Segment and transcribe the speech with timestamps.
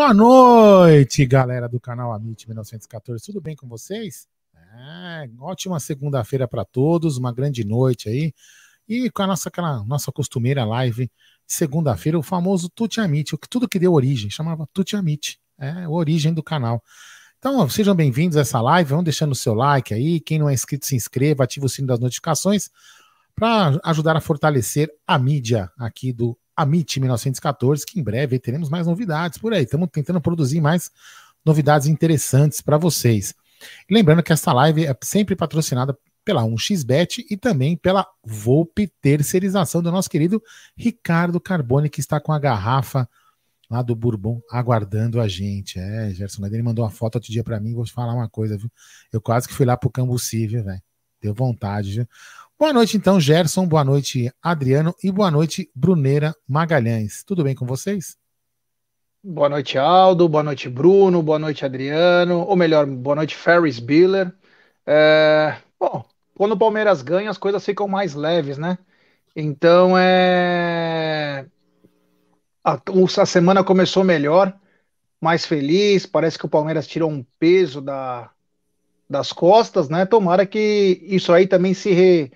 [0.00, 3.22] Boa noite, galera do canal Amit 1914.
[3.22, 4.26] Tudo bem com vocês?
[4.74, 8.32] É, ótima segunda-feira para todos, uma grande noite aí.
[8.88, 11.12] E com a nossa, aquela, nossa costumeira live,
[11.46, 16.32] segunda-feira, o famoso Tuti Amit, tudo que deu origem, chamava Tuti Amit, é a origem
[16.32, 16.82] do canal.
[17.38, 20.54] Então, sejam bem-vindos a essa live, vão deixando o seu like aí, quem não é
[20.54, 22.70] inscrito se inscreva, ative o sino das notificações
[23.34, 28.68] para ajudar a fortalecer a mídia aqui do a MIT 1914, que em breve teremos
[28.68, 29.64] mais novidades por aí.
[29.64, 30.90] Estamos tentando produzir mais
[31.44, 33.34] novidades interessantes para vocês.
[33.90, 39.90] Lembrando que essa live é sempre patrocinada pela 1xBet e também pela Volpe Terceirização do
[39.90, 40.42] nosso querido
[40.76, 43.08] Ricardo Carbone, que está com a garrafa
[43.70, 45.78] lá do Bourbon aguardando a gente.
[45.78, 48.58] É, Gerson ele mandou uma foto outro dia para mim, vou te falar uma coisa,
[48.58, 48.70] viu?
[49.12, 50.82] Eu quase que fui lá pro Cambuci, viu, velho?
[51.22, 52.08] Deu vontade, viu?
[52.60, 53.66] Boa noite, então, Gerson.
[53.66, 54.94] Boa noite, Adriano.
[55.02, 57.24] E boa noite, Bruneira Magalhães.
[57.24, 58.18] Tudo bem com vocês?
[59.24, 60.28] Boa noite, Aldo.
[60.28, 61.22] Boa noite, Bruno.
[61.22, 62.40] Boa noite, Adriano.
[62.40, 64.30] Ou melhor, boa noite, Ferris Biller.
[64.86, 65.56] É...
[65.78, 66.04] Bom,
[66.36, 68.76] quando o Palmeiras ganha, as coisas ficam mais leves, né?
[69.34, 71.46] Então, é.
[72.62, 72.78] A,
[73.22, 74.54] a semana começou melhor,
[75.18, 76.04] mais feliz.
[76.04, 78.30] Parece que o Palmeiras tirou um peso da,
[79.08, 80.04] das costas, né?
[80.04, 81.90] Tomara que isso aí também se.
[81.92, 82.30] Re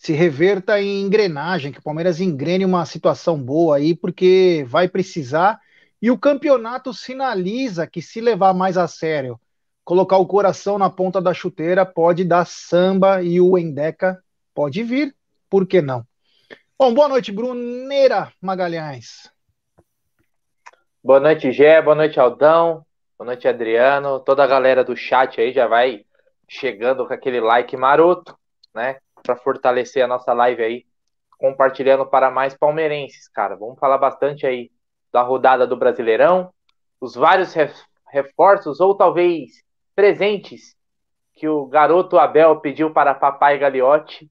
[0.00, 5.60] se reverta em engrenagem, que o Palmeiras engrene uma situação boa aí, porque vai precisar.
[6.00, 9.38] E o campeonato sinaliza que se levar mais a sério,
[9.84, 14.18] colocar o coração na ponta da chuteira, pode dar samba e o Endeca
[14.54, 15.14] pode vir.
[15.50, 16.02] Por que não?
[16.78, 19.30] Bom, boa noite, Bruneira Magalhães.
[21.04, 21.82] Boa noite, Gé.
[21.82, 22.86] Boa noite, Aldão.
[23.18, 24.18] Boa noite, Adriano.
[24.20, 26.06] Toda a galera do chat aí já vai
[26.48, 28.34] chegando com aquele like maroto,
[28.74, 28.96] né?
[29.22, 30.86] Para fortalecer a nossa live aí,
[31.38, 33.56] compartilhando para mais palmeirenses, cara.
[33.56, 34.70] Vamos falar bastante aí
[35.12, 36.52] da rodada do Brasileirão,
[37.00, 37.54] os vários
[38.06, 39.62] reforços ou talvez
[39.94, 40.76] presentes
[41.34, 44.30] que o garoto Abel pediu para papai Gagliotti.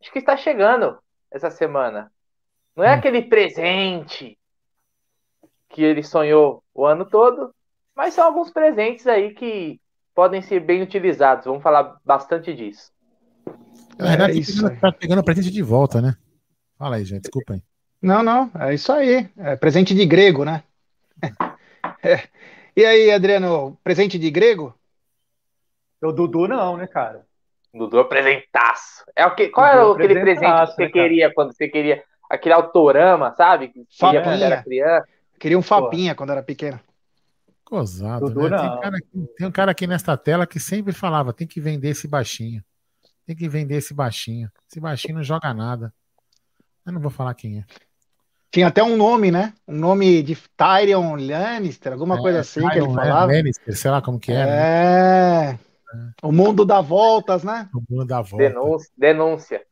[0.00, 0.98] Acho que está chegando
[1.30, 2.12] essa semana.
[2.74, 2.98] Não é hum.
[2.98, 4.38] aquele presente
[5.68, 7.54] que ele sonhou o ano todo,
[7.94, 9.80] mas são alguns presentes aí que
[10.14, 11.46] podem ser bem utilizados.
[11.46, 12.92] Vamos falar bastante disso.
[13.98, 16.16] Na verdade, é isso tá pegando presente de volta, né?
[16.78, 17.62] Fala aí, gente, desculpa aí.
[18.00, 19.28] Não, não, é isso aí.
[19.36, 20.62] É presente de grego, né?
[22.02, 22.20] É.
[22.76, 24.74] E aí, Adriano, presente de grego?
[26.02, 27.24] O Dudu não, né, cara?
[27.72, 29.04] Dudu é presentaço.
[29.14, 32.02] É o que, qual era é aquele presente que você né, queria quando você queria?
[32.28, 33.68] Aquele autorama, sabe?
[33.68, 34.22] Que fapinha.
[34.22, 35.08] quando era criança.
[35.38, 36.18] Queria um fapinha Pô.
[36.18, 36.80] quando era pequeno.
[37.64, 38.58] Gozado, Dudu né?
[38.58, 38.96] Tem, cara,
[39.36, 42.62] tem um cara aqui nesta tela que sempre falava, tem que vender esse baixinho.
[43.26, 44.50] Tem que vender esse baixinho.
[44.70, 45.92] Esse baixinho não joga nada.
[46.86, 47.64] Eu não vou falar quem é.
[48.52, 49.52] Tinha até um nome, né?
[49.66, 53.32] Um nome de Tyrion Lannister, alguma é, coisa assim Tyrion que ele falava.
[53.32, 54.50] Lannister, sei lá como que era.
[54.50, 55.58] É.
[55.92, 56.12] Né?
[56.22, 57.68] O mundo dá voltas, né?
[57.74, 58.48] O mundo dá voltas.
[58.48, 58.92] Denúncia.
[58.96, 59.62] denúncia.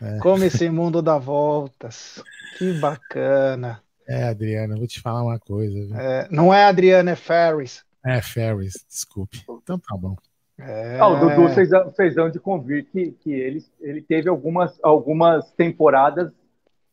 [0.00, 0.18] É.
[0.18, 2.22] Como esse mundo dá voltas.
[2.58, 3.82] Que bacana.
[4.08, 5.78] É, Adriana, vou te falar uma coisa.
[5.96, 7.84] É, não é Adriana, é Ferris.
[8.04, 9.44] É Ferris, desculpe.
[9.62, 10.16] Então tá bom.
[10.58, 10.98] É...
[10.98, 11.48] Ah, o Dudu
[11.94, 16.30] fez, de convir que, que ele, ele teve algumas, algumas temporadas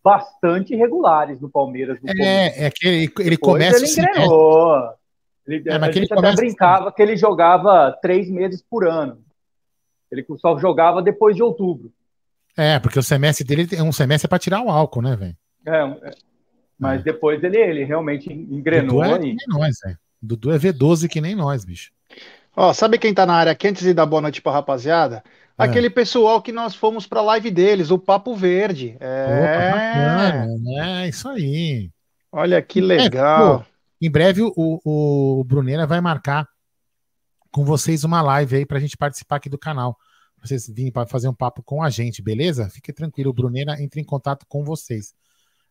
[0.04, 2.00] bastante irregulares no Palmeiras.
[2.02, 3.78] No é, é que ele, ele começa.
[3.78, 4.90] Ele engrenou.
[5.48, 9.22] Ele, é, a gente até brincava que ele jogava três meses por ano.
[10.12, 11.92] Ele só jogava depois de outubro.
[12.58, 15.38] É, porque o semestre dele é um semestre para tirar o álcool, né, velho?
[15.66, 16.12] É, é,
[16.78, 17.04] mas é.
[17.04, 19.02] depois ele, ele realmente engrenou.
[19.04, 19.36] Dudu é e...
[19.48, 19.76] nós.
[20.22, 21.92] Dudu é V12 que nem nós, bicho.
[22.56, 25.24] Ó, sabe quem tá na área aqui antes de dar boa noite pra rapaziada?
[25.58, 28.96] Aquele pessoal que nós fomos para a live deles, o Papo Verde.
[29.00, 31.92] É, Opa, é isso aí.
[32.32, 33.56] Olha que legal.
[33.56, 33.66] É, pô,
[34.02, 36.48] em breve o, o, o Brunera vai marcar
[37.52, 39.98] com vocês uma live aí para a gente participar aqui do canal.
[40.42, 42.70] Vocês virem para fazer um papo com a gente, beleza?
[42.70, 45.14] Fique tranquilo, o Brunera entra em contato com vocês.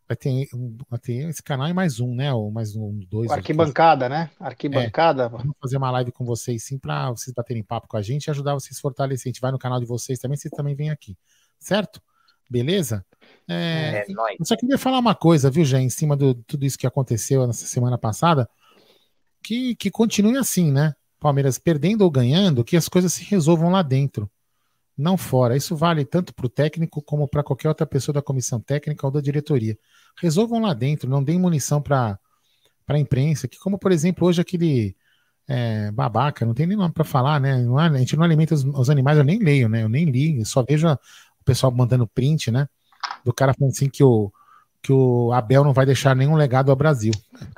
[0.09, 0.49] Vai ter,
[0.89, 2.33] vai ter esse canal e mais um, né?
[2.33, 3.31] Ou mais um, dois.
[3.31, 4.31] Arquibancada, né?
[4.41, 5.25] Arquibancada.
[5.25, 8.25] É, vamos fazer uma live com vocês sim para vocês baterem papo com a gente
[8.25, 9.29] e ajudar vocês a fortalecer.
[9.29, 11.15] A gente vai no canal de vocês também, vocês também vêm aqui.
[11.59, 12.01] Certo?
[12.49, 13.05] Beleza?
[13.47, 16.79] É, é eu só queria falar uma coisa, viu, Jé, em cima de tudo isso
[16.79, 18.49] que aconteceu nessa semana passada,
[19.43, 20.95] que, que continue assim, né?
[21.21, 24.31] Palmeiras perdendo ou ganhando, que as coisas se resolvam lá dentro,
[24.97, 25.55] não fora.
[25.55, 29.13] Isso vale tanto para o técnico como para qualquer outra pessoa da comissão técnica ou
[29.13, 29.77] da diretoria
[30.21, 32.19] resolvam lá dentro, não deem munição para
[32.87, 34.97] a imprensa, que como, por exemplo, hoje aquele
[35.49, 37.55] é, babaca, não tem nem nome para falar, né?
[37.55, 39.83] A gente não alimenta os, os, animais, eu nem leio, né?
[39.83, 42.69] Eu nem li, eu só vejo o pessoal mandando print, né?
[43.25, 44.31] Do cara falando assim que o,
[44.83, 47.13] que o Abel não vai deixar nenhum legado ao Brasil.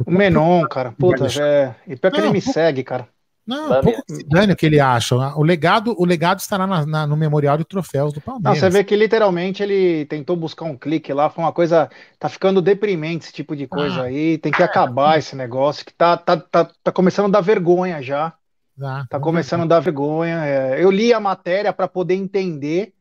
[0.07, 1.75] O Menon, cara, puta, é...
[1.87, 3.09] E pior que não, ele me segue, cara.
[3.50, 5.17] Não, pouco se dane o que ele acha.
[5.17, 8.62] O legado, o legado estará na, na, no memorial de troféus do Palmeiras.
[8.62, 11.91] Não, você vê que literalmente ele tentou buscar um clique lá, foi uma coisa.
[12.17, 14.38] Tá ficando deprimente esse tipo de coisa ah, aí.
[14.38, 18.32] Tem que acabar esse negócio, que tá, tá, tá, tá começando a dar vergonha já.
[18.81, 20.47] Ah, tá começando a dar vergonha.
[20.47, 22.93] É, eu li a matéria para poder entender.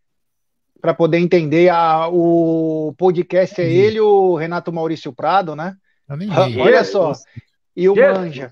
[0.82, 5.76] Para poder entender a, o podcast é ele, o Renato Maurício Prado, né?
[6.60, 7.12] Olha só.
[7.76, 8.52] E o Manja.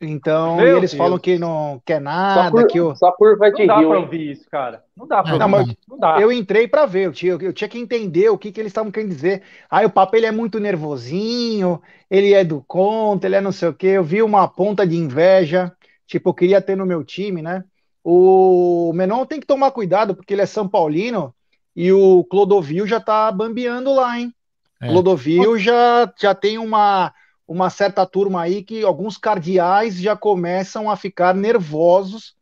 [0.00, 0.98] Então, Meu eles Deus.
[0.98, 2.94] falam que não quer nada, só por, que o...
[2.96, 4.82] só por vai te Não dá pra ouvir isso, cara.
[4.96, 5.78] Não dá pra não, ouvir.
[5.86, 6.18] Não, dá.
[6.18, 8.90] Eu entrei para ver, eu tinha, eu tinha que entender o que, que eles estavam
[8.90, 9.42] querendo dizer.
[9.70, 13.68] Aí o papo ele é muito nervosinho, ele é do contra, ele é não sei
[13.68, 13.88] o quê.
[13.88, 15.70] Eu vi uma ponta de inveja,
[16.06, 17.62] tipo, eu queria ter no meu time, né?
[18.02, 21.34] O Menon tem que tomar cuidado, porque ele é São Paulino
[21.76, 24.34] e o Clodovil já tá bambeando lá, hein?
[24.80, 24.88] É.
[24.88, 27.12] Clodovil já, já tem uma
[27.50, 32.36] uma certa turma aí que alguns cardeais já começam a ficar nervosos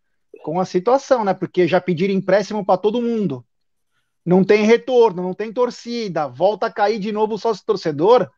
[0.44, 1.32] com a situação, né?
[1.32, 3.42] Porque já pediram empréstimo para todo mundo.
[4.22, 8.28] Não tem retorno, não tem torcida, volta a cair de novo o sócio torcedor,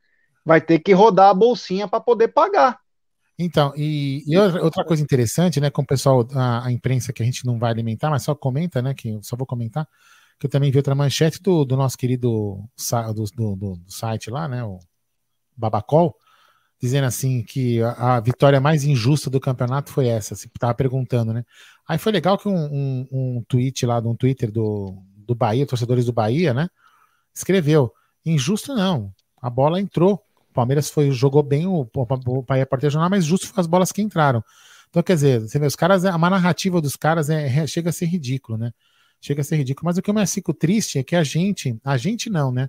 [0.44, 2.78] vai ter que rodar a bolsinha para poder pagar.
[3.36, 7.26] Então, e, e, outra coisa interessante, né, com o pessoal, a, a, imprensa que a
[7.26, 9.88] gente não vai alimentar, mas só comenta, né, que eu só vou comentar,
[10.38, 14.46] que eu também vi outra manchete do, do nosso querido do, do, do, site lá,
[14.46, 14.78] né, o
[15.56, 16.14] Babacol,
[16.80, 21.32] dizendo assim que a, a, vitória mais injusta do campeonato foi essa, assim, tava perguntando,
[21.32, 21.44] né?
[21.86, 26.06] Aí foi legal que um, um, um tweet lá, um Twitter do, do Bahia, torcedores
[26.06, 26.68] do Bahia, né?
[27.34, 27.92] Escreveu:
[28.24, 30.22] injusto não, a bola entrou.
[30.50, 33.92] O Palmeiras foi, jogou bem, o, o Bahia pode jogar, mas justo foi as bolas
[33.92, 34.42] que entraram.
[34.88, 37.92] Então, quer dizer, você vê, os caras, a narrativa dos caras é, é, chega a
[37.92, 38.72] ser ridículo, né?
[39.20, 39.86] Chega a ser ridículo.
[39.86, 42.68] Mas o que eu mais fico triste é que a gente, a gente não, né?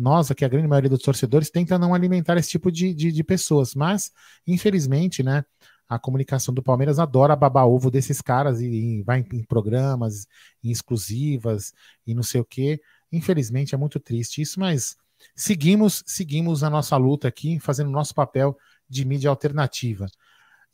[0.00, 3.22] Nós aqui, a grande maioria dos torcedores, tenta não alimentar esse tipo de, de, de,
[3.22, 4.10] pessoas, mas,
[4.46, 5.44] infelizmente, né,
[5.88, 10.26] a comunicação do Palmeiras adora babar ovo desses caras e, e vai em, em, programas,
[10.64, 11.72] em exclusivas
[12.06, 12.80] e não sei o que.
[13.12, 14.96] Infelizmente, é muito triste isso, mas
[15.34, 18.56] seguimos, seguimos a nossa luta aqui, fazendo o nosso papel
[18.88, 20.06] de mídia alternativa.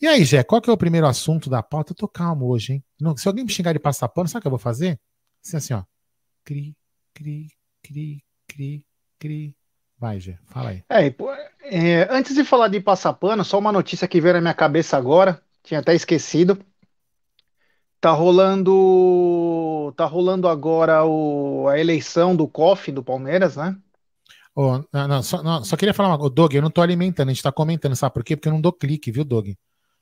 [0.00, 1.92] E aí, Jé, qual que é o primeiro assunto da pauta?
[1.92, 2.84] Eu tô calmo hoje, hein?
[3.00, 5.00] Não, se alguém me xingar de passar pano, sabe o que eu vou fazer?
[5.44, 5.82] Assim, assim, ó.
[6.44, 6.76] Cri,
[7.14, 7.48] cri,
[7.82, 8.85] cri, cri,
[9.18, 9.54] Cri.
[9.98, 10.84] Vai, Gê, fala aí.
[10.90, 11.06] É,
[11.62, 14.96] é, antes de falar de passar pano, só uma notícia que veio na minha cabeça
[14.96, 16.58] agora, tinha até esquecido.
[17.98, 23.74] Tá rolando, tá rolando agora o, a eleição do COF do Palmeiras, né?
[24.54, 26.34] Oh, não, não, só, não, só, queria falar uma coisa.
[26.34, 28.36] Doug, eu não tô alimentando, a gente tá comentando, sabe por quê?
[28.36, 29.48] Porque eu não dou clique, viu, Doug?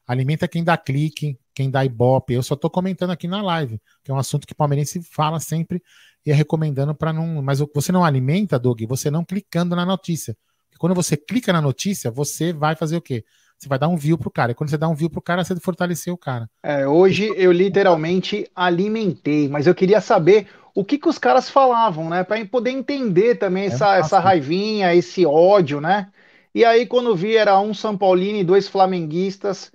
[0.07, 2.35] Alimenta quem dá clique, quem dá ibope.
[2.35, 5.41] Eu só tô comentando aqui na live, que é um assunto que o palmeirense fala
[5.41, 5.83] sempre
[6.25, 7.43] ia recomendando para não.
[7.43, 10.37] Mas você não alimenta, Doug, você não clicando na notícia.
[10.69, 13.25] Porque quando você clica na notícia, você vai fazer o quê?
[13.59, 14.53] Você vai dar um view pro cara.
[14.53, 16.49] E quando você dá um view pro cara, você fortaleceu o cara.
[16.63, 22.11] É, hoje eu literalmente alimentei, mas eu queria saber o que, que os caras falavam,
[22.11, 22.25] né?
[22.25, 26.09] Para poder entender também é essa, essa raivinha, esse ódio, né?
[26.55, 29.73] E aí, quando vi, era um São Paulino e dois flamenguistas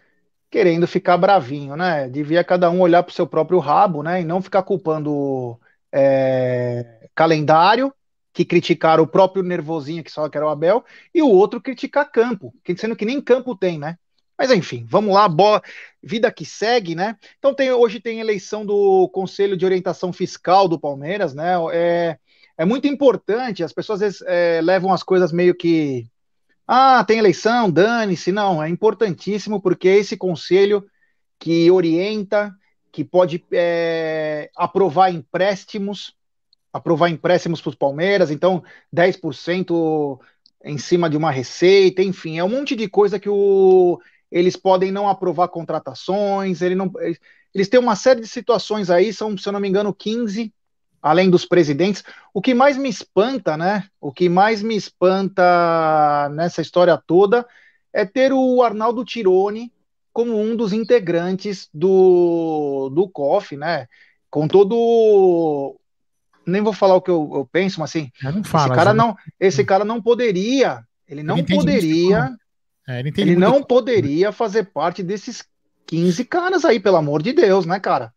[0.49, 2.09] querendo ficar bravinho, né?
[2.09, 4.21] Devia cada um olhar pro seu próprio rabo, né?
[4.21, 5.59] E não ficar culpando
[5.91, 7.93] é, calendário,
[8.33, 12.09] que criticaram o próprio nervosinho que só que era o Abel, e o outro criticar
[12.11, 13.97] campo, sendo que nem campo tem, né?
[14.37, 15.61] Mas enfim, vamos lá, boa
[16.01, 17.17] vida que segue, né?
[17.37, 21.55] Então tem, hoje tem eleição do Conselho de Orientação Fiscal do Palmeiras, né?
[21.73, 22.17] É,
[22.57, 26.07] é muito importante, as pessoas às vezes é, levam as coisas meio que.
[26.65, 28.31] Ah, tem eleição, dane-se.
[28.31, 30.85] Não, é importantíssimo porque esse conselho
[31.39, 32.53] que orienta,
[32.99, 36.13] que pode é, aprovar empréstimos,
[36.73, 38.61] aprovar empréstimos para os Palmeiras, então
[38.93, 40.19] 10%
[40.65, 44.91] em cima de uma receita, enfim, é um monte de coisa que o, eles podem
[44.91, 46.91] não aprovar contratações, ele não,
[47.55, 50.53] eles têm uma série de situações aí, são, se eu não me engano, 15,
[51.01, 52.03] além dos presidentes.
[52.33, 53.87] O que mais me espanta, né?
[54.01, 57.47] O que mais me espanta nessa história toda
[57.93, 59.71] é ter o Arnaldo Tironi
[60.19, 63.87] como um dos integrantes do, do COF, né?
[64.29, 65.79] Com todo.
[66.45, 68.11] Nem vou falar o que eu, eu penso, mas assim.
[68.21, 70.83] Não fala, esse cara não, esse cara não poderia.
[71.07, 72.35] Ele não ele poderia.
[72.85, 75.45] É, ele, ele não poderia fazer parte desses
[75.87, 78.13] 15 caras aí, pelo amor de Deus, né, cara?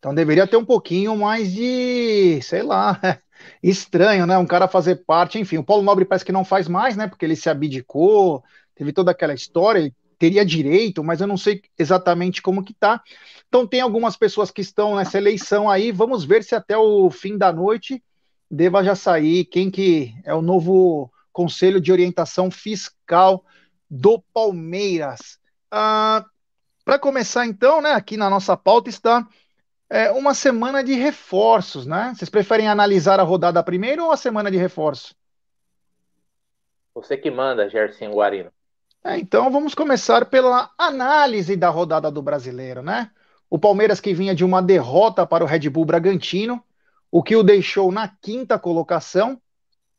[0.00, 3.00] Então deveria ter um pouquinho mais de, sei lá,
[3.62, 4.36] estranho, né?
[4.36, 5.58] Um cara fazer parte, enfim.
[5.58, 7.06] O Paulo Nobre parece que não faz mais, né?
[7.06, 8.42] Porque ele se abdicou,
[8.74, 13.02] teve toda aquela história, ele teria direito, mas eu não sei exatamente como que tá.
[13.48, 17.36] Então tem algumas pessoas que estão nessa eleição aí, vamos ver se até o fim
[17.36, 18.02] da noite
[18.50, 23.44] deva já sair quem que é o novo Conselho de Orientação Fiscal
[23.90, 25.38] do Palmeiras.
[25.70, 26.24] Ah,
[26.84, 29.26] Para começar então, né, aqui na nossa pauta está
[29.88, 32.12] é, uma semana de reforços, né?
[32.14, 35.14] Vocês preferem analisar a rodada primeiro ou a semana de reforço?
[36.94, 38.50] Você que manda, Gerson Guarino.
[39.06, 43.08] É, então vamos começar pela análise da rodada do brasileiro, né?
[43.48, 46.60] O Palmeiras que vinha de uma derrota para o Red Bull Bragantino,
[47.08, 49.40] o que o deixou na quinta colocação,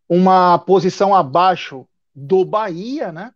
[0.09, 3.31] uma posição abaixo do Bahia, né?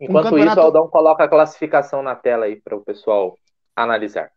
[0.00, 0.60] Enquanto um campeonato...
[0.60, 3.36] isso, Aldão coloca a classificação na tela aí para o pessoal
[3.74, 4.30] analisar.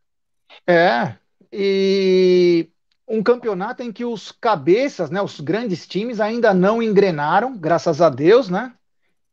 [0.65, 1.13] É,
[1.51, 2.67] e
[3.07, 8.09] um campeonato em que os cabeças, né, os grandes times ainda não engrenaram, graças a
[8.09, 8.73] Deus, né?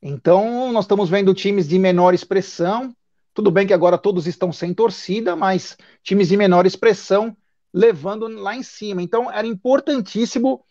[0.03, 2.95] Então, nós estamos vendo times de menor expressão.
[3.35, 7.37] Tudo bem que agora todos estão sem torcida, mas times de menor expressão
[7.73, 9.03] levando lá em cima.
[9.03, 10.65] Então, era importantíssimo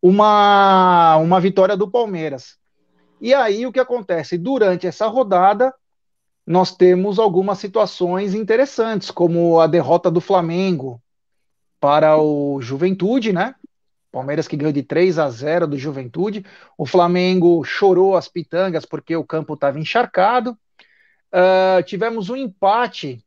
[0.00, 2.58] uma, uma vitória do Palmeiras.
[3.20, 4.36] E aí, o que acontece?
[4.36, 5.72] Durante essa rodada,
[6.44, 11.00] nós temos algumas situações interessantes, como a derrota do Flamengo
[11.78, 13.54] para o Juventude, né?
[14.12, 16.44] Palmeiras que ganhou de 3 a 0 do Juventude.
[16.76, 20.56] O Flamengo chorou as pitangas porque o campo estava encharcado.
[21.32, 23.24] Uh, tivemos um empate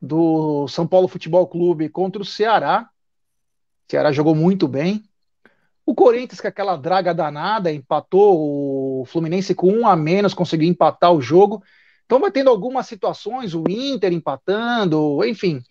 [0.00, 2.90] do São Paulo Futebol Clube contra o Ceará.
[3.88, 5.02] O Ceará jogou muito bem.
[5.86, 9.00] O Corinthians, com aquela draga danada, empatou.
[9.00, 11.62] O Fluminense com um a menos conseguiu empatar o jogo.
[12.04, 15.62] Então vai tendo algumas situações, o Inter empatando, enfim.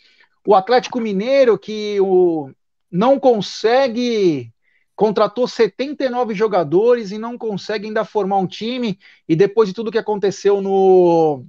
[0.45, 2.49] O Atlético Mineiro que o,
[2.91, 4.51] não consegue
[4.97, 8.97] contratou 79 jogadores e não consegue ainda formar um time.
[9.29, 11.45] E depois de tudo que aconteceu no,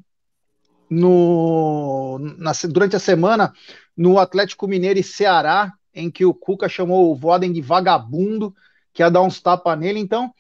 [0.88, 3.54] no na, durante a semana
[3.96, 8.54] no Atlético Mineiro e Ceará, em que o Cuca chamou o Voden de vagabundo,
[8.92, 9.98] que ia dar uns tapas nele.
[9.98, 10.30] Então,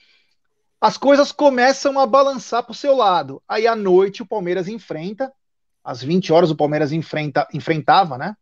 [0.78, 3.42] as coisas começam a balançar para o seu lado.
[3.48, 5.32] Aí à noite o Palmeiras enfrenta,
[5.82, 8.36] às 20 horas o Palmeiras enfrenta, enfrentava, né?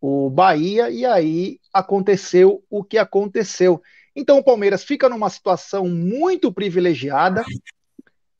[0.00, 3.82] O Bahia, e aí aconteceu o que aconteceu.
[4.14, 7.44] Então o Palmeiras fica numa situação muito privilegiada,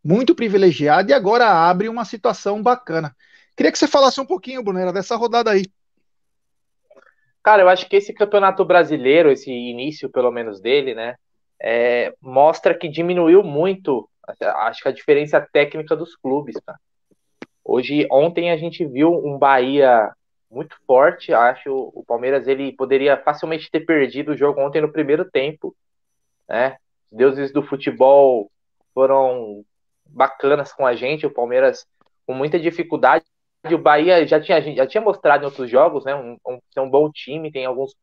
[0.05, 3.15] muito privilegiada, e agora abre uma situação bacana.
[3.57, 5.67] Queria que você falasse um pouquinho, Brunera, dessa rodada aí.
[7.43, 11.15] Cara, eu acho que esse campeonato brasileiro, esse início pelo menos dele, né,
[11.63, 14.09] é, mostra que diminuiu muito,
[14.41, 16.77] acho que a diferença técnica dos clubes, tá?
[17.65, 20.13] Hoje, ontem a gente viu um Bahia
[20.51, 21.33] muito forte.
[21.33, 25.75] Acho o Palmeiras ele poderia facilmente ter perdido o jogo ontem no primeiro tempo,
[26.49, 26.77] né?
[27.11, 28.51] Os deuses do futebol
[28.95, 29.65] foram
[30.07, 31.27] bacanas com a gente.
[31.27, 31.87] O Palmeiras
[32.27, 33.25] com muita dificuldade.
[33.65, 36.15] O Bahia já tinha, já tinha mostrado em outros jogos, né?
[36.15, 37.95] Um, um, um bom time, tem alguns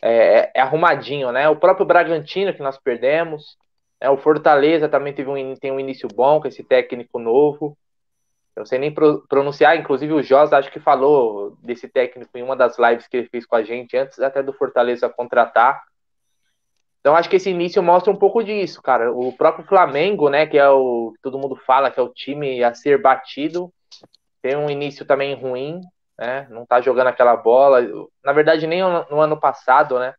[0.00, 1.48] é, é, é, arrumadinho, né?
[1.48, 3.56] O próprio Bragantino que nós perdemos,
[4.00, 7.76] é, o Fortaleza também teve um, tem um início bom com esse técnico novo.
[8.56, 12.42] Eu não sei nem pro, pronunciar, inclusive o Jos acho que falou desse técnico em
[12.42, 15.82] uma das lives que ele fez com a gente, antes até do Fortaleza contratar.
[17.00, 19.12] Então acho que esse início mostra um pouco disso, cara.
[19.12, 22.72] O próprio Flamengo, né, que é o todo mundo fala que é o time a
[22.74, 23.72] ser batido,
[24.40, 25.80] tem um início também ruim,
[26.18, 26.46] né?
[26.50, 27.80] Não tá jogando aquela bola.
[28.22, 30.14] Na verdade, nem no ano passado, né?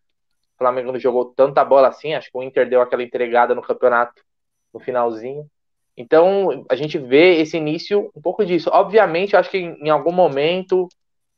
[0.56, 2.14] O Flamengo não jogou tanta bola assim.
[2.14, 4.22] Acho que o Inter deu aquela entregada no campeonato
[4.74, 5.50] no finalzinho.
[5.98, 8.70] Então, a gente vê esse início um pouco disso.
[8.74, 10.90] Obviamente, eu acho que em algum momento,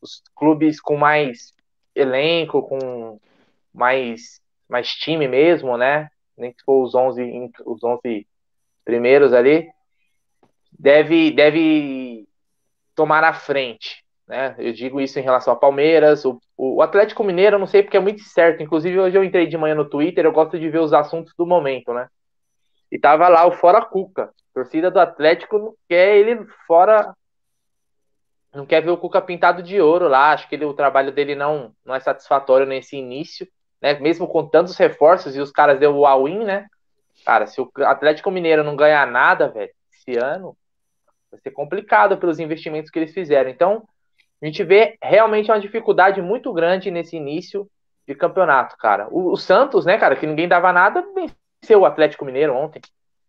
[0.02, 1.54] os clubes com mais
[1.94, 3.20] elenco, com
[3.74, 6.10] mais, mais time mesmo, né?
[6.36, 8.28] Nem que for os 11, os 11
[8.84, 9.70] primeiros ali,
[10.78, 12.28] deve, deve
[12.96, 14.04] tomar a frente.
[14.28, 14.56] né?
[14.58, 17.98] Eu digo isso em relação ao Palmeiras, o, o Atlético Mineiro, eu não sei porque
[17.98, 18.64] é muito certo.
[18.64, 21.46] Inclusive, hoje eu entrei de manhã no Twitter, eu gosto de ver os assuntos do
[21.46, 22.08] momento, né?
[22.91, 24.24] E tava lá o Fora Cuca.
[24.24, 27.13] A torcida do Atlético não quer ele fora.
[28.53, 30.32] Não quer ver o Cuca pintado de ouro lá.
[30.32, 33.48] Acho que ele, o trabalho dele não, não é satisfatório nesse início,
[33.82, 34.00] né?
[34.00, 36.67] Mesmo com tantos reforços e os caras deu o all-in, né?
[37.25, 40.56] Cara, se o Atlético Mineiro não ganhar nada, velho, esse ano,
[41.29, 43.50] vai ser complicado pelos investimentos que eles fizeram.
[43.50, 43.88] Então,
[44.41, 47.70] a gente vê realmente uma dificuldade muito grande nesse início
[48.08, 49.08] de campeonato, cara.
[49.10, 51.03] O, o Santos, né, cara, que ninguém dava nada,
[51.67, 52.81] venceu o Atlético Mineiro ontem.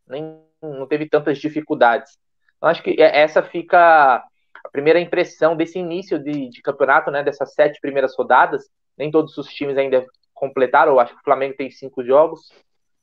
[0.07, 2.17] Nem, não teve tantas dificuldades.
[2.57, 4.17] Então, acho que é, essa fica
[4.65, 8.71] a primeira impressão desse início de, de campeonato, né, dessas sete primeiras rodadas.
[8.97, 12.53] Nem todos os times ainda completaram, eu acho que o Flamengo tem cinco jogos.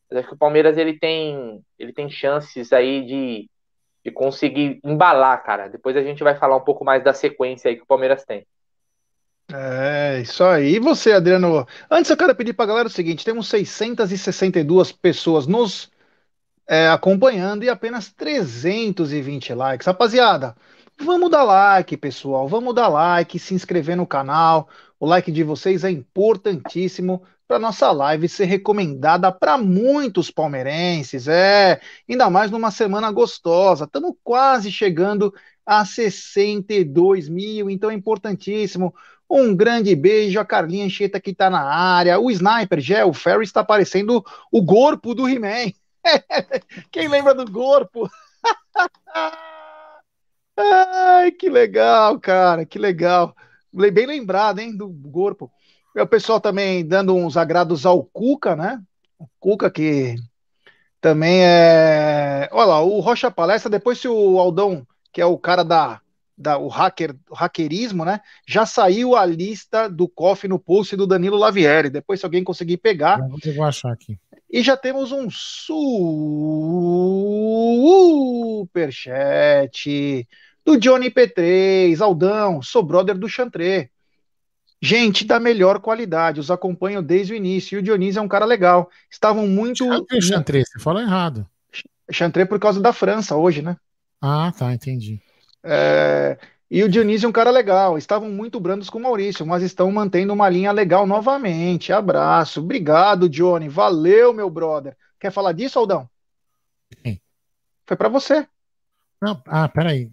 [0.10, 3.50] Mas acho que o Palmeiras ele tem, ele tem chances aí de,
[4.04, 5.68] de conseguir embalar, cara.
[5.68, 8.46] Depois a gente vai falar um pouco mais da sequência aí que o Palmeiras tem.
[9.54, 10.76] É, isso aí.
[10.76, 11.68] E você, Adriano?
[11.90, 15.92] Antes eu quero pedir para a galera o seguinte: temos 662 pessoas nos
[16.68, 19.88] é, acompanhando e apenas 320 likes.
[19.88, 20.56] Rapaziada,
[21.00, 22.48] vamos dar like, pessoal.
[22.48, 24.70] Vamos dar like, se inscrever no canal.
[25.00, 31.28] O like de vocês é importantíssimo para nossa live ser recomendada para muitos palmeirenses.
[31.28, 33.86] É, ainda mais numa semana gostosa.
[33.86, 35.34] Estamos quase chegando
[35.66, 38.94] a 62 mil, então é importantíssimo.
[39.30, 43.44] Um grande beijo, a Carlinha Anchieta que está na área, o Sniper, Gé, o Ferry
[43.44, 45.72] está parecendo o corpo do He-Man.
[46.92, 48.10] Quem lembra do corpo?
[50.58, 53.36] Ai, que legal, cara, que legal.
[53.74, 55.52] Bem lembrado, hein, do corpo.
[55.98, 58.82] O pessoal também dando uns agrados ao Cuca, né?
[59.18, 60.16] O Cuca que
[61.02, 62.50] também é.
[62.52, 66.02] Olha lá, o Rocha Palestra, depois se o Aldão, que é o cara da,
[66.38, 68.20] da o hacker, o hackerismo, né?
[68.46, 71.90] Já saiu a lista do COF no post do Danilo Lavieri.
[71.90, 73.20] Depois, se alguém conseguir pegar.
[73.44, 74.18] Eu vou achar aqui.
[74.52, 75.30] E já temos um
[78.62, 80.28] superchat
[80.64, 83.90] do Johnny P3, Aldão, sou brother do Chantré.
[84.82, 87.76] Gente da melhor qualidade, os acompanho desde o início.
[87.76, 88.90] E o Dionísio é um cara legal.
[89.10, 89.86] Estavam muito.
[89.86, 91.48] Chantré, Chantré você falou errado.
[92.12, 93.78] Chantré por causa da França hoje, né?
[94.22, 95.20] Ah, tá, entendi.
[95.66, 96.38] É...
[96.70, 97.98] E o Dionísio é um cara legal.
[97.98, 101.94] Estavam muito brandos com o Maurício, mas estão mantendo uma linha legal novamente.
[101.94, 102.60] Abraço.
[102.60, 103.70] Obrigado, Johnny.
[103.70, 104.98] Valeu, meu brother.
[105.20, 106.10] Quer falar disso, Aldão?
[107.06, 107.20] Sim.
[107.86, 108.48] Foi para você.
[109.22, 110.10] Não, ah, peraí.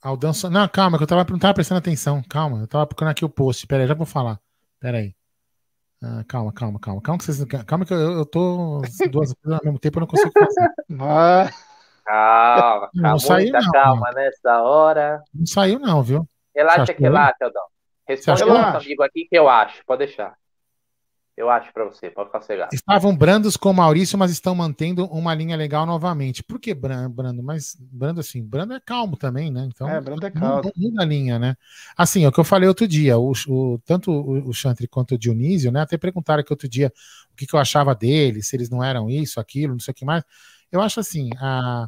[0.00, 0.32] Aldão.
[0.50, 2.22] Não, calma, que eu tava, não tava prestando atenção.
[2.28, 3.66] Calma, eu tava procurando aqui o post.
[3.66, 4.40] Pera aí, já vou falar.
[4.80, 5.14] Pera aí.
[6.02, 7.00] Ah, calma, calma, calma.
[7.00, 10.06] Calma que, vocês, calma que eu, eu tô duas coisas ao mesmo tempo, eu não
[10.06, 10.68] consigo fazer.
[10.88, 11.71] Mas...
[12.04, 14.22] Calma, não, não saiu, não, calma não.
[14.22, 15.22] nessa hora.
[15.34, 16.28] Não saiu, não, viu?
[16.54, 17.62] Relaxa que relaxa, Aldão.
[18.06, 20.34] Responde o nosso amigo aqui que eu acho, pode deixar.
[21.34, 22.74] Eu acho para você, pode ficar cegado.
[22.74, 26.42] Estavam brandos com o Maurício, mas estão mantendo uma linha legal novamente.
[26.42, 27.42] Por que brando?
[27.42, 29.66] Mas brando assim, brando é calmo também, né?
[29.66, 30.70] Então, é, brando é calmo.
[30.76, 31.56] Não muda a linha, né?
[31.96, 35.14] Assim, é o que eu falei outro dia, o, o tanto o, o Chantre quanto
[35.14, 35.80] o Dionísio, né?
[35.80, 36.92] Até perguntaram aqui outro dia
[37.32, 39.94] o que, que eu achava deles, se eles não eram isso, aquilo, não sei o
[39.94, 40.22] que mais.
[40.72, 41.86] Eu acho assim, a,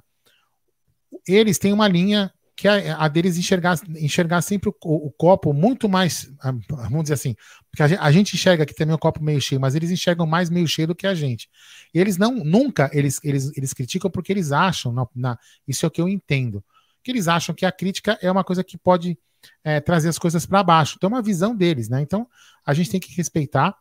[1.27, 5.89] eles têm uma linha que a, a deles enxergar, enxergar sempre o, o, copo muito
[5.89, 7.35] mais, ah, vamos dizer assim,
[7.71, 10.27] porque a gente, a gente, enxerga aqui também o copo meio cheio, mas eles enxergam
[10.27, 11.49] mais meio cheio do que a gente.
[11.93, 15.89] E eles não, nunca, eles, eles, eles criticam porque eles acham, na, na, isso é
[15.89, 16.63] o que eu entendo,
[17.03, 19.19] que eles acham que a crítica é uma coisa que pode
[19.65, 20.95] é, trazer as coisas para baixo.
[20.97, 22.01] Então é uma visão deles, né?
[22.01, 22.27] Então
[22.65, 23.77] a gente tem que respeitar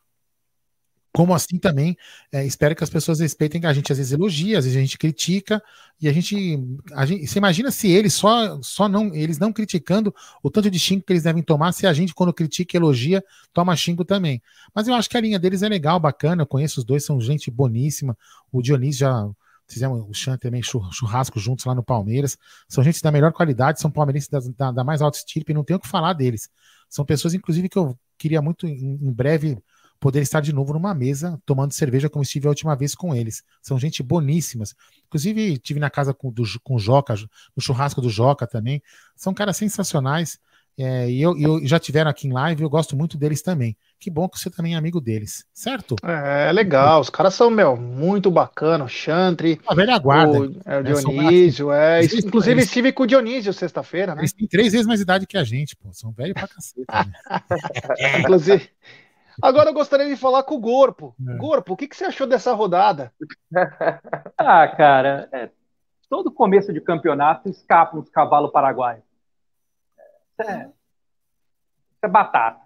[1.13, 1.95] como assim também,
[2.31, 4.81] é, espero que as pessoas respeitem que a gente às vezes elogia, às vezes a
[4.81, 5.61] gente critica,
[6.01, 6.59] e a gente,
[6.93, 7.27] a gente.
[7.27, 11.13] Você imagina se eles só, só não, eles não criticando o tanto de xingo que
[11.13, 13.23] eles devem tomar, se a gente, quando critica e elogia,
[13.53, 14.41] toma xingo também.
[14.73, 16.41] Mas eu acho que a linha deles é legal, bacana.
[16.41, 18.17] Eu conheço os dois, são gente boníssima.
[18.51, 19.29] O Dionísio já
[19.67, 22.37] fizemos o Chan também, churrasco juntos lá no Palmeiras.
[22.67, 25.77] São gente da melhor qualidade, são palmeirenses da, da, da mais alta estirpe, não tenho
[25.77, 26.49] o que falar deles.
[26.89, 29.57] São pessoas, inclusive, que eu queria muito em, em breve
[30.03, 33.41] poder estar de novo numa mesa tomando cerveja como estive a última vez com eles.
[33.61, 34.75] São gente boníssimas.
[35.07, 37.15] Inclusive, tive na casa com, do, com o Joca,
[37.55, 38.83] no churrasco do Joca também.
[39.15, 40.37] São caras sensacionais.
[40.77, 43.77] É, e eu, eu, já tiveram aqui em live, eu gosto muito deles também.
[43.97, 45.95] Que bom que você também é amigo deles, certo?
[46.03, 50.79] É, legal, os caras são, meu, muito bacana, o Chantre, a velha guarda, o, é,
[50.79, 54.21] o Dionísio, é, eles, inclusive eles, estive com o Dionísio sexta-feira, né?
[54.21, 56.87] Eles têm três vezes mais idade que a gente, pô, são velhos pra cacete.
[56.91, 57.13] Né?
[58.19, 58.67] inclusive,
[59.41, 61.15] Agora eu gostaria de falar com o Gorpo.
[61.27, 61.37] É.
[61.37, 63.11] Gorpo, o que, que você achou dessa rodada?
[64.37, 65.49] ah, cara, é,
[66.09, 69.03] todo começo de campeonato escapa uns cavalos paraguaios.
[70.39, 70.69] É,
[72.01, 72.61] é batata.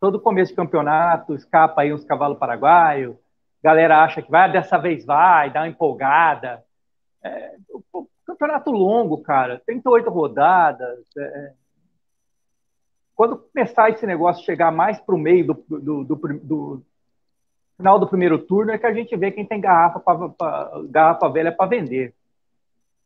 [0.00, 3.16] Todo começo de campeonato, escapa aí uns cavalos paraguaios,
[3.62, 6.64] galera acha que vai, dessa vez vai, dá uma empolgada.
[7.22, 7.54] É,
[7.92, 11.04] o, campeonato longo, cara, 38 rodadas.
[11.16, 11.52] É,
[13.22, 16.82] quando começar esse negócio chegar mais para o meio do, do, do, do,
[17.76, 21.28] final do primeiro turno, é que a gente vê quem tem garrafa, pra, pra garrafa
[21.28, 22.12] velha para vender.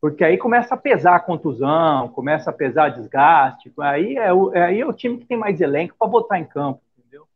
[0.01, 3.71] Porque aí começa a pesar a contusão, começa a pesar desgaste.
[3.79, 6.81] Aí é o, aí é o time que tem mais elenco para botar em campo,
[6.97, 7.27] entendeu?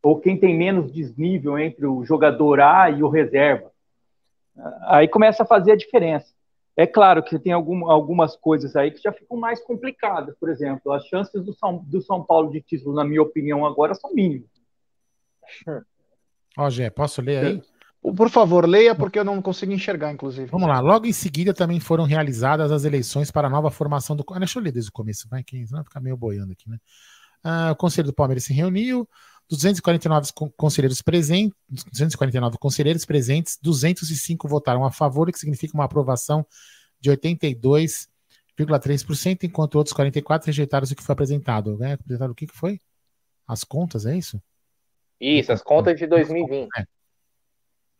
[0.00, 3.72] Ou quem tem menos desnível entre o jogador A e o reserva.
[4.82, 6.32] Aí começa a fazer a diferença.
[6.76, 10.34] É claro que tem algum, algumas coisas aí que já ficam mais complicadas.
[10.38, 13.94] Por exemplo, as chances do São, do São Paulo de título, na minha opinião, agora
[13.94, 14.48] são mínimas.
[16.56, 17.62] Ó, Gé, posso ler aí?
[18.16, 20.46] Por favor, leia, porque eu não consigo enxergar, inclusive.
[20.46, 20.80] Vamos lá.
[20.80, 24.24] Logo em seguida também foram realizadas as eleições para a nova formação do.
[24.30, 26.78] Ah, deixa eu ler desde o começo, vai, que vai ficar meio boiando aqui, né?
[27.44, 29.06] Ah, o Conselho do Palmeiras se reuniu,
[29.50, 36.46] 249 conselheiros presentes, 249 conselheiros presentes, 205 votaram a favor, o que significa uma aprovação
[37.00, 41.76] de 82,3%, enquanto outros 44 rejeitaram o que foi apresentado.
[41.76, 41.94] Né?
[41.94, 42.80] Apresentaram o que, que foi?
[43.46, 44.40] As contas, é isso?
[45.20, 46.68] Isso, as contas de 2020.
[46.78, 46.84] É.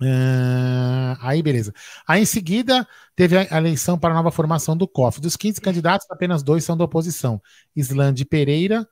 [0.03, 1.75] Uh, aí, beleza.
[2.09, 5.21] Aí, em seguida, teve a eleição para a nova formação do COF.
[5.21, 7.43] Dos 15 candidatos, apenas dois são da oposição:
[7.77, 8.89] Islande Pereira,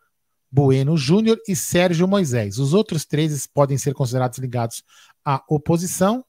[0.50, 2.58] Bueno Júnior e Sérgio Moisés.
[2.58, 4.82] Os outros três podem ser considerados ligados
[5.24, 6.24] à oposição: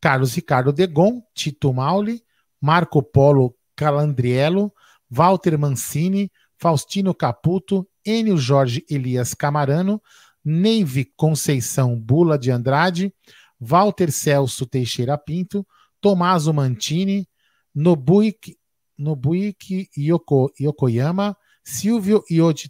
[0.00, 2.22] Carlos Ricardo Degon, Tito Mauli,
[2.60, 4.72] Marco Polo Calandriello,
[5.10, 10.02] Walter Mancini, Faustino Caputo, Enio Jorge Elias Camarano,
[10.44, 13.12] Neive Conceição Bula de Andrade.
[13.60, 15.66] Walter Celso Teixeira Pinto,
[16.00, 17.28] Tomaso Mantini,
[17.74, 18.56] Nobuiki,
[18.98, 22.68] Nobuiki Yoko, Yokoyama, Silvio Ioji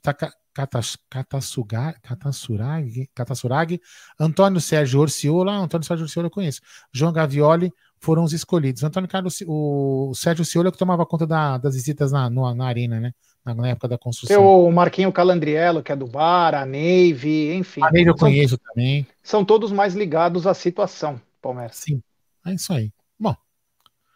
[0.57, 3.81] Katatsuragi, Katatsuragi,
[4.19, 8.83] Antônio Sérgio Orciola, Antônio Sérgio Orciola eu conheço, João Gavioli foram os escolhidos.
[8.83, 13.01] Antônio Carlos, o Sérgio Orciola que tomava conta da, das visitas na, na, na arena,
[13.01, 13.13] né?
[13.45, 14.45] Na, na, época da construção.
[14.45, 17.83] O Marquinho Calandriello, que é do Bar, a Neive, enfim.
[17.83, 19.07] A Neive eu são, conheço também.
[19.23, 21.77] São todos mais ligados à situação, Palmeiras.
[21.77, 22.03] Sim,
[22.45, 22.91] é isso aí.
[23.19, 23.35] Bom,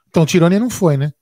[0.08, 1.12] então Tirone não foi, né?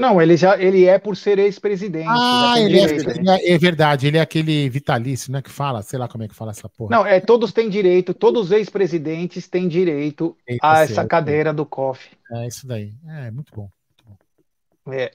[0.00, 2.08] Não, ele já ele é por ser ex-presidente.
[2.08, 5.42] Ah, ele é, é, verdade, ele é aquele vitalício, né?
[5.42, 6.96] Que fala, sei lá como é que fala essa porra.
[6.96, 11.66] Não, é todos têm direito, todos os ex-presidentes têm direito Eita, a essa cadeira do
[11.66, 12.16] COF.
[12.32, 12.94] É isso daí.
[13.06, 13.68] É muito bom.
[14.06, 14.16] Muito
[14.86, 14.92] bom.
[14.94, 15.10] É.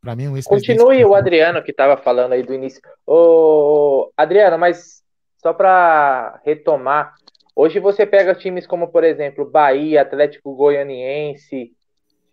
[0.00, 2.80] Para mim, um Continue o Adriano que estava falando aí do início.
[3.06, 5.04] Ô, Adriano, mas
[5.40, 7.14] só para retomar,
[7.54, 11.70] hoje você pega times como, por exemplo, Bahia, Atlético Goianiense,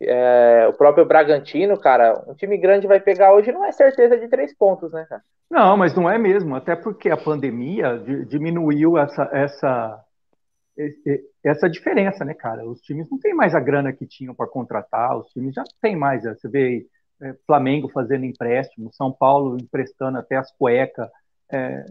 [0.08, 4.28] é, o próprio Bragantino, cara, um time grande vai pegar hoje não é certeza de
[4.28, 5.22] três pontos, né, cara?
[5.50, 10.04] Não, mas não é mesmo, até porque a pandemia diminuiu essa, essa,
[11.44, 12.66] essa diferença, né, cara?
[12.68, 15.96] Os times não têm mais a grana que tinham para contratar, os times já têm
[15.96, 16.24] mais.
[16.24, 16.88] Você vê
[17.22, 21.08] é, Flamengo fazendo empréstimo, São Paulo emprestando até as cuecas.
[21.52, 21.86] É,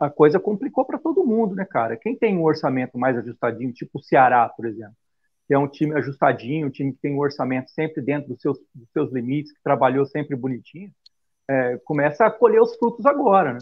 [0.00, 1.96] a coisa complicou para todo mundo, né, cara?
[1.96, 4.94] Quem tem um orçamento mais ajustadinho, tipo o Ceará, por exemplo,
[5.46, 8.58] que é um time ajustadinho, um time que tem um orçamento sempre dentro dos seus,
[8.74, 10.90] dos seus limites, que trabalhou sempre bonitinho,
[11.48, 13.58] é, começa a colher os frutos agora, né?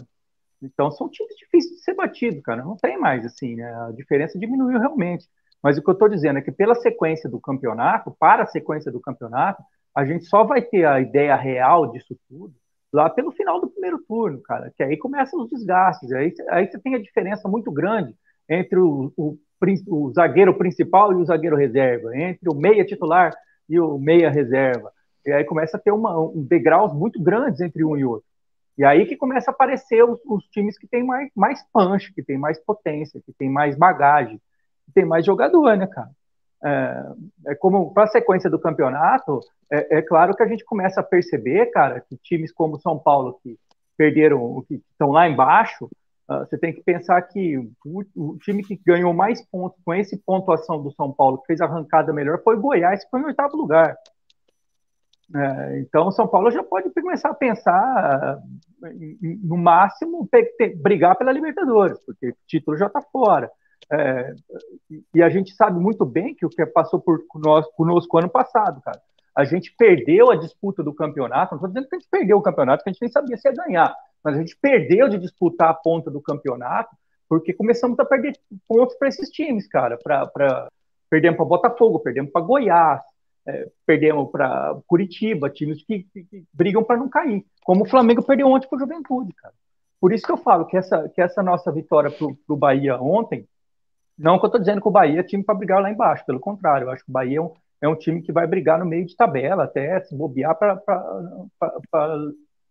[0.61, 2.63] Então são times difíceis de ser batido, cara.
[2.63, 3.65] Não tem mais assim, né?
[3.87, 5.27] A diferença diminuiu realmente.
[5.61, 8.91] Mas o que eu estou dizendo é que pela sequência do campeonato, para a sequência
[8.91, 9.61] do campeonato,
[9.95, 12.53] a gente só vai ter a ideia real disso tudo
[12.93, 14.71] lá pelo final do primeiro turno, cara.
[14.77, 16.11] Que aí começam os desgastes.
[16.11, 18.15] Aí, aí você tem a diferença muito grande
[18.47, 19.37] entre o, o
[19.87, 23.33] o zagueiro principal e o zagueiro reserva, entre o meia titular
[23.69, 24.91] e o meia reserva.
[25.25, 28.27] E aí começa a ter uma, um degraus muito grandes entre um e outro.
[28.77, 32.23] E aí que começa a aparecer os, os times que têm mais, mais punch, que
[32.23, 34.41] têm mais potência, que têm mais bagagem,
[34.85, 36.09] que têm mais jogador, né, cara?
[36.65, 41.01] É, é como para a sequência do campeonato, é, é, claro que a gente começa
[41.01, 43.57] a perceber, cara, que times como São Paulo, que
[43.97, 45.89] perderam, que estão lá embaixo,
[46.27, 50.81] você tem que pensar que o, o, time que ganhou mais pontos com esse pontuação
[50.81, 53.57] do São Paulo, que fez a arrancada melhor, foi o Goiás, que foi em oitavo
[53.57, 53.97] lugar.
[55.35, 58.39] É, então, o São Paulo já pode começar a pensar,
[59.43, 60.29] no máximo,
[60.77, 63.51] brigar pela Libertadores, porque o título já está fora.
[63.91, 64.33] É,
[65.13, 68.81] e a gente sabe muito bem que o que passou por nós, conosco ano passado,
[68.81, 68.99] cara.
[69.35, 72.41] A gente perdeu a disputa do campeonato, não estou dizendo que a gente perdeu o
[72.41, 75.69] campeonato, que a gente nem sabia se ia ganhar, mas a gente perdeu de disputar
[75.69, 76.95] a ponta do campeonato
[77.27, 79.97] porque começamos a perder pontos para esses times, cara.
[79.97, 80.69] Pra, pra...
[81.09, 83.01] Perdemos para Botafogo, perdemos para Goiás,
[83.47, 87.45] é, perdemos para Curitiba, times que, que, que brigam para não cair.
[87.63, 89.53] Como o Flamengo perdeu ontem para o Juventude, cara.
[89.99, 93.47] por isso que eu falo que essa, que essa nossa vitória para o Bahia ontem,
[94.17, 96.39] não que eu estou dizendo que o Bahia é time para brigar lá embaixo, pelo
[96.39, 98.85] contrário, eu acho que o Bahia é um, é um time que vai brigar no
[98.85, 100.81] meio de tabela, até se bobear para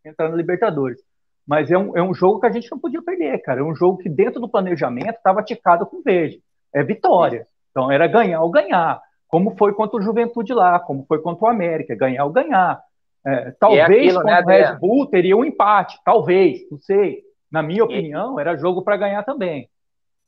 [0.05, 1.01] entrar na Libertadores.
[1.46, 3.61] Mas é um, é um jogo que a gente não podia perder, cara.
[3.61, 6.40] É um jogo que dentro do planejamento estava ticado com verde.
[6.74, 7.46] É vitória.
[7.70, 9.00] Então era ganhar ou ganhar.
[9.28, 12.81] Como foi contra o Juventude lá, como foi contra o América, ganhar ou ganhar.
[13.26, 17.22] É, talvez é aquilo, contra né, o Red Bull teria um empate, talvez, não sei.
[17.50, 19.68] Na minha opinião, era jogo para ganhar também.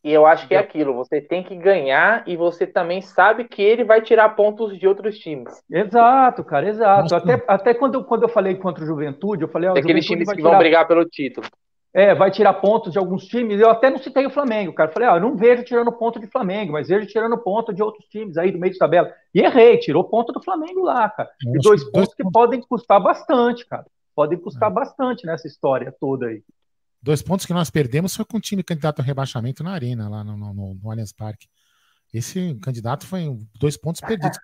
[0.04, 3.62] E eu acho que é aquilo, você tem que ganhar e você também sabe que
[3.62, 5.62] ele vai tirar pontos de outros times.
[5.70, 7.14] Exato, cara, exato.
[7.14, 9.70] Até, até quando, eu, quando eu falei contra o Juventude, eu falei...
[9.70, 10.50] Ó, Aqueles times que tirar...
[10.50, 11.46] vão brigar pelo título.
[11.94, 13.58] É, vai tirar pontos de alguns times.
[13.58, 14.90] Eu até não citei o Flamengo, cara.
[14.90, 18.04] Falei, ó, eu não vejo tirando ponto de Flamengo, mas vejo tirando ponto de outros
[18.06, 19.10] times aí do meio de tabela.
[19.32, 21.30] E errei, tirou ponto do Flamengo lá, cara.
[21.40, 23.86] E dois pontos que podem custar bastante, cara.
[24.14, 24.74] Podem custar é.
[24.74, 26.42] bastante nessa história toda aí.
[27.04, 30.24] Dois pontos que nós perdemos foi com o time candidato a rebaixamento na Arena, lá
[30.24, 31.46] no, no, no Allianz Parque.
[32.14, 34.38] Esse candidato foi dois pontos perdidos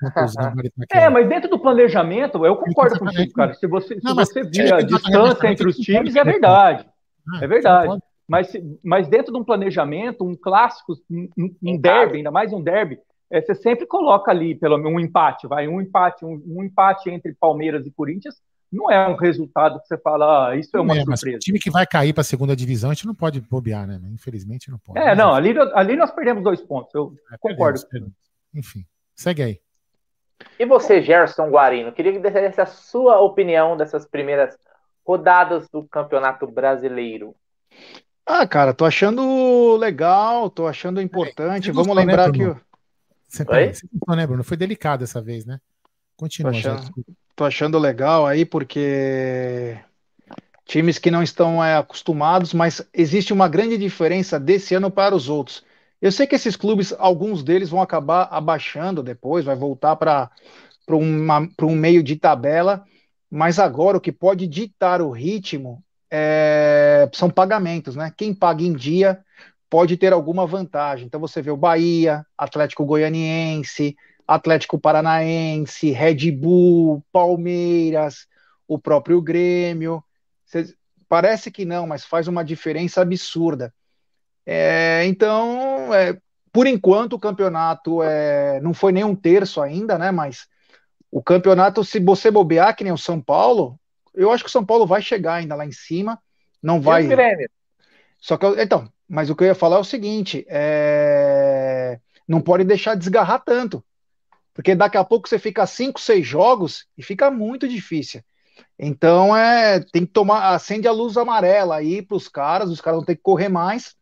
[0.92, 3.54] É, mas dentro do planejamento, eu concordo contigo, cara.
[3.54, 6.86] Se você, se você vir a distância entre os times, é verdade.
[7.32, 7.98] Ah, é verdade.
[8.28, 8.52] Mas,
[8.84, 12.98] mas dentro de um planejamento, um clássico, um, um derby, ainda mais um derby,
[13.30, 17.34] é, você sempre coloca ali pelo um empate, vai, um empate, um, um empate entre
[17.40, 18.34] Palmeiras e Corinthians
[18.72, 21.36] não é um resultado que você fala, ah, isso é uma é, surpresa.
[21.36, 24.00] o time que vai cair para a segunda divisão, a gente não pode bobear, né?
[24.12, 24.98] Infelizmente não pode.
[24.98, 27.80] É, não, ali, ali nós perdemos dois pontos, eu é, concordo.
[27.80, 28.14] Perdemos, perdemos.
[28.54, 29.60] Enfim, segue aí.
[30.58, 34.56] E você, Gerson Guarino, queria que desse a sua opinião dessas primeiras
[35.04, 37.34] rodadas do Campeonato Brasileiro.
[38.24, 41.72] Ah, cara, tô achando legal, tô achando importante.
[41.72, 42.60] Vamos né, lembrar né, que.
[43.28, 44.44] Você, você né, Bruno?
[44.44, 45.60] Foi delicado essa vez, né?
[46.16, 46.52] Continua.
[46.52, 46.92] Achando,
[47.40, 49.78] tô achando legal aí, porque
[50.66, 55.30] times que não estão é, acostumados, mas existe uma grande diferença desse ano para os
[55.30, 55.64] outros.
[56.02, 60.30] Eu sei que esses clubes, alguns deles vão acabar abaixando depois, vai voltar para
[60.92, 62.84] um meio de tabela,
[63.30, 68.12] mas agora o que pode ditar o ritmo é, são pagamentos, né?
[68.14, 69.18] Quem paga em dia
[69.70, 71.06] pode ter alguma vantagem.
[71.06, 73.96] Então você vê o Bahia, Atlético Goianiense,
[74.30, 78.28] Atlético Paranaense, Red Bull, Palmeiras,
[78.68, 80.04] o próprio Grêmio.
[80.44, 80.72] Cês,
[81.08, 83.74] parece que não, mas faz uma diferença absurda.
[84.46, 86.16] É, então, é,
[86.52, 90.12] por enquanto, o campeonato é, não foi nem um terço ainda, né?
[90.12, 90.46] Mas
[91.10, 93.80] o campeonato, se você bobear, que nem o São Paulo,
[94.14, 96.16] eu acho que o São Paulo vai chegar ainda lá em cima.
[96.62, 97.02] Não vai.
[98.20, 101.98] Só que, então, mas o que eu ia falar é o seguinte: é...
[102.28, 103.82] não pode deixar desgarrar tanto.
[104.52, 108.22] Porque daqui a pouco você fica cinco, seis jogos e fica muito difícil.
[108.78, 112.98] Então é, tem que tomar, acende a luz amarela aí para os caras, os caras
[112.98, 113.94] vão ter que correr mais.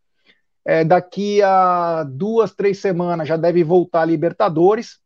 [0.64, 5.00] É, daqui a duas, três semanas já deve voltar a Libertadores.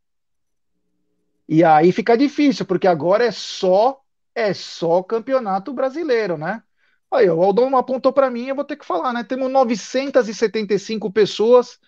[1.49, 4.01] E aí fica difícil, porque agora é só
[4.35, 6.63] é só campeonato brasileiro, né?
[7.11, 9.23] Aí, o Aldão apontou para mim, eu vou ter que falar, né?
[9.23, 11.79] Temos 975 pessoas.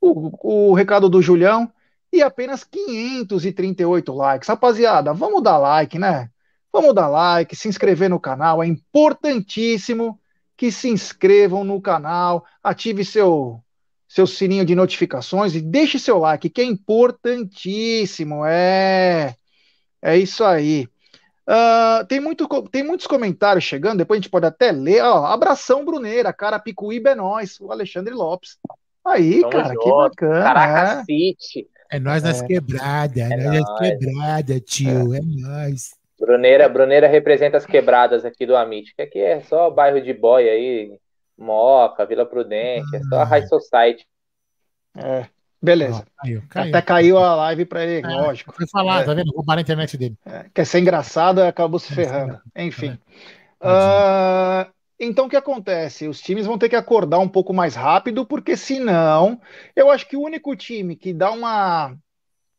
[0.00, 1.72] O, o recado do Julião
[2.12, 4.48] e apenas 538 likes.
[4.48, 6.30] Rapaziada, vamos dar like, né?
[6.72, 10.18] Vamos dar like, se inscrever no canal, é importantíssimo
[10.56, 13.62] que se inscrevam no canal, ative seu
[14.08, 18.44] seu sininho de notificações e deixe seu like, que é importantíssimo.
[18.46, 19.36] É,
[20.00, 20.88] é isso aí.
[21.46, 25.02] Uh, tem, muito, tem muitos comentários chegando, depois a gente pode até ler.
[25.02, 28.58] Ó, abração, Bruneira, cara, Picuíba é nós, o Alexandre Lopes.
[29.04, 30.42] Aí, cara, que bacana.
[30.42, 31.04] Caraca,
[31.90, 31.96] é.
[31.96, 32.46] É nós nas é.
[32.46, 35.96] quebradas, é nós nas quebradas, tio, é, é nós.
[36.18, 40.48] Bruneira, Bruneira representa as quebradas aqui do Amit, que aqui é só bairro de boy
[40.48, 40.98] aí,
[41.36, 42.96] Moca, Vila Prudente, ah.
[42.96, 44.06] é só a High Society.
[44.96, 45.26] É,
[45.62, 46.04] beleza.
[46.04, 46.68] Oh, caiu, caiu.
[46.70, 48.52] Até caiu a live para ele, é, lógico.
[48.52, 49.04] Foi falar, é.
[49.04, 49.32] tá vendo?
[49.32, 50.18] Roubaram a internet dele.
[50.26, 52.40] É, quer ser engraçado, acabou se ferrando.
[52.56, 52.98] Enfim.
[53.60, 56.08] Uh, então, o que acontece?
[56.08, 59.40] Os times vão ter que acordar um pouco mais rápido, porque senão,
[59.76, 61.96] eu acho que o único time que dá uma.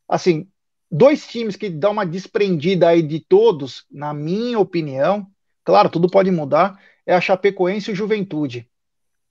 [0.07, 0.47] Assim,
[0.89, 5.27] dois times que dá uma desprendida aí de todos, na minha opinião,
[5.65, 8.69] claro, tudo pode mudar, é a Chapecoense e o Juventude.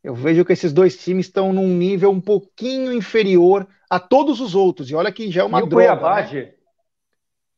[0.05, 4.55] Eu vejo que esses dois times estão num nível um pouquinho inferior a todos os
[4.55, 4.91] outros.
[4.91, 5.95] E olha que já é uma e droga.
[5.95, 6.53] O Cuiabá, né?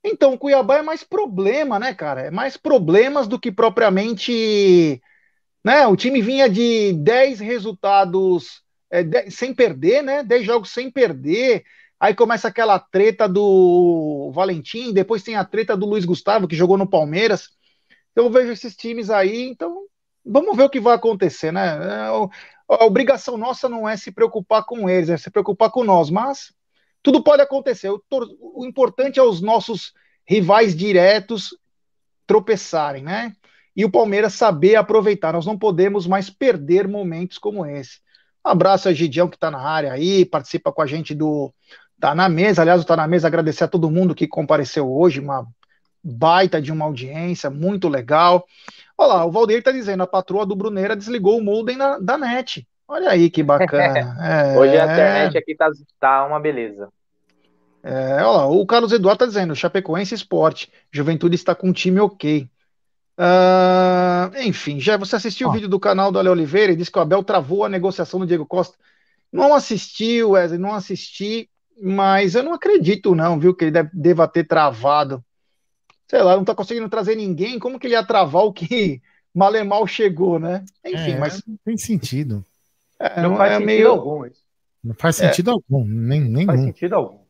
[0.02, 2.22] Então, o Cuiabá é mais problema, né, cara?
[2.22, 5.02] É mais problemas do que propriamente
[5.64, 5.86] né?
[5.86, 10.22] O time vinha de 10 resultados é, 10, sem perder, né?
[10.22, 11.64] 10 jogos sem perder.
[11.98, 16.78] Aí começa aquela treta do Valentim, depois tem a treta do Luiz Gustavo, que jogou
[16.78, 17.50] no Palmeiras.
[18.16, 19.84] Eu vejo esses times aí, então
[20.24, 21.78] vamos ver o que vai acontecer, né?
[21.78, 22.06] É,
[22.68, 26.52] a obrigação nossa não é se preocupar com eles, é se preocupar com nós, mas
[27.02, 27.90] tudo pode acontecer.
[27.90, 29.92] O importante é os nossos
[30.26, 31.50] rivais diretos
[32.26, 33.34] tropeçarem, né?
[33.76, 35.32] E o Palmeiras saber aproveitar.
[35.32, 37.98] Nós não podemos mais perder momentos como esse.
[38.44, 41.52] Um abraço a Gidião que está na área aí, participa com a gente do
[42.00, 42.62] Tá na Mesa.
[42.62, 45.46] Aliás, o Tá na Mesa agradecer a todo mundo que compareceu hoje, uma
[46.02, 48.44] baita de uma audiência, muito legal.
[48.96, 52.16] Olha lá, o Valdeir está dizendo, a patroa do Bruneira desligou o modem na, da
[52.16, 52.66] net.
[52.88, 54.16] Olha aí que bacana.
[54.20, 56.88] É, hoje a internet aqui tá, tá uma beleza.
[57.82, 62.00] É, olha lá, o Carlos Eduardo está dizendo, Chapecoense Esporte, Juventude está com um time
[62.00, 62.48] ok.
[63.20, 65.50] Uh, enfim, já você assistiu oh.
[65.50, 68.18] o vídeo do canal do Ale Oliveira e disse que o Abel travou a negociação
[68.18, 68.78] do Diego Costa.
[69.30, 71.50] Não assisti, Wesley, não assisti,
[71.82, 75.22] mas eu não acredito, não, viu, que ele deve, deva ter travado.
[76.08, 79.02] Sei lá, não tá conseguindo trazer ninguém, como que ele ia travar o que
[79.34, 80.64] Malemal chegou, né?
[80.82, 81.42] Enfim, é, mas.
[81.46, 82.42] Não tem sentido.
[82.98, 83.90] É, não, faz é sentido meio...
[83.90, 84.42] algum isso.
[84.82, 85.28] Não faz é.
[85.28, 87.20] sentido algum, nem, nem Não faz sentido algum.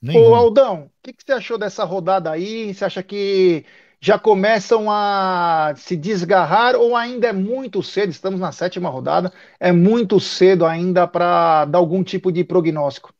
[0.00, 0.30] Nenhum.
[0.30, 2.74] Ô, Aldão, o que, que você achou dessa rodada aí?
[2.74, 3.64] Você acha que
[4.02, 8.10] já começam a se desgarrar ou ainda é muito cedo?
[8.10, 13.14] Estamos na sétima rodada, é muito cedo ainda para dar algum tipo de prognóstico.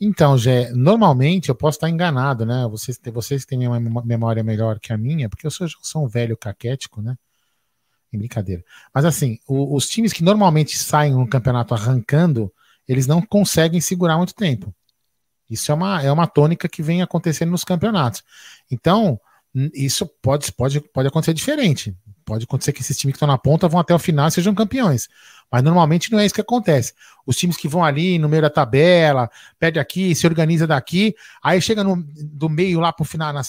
[0.00, 2.66] Então, Gé, normalmente eu posso estar enganado, né?
[2.68, 6.36] Vocês, vocês têm uma memória melhor que a minha, porque eu sou, sou um velho
[6.36, 7.16] caquético, né?
[8.12, 8.64] Em brincadeira.
[8.92, 12.52] Mas assim, o, os times que normalmente saem no campeonato arrancando,
[12.88, 14.74] eles não conseguem segurar muito tempo.
[15.48, 18.24] Isso é uma, é uma tônica que vem acontecendo nos campeonatos.
[18.68, 19.20] Então,
[19.72, 21.96] isso pode, pode, pode acontecer diferente.
[22.24, 24.54] Pode acontecer que esses times que estão na ponta vão até o final e sejam
[24.54, 25.08] campeões.
[25.50, 26.92] Mas normalmente não é isso que acontece.
[27.24, 31.60] Os times que vão ali no meio da tabela, perde aqui, se organiza daqui, aí
[31.60, 33.42] chega no, do meio lá para o final, na,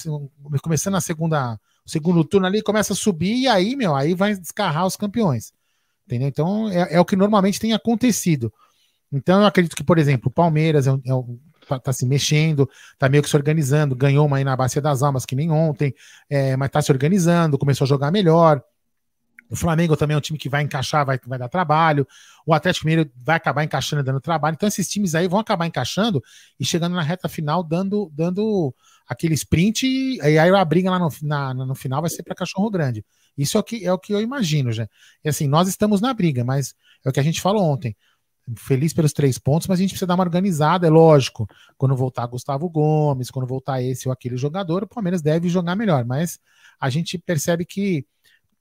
[0.61, 4.85] começando a segunda, segundo turno ali, começa a subir e aí, meu, aí vai descarrar
[4.85, 5.51] os campeões.
[6.05, 6.27] Entendeu?
[6.27, 8.53] Então é, é o que normalmente tem acontecido.
[9.11, 11.13] Então eu acredito que, por exemplo, o Palmeiras é, é
[11.67, 15.03] tá, tá, se mexendo, tá meio que se organizando, ganhou uma aí na Bacia das
[15.03, 15.93] Almas, que nem ontem,
[16.29, 18.61] é, mas tá se organizando, começou a jogar melhor.
[19.49, 22.05] O Flamengo também é um time que vai encaixar, vai, vai dar trabalho.
[22.45, 24.55] O Atlético Mineiro vai acabar encaixando e dando trabalho.
[24.55, 26.21] Então, esses times aí vão acabar encaixando
[26.59, 28.73] e chegando na reta final, dando, dando
[29.07, 29.87] aquele sprint.
[29.87, 33.05] E aí a briga lá no, na, no final vai ser para cachorro grande.
[33.37, 34.87] Isso é o, que, é o que eu imagino, já.
[35.23, 36.75] E assim, nós estamos na briga, mas
[37.05, 37.95] é o que a gente falou ontem
[38.55, 41.47] feliz pelos três pontos, mas a gente precisa dar uma organizada, é lógico.
[41.77, 46.05] Quando voltar Gustavo Gomes, quando voltar esse ou aquele jogador, o Palmeiras deve jogar melhor,
[46.05, 46.39] mas
[46.79, 48.05] a gente percebe que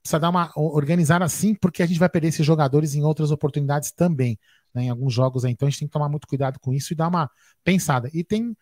[0.03, 3.93] precisa dar uma organizar assim, porque a gente vai perder esses jogadores em outras oportunidades
[3.93, 4.39] também,
[4.75, 5.53] né, em alguns jogos aí.
[5.53, 7.31] Então a gente tem que tomar muito cuidado com isso e dar uma
[7.65, 8.11] pensada.
[8.13, 8.57] E tem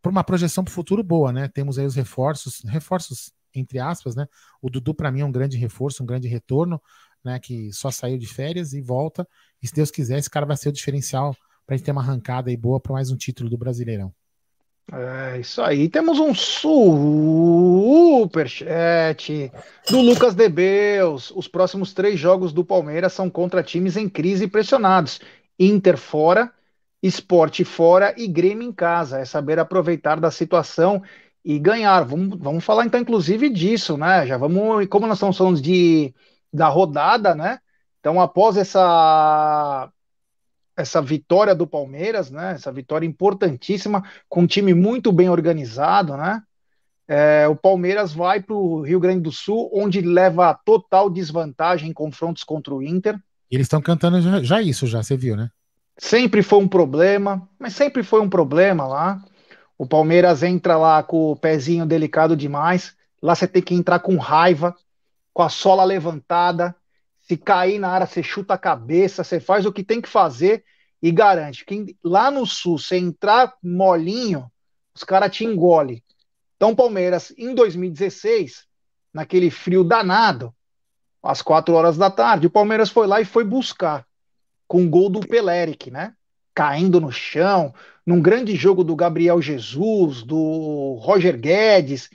[0.00, 1.48] por uma projeção para o futuro boa, né?
[1.48, 4.26] Temos aí os reforços, reforços entre aspas, né?
[4.62, 6.80] O Dudu para mim é um grande reforço, um grande retorno
[7.24, 9.26] né, que só saiu de férias e volta.
[9.62, 11.34] E se Deus quiser, esse cara vai ser o diferencial
[11.66, 14.12] para a gente ter uma arrancada aí boa para mais um título do Brasileirão.
[14.90, 15.86] É isso aí.
[15.88, 17.12] Temos um superchat
[19.90, 21.30] do Lucas Debeus.
[21.30, 25.20] Os próximos três jogos do Palmeiras são contra times em crise e pressionados.
[25.58, 26.50] Inter fora,
[27.02, 29.18] esporte fora e Grêmio em casa.
[29.18, 31.02] É saber aproveitar da situação
[31.44, 32.02] e ganhar.
[32.04, 34.26] Vamos, vamos falar então, inclusive, disso, né?
[34.26, 34.86] Já vamos.
[34.86, 36.14] Como nós estamos falando de
[36.50, 37.58] da rodada, né?
[38.00, 39.90] Então, após essa
[40.76, 42.52] essa vitória do Palmeiras, né?
[42.52, 46.40] Essa vitória importantíssima, com um time muito bem organizado, né?
[47.08, 51.92] É, o Palmeiras vai para o Rio Grande do Sul, onde leva total desvantagem em
[51.92, 53.18] confrontos contra o Inter.
[53.50, 55.50] eles estão cantando já, já, isso, já, você viu, né?
[55.96, 59.20] Sempre foi um problema, mas sempre foi um problema lá.
[59.76, 62.94] O Palmeiras entra lá com o pezinho delicado demais.
[63.20, 64.76] Lá você tem que entrar com raiva,
[65.32, 66.74] com a sola levantada.
[67.28, 70.64] Se cair na área, você chuta a cabeça, você faz o que tem que fazer
[71.02, 74.50] e garante que lá no sul, se entrar molinho,
[74.94, 76.02] os caras te engolem.
[76.56, 78.66] Então, Palmeiras, em 2016,
[79.12, 80.54] naquele frio danado,
[81.22, 84.06] às quatro horas da tarde, o Palmeiras foi lá e foi buscar
[84.66, 86.14] com o gol do Peleric, né?
[86.54, 87.72] Caindo no chão,
[88.04, 92.10] num grande jogo do Gabriel Jesus, do Roger Guedes,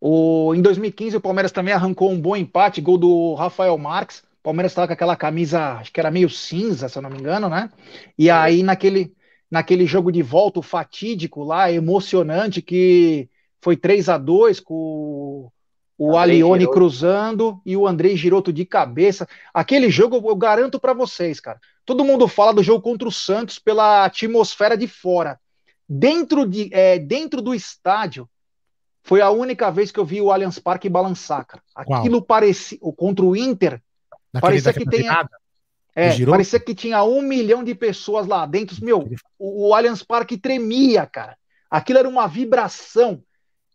[0.00, 4.20] O, em 2015, o Palmeiras também arrancou um bom empate, gol do Rafael Marques.
[4.40, 7.18] O Palmeiras estava com aquela camisa, acho que era meio cinza, se eu não me
[7.18, 7.70] engano, né?
[8.18, 9.14] E aí, naquele,
[9.50, 13.28] naquele jogo de volta, o fatídico lá, emocionante, que
[13.60, 15.50] foi 3 a 2 com
[15.98, 16.78] o Alione Giroto.
[16.78, 19.26] cruzando e o Andrei Giroto de cabeça.
[19.52, 21.58] Aquele jogo, eu garanto para vocês, cara.
[21.84, 25.38] Todo mundo fala do jogo contra o Santos pela atmosfera de fora.
[25.88, 28.28] Dentro, de, é, dentro do estádio,
[29.02, 31.62] foi a única vez que eu vi o Allianz Parque balançar, cara.
[31.74, 32.78] Aquilo parecia.
[32.96, 33.80] Contra o Inter,
[34.32, 35.06] Naquele parecia que tem.
[35.94, 38.76] É, parecia que tinha um milhão de pessoas lá dentro.
[38.84, 41.38] Meu, o, o Allianz Parque tremia, cara.
[41.70, 43.22] Aquilo era uma vibração.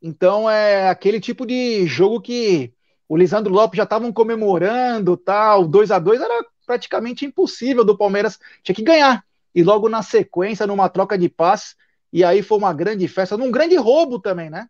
[0.01, 2.73] Então é aquele tipo de jogo que
[3.07, 8.39] o Lisandro Lopes já estavam comemorando, tal, 2 a 2 era praticamente impossível do Palmeiras,
[8.63, 9.23] tinha que ganhar.
[9.53, 11.75] E logo na sequência, numa troca de passes,
[12.11, 14.67] e aí foi uma grande festa, num grande roubo também, né?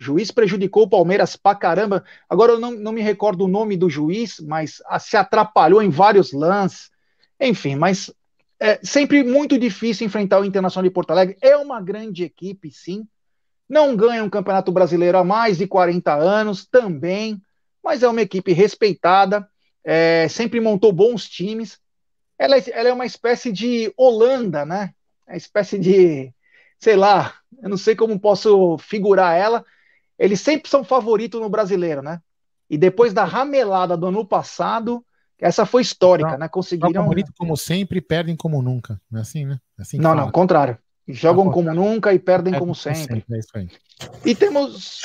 [0.00, 2.02] juiz prejudicou o Palmeiras pra caramba.
[2.28, 5.90] Agora eu não, não me recordo o nome do juiz, mas a, se atrapalhou em
[5.90, 6.90] vários lances.
[7.38, 8.10] Enfim, mas
[8.58, 11.36] é sempre muito difícil enfrentar o Internacional de Porto Alegre.
[11.42, 13.06] É uma grande equipe, sim,
[13.70, 17.40] não ganha um campeonato brasileiro há mais de 40 anos também,
[17.82, 19.48] mas é uma equipe respeitada,
[19.84, 21.78] é, sempre montou bons times.
[22.36, 24.92] Ela, é, ela, é uma espécie de Holanda, né?
[25.24, 26.34] É uma espécie de,
[26.80, 29.64] sei lá, eu não sei como posso figurar ela.
[30.18, 32.20] Eles sempre são favoritos no brasileiro, né?
[32.68, 35.04] E depois da ramelada do ano passado,
[35.38, 36.48] essa foi histórica, não, né?
[36.48, 37.04] Conseguiram.
[37.04, 39.00] Favorito como sempre, perdem como nunca.
[39.08, 39.60] Não é assim, né?
[39.78, 40.22] É assim não, fala.
[40.22, 40.76] não, contrário.
[41.12, 43.24] Jogam como nunca e perdem como sempre.
[43.30, 43.40] É.
[44.24, 45.02] E temos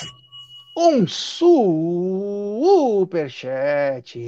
[0.77, 1.49] um superchat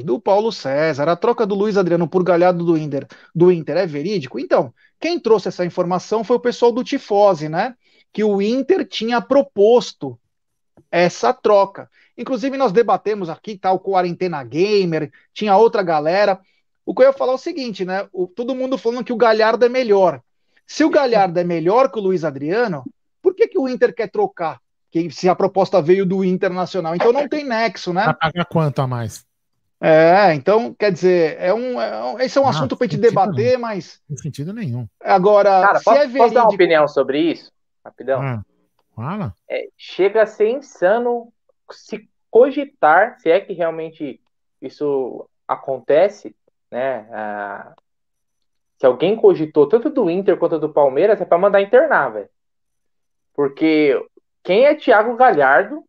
[0.03, 1.09] do Paulo César.
[1.09, 3.05] A troca do Luiz Adriano por Galhardo do Inter,
[3.35, 4.39] do Inter é verídico?
[4.39, 7.75] Então, quem trouxe essa informação foi o pessoal do Tifose, né?
[8.13, 10.17] Que o Inter tinha proposto
[10.89, 11.89] essa troca.
[12.17, 16.39] Inclusive, nós debatemos aqui, tal, tá, Quarentena Gamer, tinha outra galera.
[16.85, 18.07] O que eu ia falar é o seguinte, né?
[18.13, 20.21] O, todo mundo falando que o Galhardo é melhor.
[20.67, 22.83] Se o Galhardo é melhor que o Luiz Adriano,
[23.21, 24.59] por que, que o Inter quer trocar?
[24.91, 26.93] Que, se a proposta veio do Internacional.
[26.93, 28.03] Então não tem nexo, né?
[28.03, 29.25] Vai pagar quanto a mais?
[29.79, 32.99] É, então, quer dizer, é um, é um esse é um não, assunto para gente
[32.99, 33.59] debater, nenhum.
[33.59, 34.01] mas.
[34.09, 34.87] Não tem sentido nenhum.
[34.99, 36.17] Agora, Cara, posso, é verídico...
[36.23, 37.51] posso, dar uma opinião sobre isso?
[37.85, 38.21] Rapidão.
[38.21, 38.41] Ah,
[38.95, 39.33] fala.
[39.49, 41.31] É, chega a ser insano
[41.71, 44.19] se cogitar, se é que realmente
[44.61, 46.35] isso acontece,
[46.71, 47.07] né?
[47.11, 47.73] Ah,
[48.77, 52.29] se alguém cogitou tanto do Inter quanto do Palmeiras, é para mandar internar, velho.
[53.33, 53.99] Porque
[54.43, 55.83] quem é Thiago Galhardo,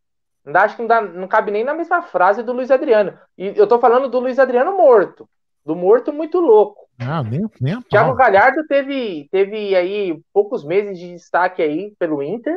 [0.47, 3.18] acho que não, dá, não cabe nem na mesma frase do Luiz Adriano.
[3.36, 5.28] E eu tô falando do Luiz Adriano morto.
[5.64, 6.89] Do morto muito louco.
[6.99, 12.22] Ah, nem, nem a Thiago Galhardo teve, teve aí poucos meses de destaque aí pelo
[12.22, 12.57] Inter.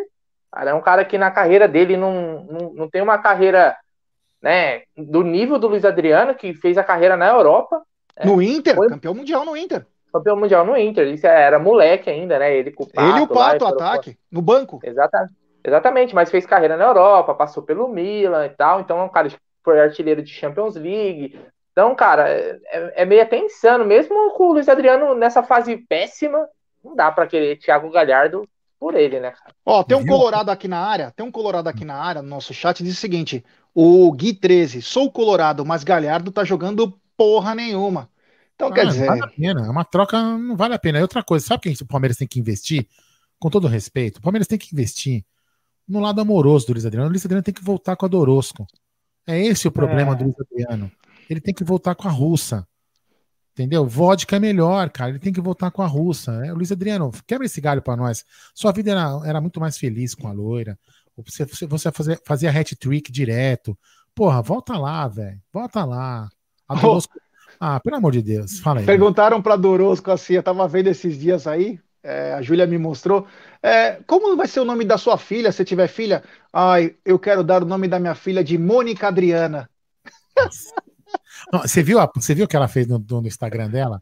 [0.49, 3.75] Cara, é um cara que na carreira dele não, não, não tem uma carreira
[4.41, 7.81] né, do nível do Luiz Adriano, que fez a carreira na Europa.
[8.23, 8.75] No Inter?
[8.75, 8.87] Foi...
[8.87, 11.07] Campeão mundial no Inter campeão mundial no Inter.
[11.07, 12.55] Ele era moleque ainda, né?
[12.55, 13.09] Ele com o Pato.
[13.09, 14.79] Ele e o Pato, ataque, no banco.
[14.83, 15.41] Exatamente.
[15.63, 18.81] Exatamente, mas fez carreira na Europa, passou pelo Milan e tal.
[18.81, 21.39] Então, é um cara que foi artilheiro de Champions League.
[21.71, 22.59] Então, cara, é,
[22.95, 23.85] é meio até insano.
[23.85, 26.47] Mesmo com o Luiz Adriano nessa fase péssima,
[26.83, 28.47] não dá para querer Thiago Galhardo
[28.79, 29.53] por ele, né, cara?
[29.63, 32.51] Ó, tem um colorado aqui na área, tem um colorado aqui na área, no nosso
[32.51, 33.45] chat, diz o seguinte,
[33.75, 38.09] o Gui 13, sou colorado, mas Galhardo tá jogando porra nenhuma.
[38.61, 39.07] Então, ah, quer dizer.
[39.07, 39.65] Vale a pena.
[39.65, 40.99] É uma troca, não vale a pena.
[40.99, 42.87] E outra coisa, sabe que o Palmeiras tem que investir?
[43.39, 45.25] Com todo respeito, o Palmeiras tem que investir
[45.87, 47.07] no lado amoroso do Luiz Adriano.
[47.07, 48.67] O Luiz Adriano tem que voltar com a Dorosco.
[49.25, 50.15] É esse o problema é.
[50.15, 50.91] do Luiz Adriano.
[51.27, 52.67] Ele tem que voltar com a russa.
[53.53, 53.85] Entendeu?
[53.87, 55.09] Vodka é melhor, cara.
[55.09, 56.33] Ele tem que voltar com a russa.
[56.45, 58.23] É, o Luiz Adriano, quebra esse galho para nós.
[58.53, 60.77] Sua vida era, era muito mais feliz com a loira.
[61.17, 63.77] Você, você fazia, fazia hat-trick direto.
[64.13, 65.41] Porra, volta lá, velho.
[65.51, 66.29] Volta lá.
[66.67, 67.30] A Dorosco, oh.
[67.63, 68.85] Ah, pelo amor de Deus, fala aí.
[68.87, 73.27] Perguntaram para Dorosco assim, eu tava vendo esses dias aí, é, a Júlia me mostrou.
[73.61, 76.23] É, como vai ser o nome da sua filha, se tiver filha?
[76.51, 79.69] Ai, eu quero dar o nome da minha filha de Mônica Adriana.
[81.53, 84.01] Não, você, viu você viu o que ela fez no, no Instagram dela?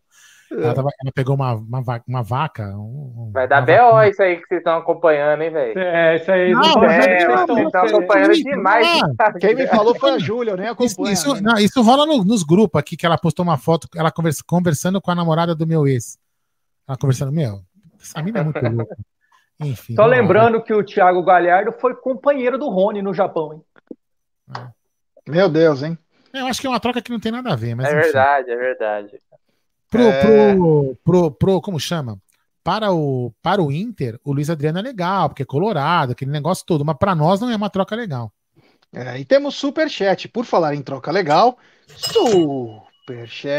[0.52, 2.64] Ela, tava, ela, pegou uma, uma, uma vaca.
[2.76, 4.02] Um, Vai dar B.O.
[4.04, 5.80] isso aí que vocês estão acompanhando, hein, velho?
[5.80, 6.52] É, isso aí.
[6.52, 9.02] Não, é, vocês estão acompanhando demais.
[9.39, 11.14] Quem me falou foi a Júlia, eu nem acompanho.
[11.14, 14.12] Isso, isso, não, isso rola no, nos grupos aqui, que ela postou uma foto, ela
[14.12, 16.18] conversa, conversando com a namorada do meu ex.
[16.88, 17.60] Ela conversando, meu,
[18.02, 18.97] essa mina é muito louca.
[19.60, 19.93] Enfim.
[19.93, 23.62] Só lembrando que o Thiago Galhardo foi companheiro do Rony no Japão, hein?
[24.58, 24.68] É.
[25.30, 25.97] Meu Deus, hein?
[26.34, 27.88] Eu acho que é uma troca que não tem nada a ver, mas.
[27.88, 28.02] É enfim.
[28.02, 29.20] verdade, é verdade.
[29.89, 30.53] Pro, é...
[30.53, 32.19] pro, pro, pro, como chama?
[32.69, 36.65] para o, para o Inter, o Luiz Adriano é legal, porque é colorado, aquele negócio
[36.65, 38.31] todo, mas para nós não é uma troca legal.
[38.93, 41.57] É, e temos superchat, por falar em troca legal,
[43.07, 43.55] superchat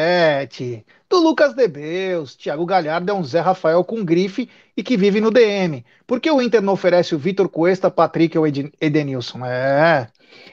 [1.08, 5.32] do Lucas Debeus, Thiago Galhardo é um Zé Rafael com grife e que vive no
[5.32, 5.84] DM.
[6.06, 9.44] Por que o Inter não oferece o Vitor Cuesta, Patrick ou Edenilson?
[9.44, 10.08] É,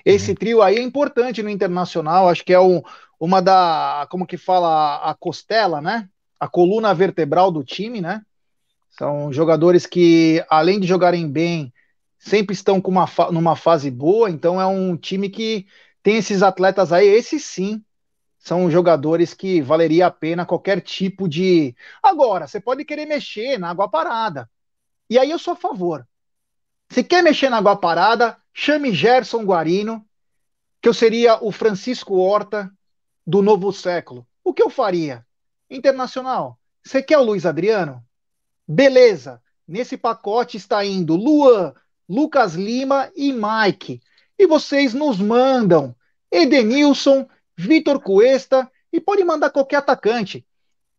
[0.06, 0.36] esse uhum.
[0.36, 2.82] trio aí é importante no Internacional, acho que é um,
[3.20, 6.08] uma da, como que fala, a costela, né?
[6.40, 8.22] A coluna vertebral do time, né?
[8.90, 11.74] São jogadores que, além de jogarem bem,
[12.18, 15.68] sempre estão com uma numa fase boa, então é um time que
[16.02, 17.84] tem esses atletas aí, esses sim,
[18.40, 21.76] são jogadores que valeria a pena qualquer tipo de.
[22.02, 24.50] Agora, você pode querer mexer na água parada.
[25.10, 26.08] E aí eu sou a favor.
[26.90, 30.04] Se quer mexer na água parada, chame Gerson Guarino,
[30.82, 32.72] que eu seria o Francisco Horta
[33.26, 34.28] do novo século.
[34.44, 35.24] O que eu faria?
[35.70, 36.58] Internacional.
[36.84, 38.04] Você quer o Luiz Adriano?
[38.68, 39.40] Beleza.
[39.68, 41.72] Nesse pacote está indo Luan,
[42.10, 44.02] Lucas Lima e Mike.
[44.40, 45.96] E vocês nos mandam
[46.32, 50.44] Edenilson, Vitor Cuesta e pode mandar qualquer atacante.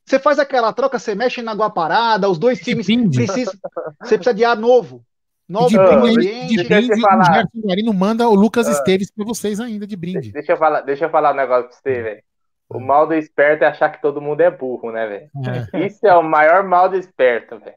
[0.07, 3.55] Você faz aquela troca, você mexe na água parada, os dois times precisam.
[4.01, 5.05] Você precisa de ar novo.
[5.49, 9.59] Novo de brinde, de brinde, o Gerson Guarino manda o Lucas uh, Esteves para vocês
[9.59, 10.31] ainda de brinde.
[10.31, 12.23] Deixa eu falar, deixa eu falar um negócio para você, velho.
[12.69, 15.31] O mal do esperto é achar que todo mundo é burro, né, velho?
[15.73, 15.87] É.
[15.87, 17.77] Isso é o maior mal do esperto, velho.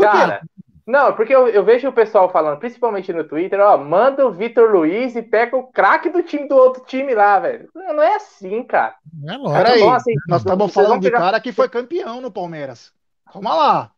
[0.00, 0.40] Cara,
[0.86, 4.72] não, porque eu, eu, vejo o pessoal falando, principalmente no Twitter, ó, manda o Vitor
[4.72, 7.68] Luiz e pega o craque do time do outro time lá, velho.
[7.74, 8.94] Não, não é assim, cara.
[9.12, 9.64] Não é lógico.
[9.64, 11.20] Peraí, assim, nós estamos falando de pegar...
[11.20, 12.92] cara que foi campeão no Palmeiras.
[13.30, 13.92] Calma lá.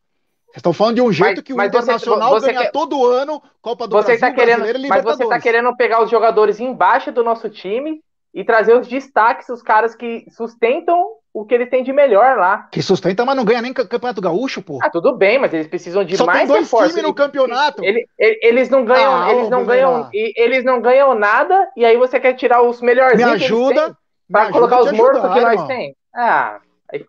[0.54, 2.70] Vocês estão falando de um jeito mas, que o Internacional você, você ganha quer...
[2.70, 6.60] todo ano Copa do você Brasil, tá querendo, Mas você tá querendo pegar os jogadores
[6.60, 8.00] embaixo do nosso time
[8.32, 10.96] e trazer os destaques, os caras que sustentam
[11.32, 12.68] o que ele tem de melhor lá.
[12.70, 14.78] Que sustenta, mas não ganha nem campeonato gaúcho, pô.
[14.80, 17.84] Ah, tudo bem, mas eles precisam de Só mais tem dois times no campeonato.
[17.84, 21.96] Ele, ele, eles não ganham, ah, eles não ganham, eles não ganham nada e aí
[21.96, 23.16] você quer tirar os melhores.
[23.16, 23.96] Me ajuda.
[24.30, 26.60] Para colocar os mortos que nós irmão.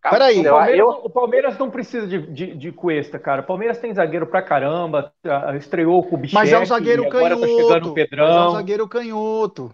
[0.03, 0.89] Ah, Peraí, o Palmeiras, eu...
[0.89, 3.41] o Palmeiras não precisa de, de, de Cuesta, cara.
[3.41, 5.13] O Palmeiras tem zagueiro pra caramba,
[5.57, 7.41] estreou com o Bichete, Mas é um zagueiro canhoto.
[7.41, 8.27] Tá chegando o Pedrão.
[8.27, 9.73] Mas é um zagueiro canhoto.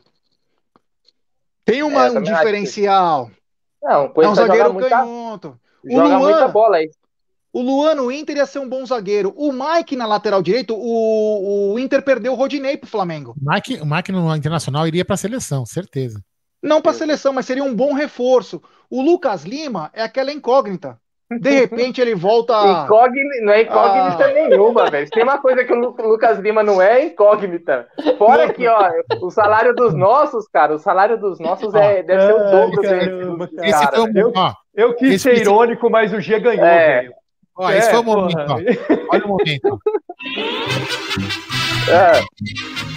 [1.64, 3.26] Tem uma, é, um diferencial.
[3.26, 3.42] Acho.
[3.84, 5.60] Não, é um zagueiro muita, canhoto.
[5.84, 6.90] Joga Luan, muita bola aí.
[7.54, 9.34] O Luan no Inter ia ser um bom zagueiro.
[9.36, 13.36] O Mike na lateral direito, o, o Inter perdeu o Rodinei pro Flamengo.
[13.40, 16.24] O Mike, o Mike no Internacional iria para a seleção, certeza.
[16.64, 18.62] Não para a seleção, mas seria um bom reforço.
[18.92, 21.00] O Lucas Lima é aquela incógnita.
[21.40, 22.54] De repente ele volta.
[22.84, 24.34] Incógnita, não é incógnita ah.
[24.34, 25.10] nenhuma, velho.
[25.10, 27.88] Tem uma coisa que o Lucas Lima não é, é incógnita.
[28.18, 32.34] Fora que, ó, o salário dos nossos, cara, o salário dos nossos é, deve ser
[32.34, 33.70] o dobro caramba, cara.
[33.70, 34.18] Esse foi um...
[34.18, 34.34] eu,
[34.76, 37.02] eu quis ser irônico, mas o G ganhou, é.
[37.02, 37.14] velho.
[37.56, 38.56] Ó, esse é, foi o momento, ó.
[39.14, 39.80] Olha o momento.
[41.90, 42.91] É.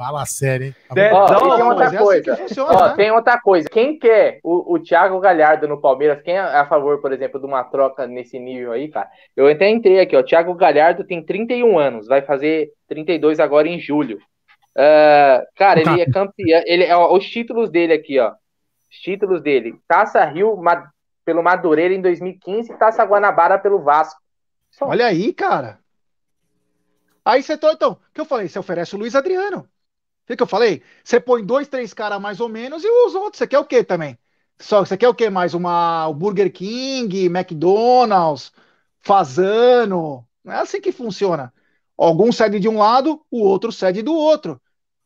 [0.00, 0.76] Fala sério, hein?
[0.96, 2.32] É, não, tem outra coisa.
[2.32, 2.94] Assim funciona, ó, né?
[2.96, 3.68] Tem outra coisa.
[3.68, 7.44] Quem quer o, o Thiago Galhardo no Palmeiras, quem é a favor, por exemplo, de
[7.44, 9.10] uma troca nesse nível aí, cara?
[9.36, 10.22] Eu até entrei aqui, ó.
[10.22, 14.16] Thiago Galhardo tem 31 anos, vai fazer 32 agora em julho.
[14.74, 16.62] Uh, cara, ele é campeão.
[16.64, 18.32] Ele, ó, os títulos dele aqui, ó.
[18.90, 20.90] Os títulos dele: Taça Rio ma,
[21.26, 24.18] pelo Madureira em 2015 Taça Guanabara pelo Vasco.
[24.70, 24.86] Só.
[24.86, 25.78] Olha aí, cara.
[27.22, 28.48] Aí você, então, o que eu falei?
[28.48, 29.68] Você oferece o Luiz Adriano.
[30.34, 30.82] O que eu falei?
[31.02, 33.38] Você põe dois, três caras mais ou menos e os outros.
[33.38, 34.18] Você quer o quê também?
[34.58, 35.54] Só você quer o quê mais?
[35.54, 38.52] Uma o Burger King, McDonald's,
[39.00, 40.24] Fazano.
[40.44, 41.52] Não é assim que funciona.
[41.96, 44.60] Algum cede de um lado, o outro cede do outro.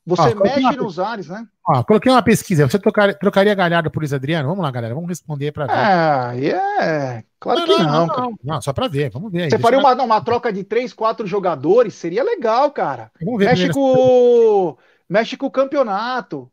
[0.07, 0.73] Você ah, mexe uma...
[0.73, 1.47] nos ares, né?
[1.67, 2.69] Ah, coloquei uma pesquisa.
[2.69, 4.49] Você trocar, trocaria Galhardo por Luiz Adriano?
[4.49, 4.95] Vamos lá, galera.
[4.95, 6.45] Vamos responder para ver.
[6.45, 7.25] É, é.
[7.41, 8.07] Claro não, que não.
[8.07, 9.11] Não, não, não, só para ver.
[9.11, 9.49] Vamos ver.
[9.51, 11.95] Você faria uma, uma troca de três, quatro jogadores?
[11.95, 13.11] Seria legal, cara.
[13.19, 13.47] Vamos ver.
[13.47, 14.77] Mexe com
[15.09, 16.51] mexe com o campeonato.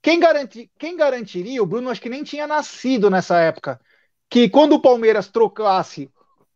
[0.00, 3.80] Quem, garanti, quem garantiria, o Bruno acho que nem tinha nascido nessa época,
[4.28, 6.10] que quando o Palmeiras trocasse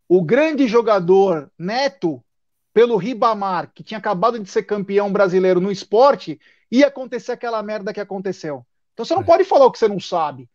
[0.08, 2.22] o grande jogador Neto
[2.72, 7.92] pelo Ribamar, que tinha acabado de ser campeão brasileiro no esporte, ia acontecer aquela merda
[7.92, 8.66] que aconteceu.
[8.92, 9.24] Então você não é.
[9.24, 10.48] pode falar o que você não sabe.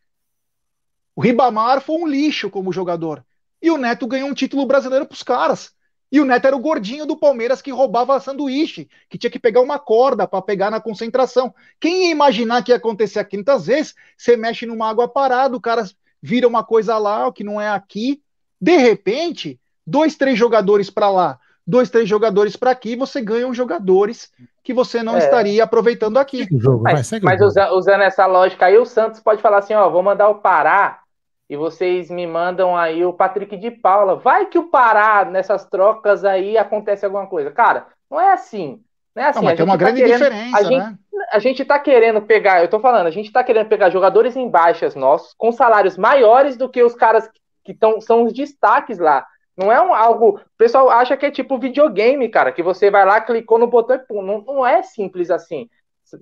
[1.14, 3.24] O Ribamar foi um lixo como jogador.
[3.60, 5.72] E o Neto ganhou um título brasileiro para os caras.
[6.12, 9.62] E o Neto era o gordinho do Palmeiras que roubava sanduíche, que tinha que pegar
[9.62, 11.54] uma corda para pegar na concentração.
[11.80, 13.38] Quem ia imaginar que ia acontecer aqui?
[13.38, 15.84] Muitas vezes você mexe numa água parada, o cara
[16.22, 18.20] vira uma coisa lá, o que não é aqui.
[18.60, 23.56] De repente, dois, três jogadores para lá, dois, três jogadores para aqui, você ganha uns
[23.56, 24.30] jogadores
[24.62, 25.18] que você não é.
[25.18, 26.46] estaria aproveitando aqui.
[26.52, 30.02] Jogo, mas, mas usando, usando essa lógica aí, o Santos pode falar assim: ó, vou
[30.02, 31.01] mandar o Pará
[31.48, 34.16] e vocês me mandam aí o Patrick de Paula.
[34.16, 37.50] Vai que o Pará, nessas trocas aí, acontece alguma coisa.
[37.50, 38.80] Cara, não é assim.
[39.14, 39.38] Não é assim.
[39.38, 40.98] Não, mas tem uma tá grande querendo, diferença, a gente, né?
[41.30, 44.48] A gente tá querendo pegar, eu tô falando, a gente tá querendo pegar jogadores em
[44.48, 47.28] baixas nossos, com salários maiores do que os caras
[47.64, 49.26] que tão, são os destaques lá.
[49.56, 50.36] Não é um, algo.
[50.36, 53.96] O pessoal acha que é tipo videogame, cara, que você vai lá, clicou no botão
[53.96, 54.22] e pum.
[54.22, 55.68] Não, não é simples assim.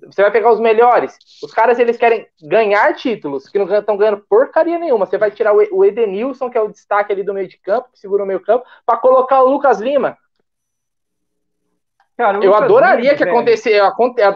[0.05, 1.17] Você vai pegar os melhores.
[1.43, 5.05] Os caras, eles querem ganhar títulos, que não estão ganhando porcaria nenhuma.
[5.05, 7.99] Você vai tirar o Edenilson, que é o destaque ali do meio de campo, que
[7.99, 10.17] segura o meio campo, para colocar o Lucas Lima.
[12.17, 13.85] Cara, eu adoraria Lima, que acontecesse, eu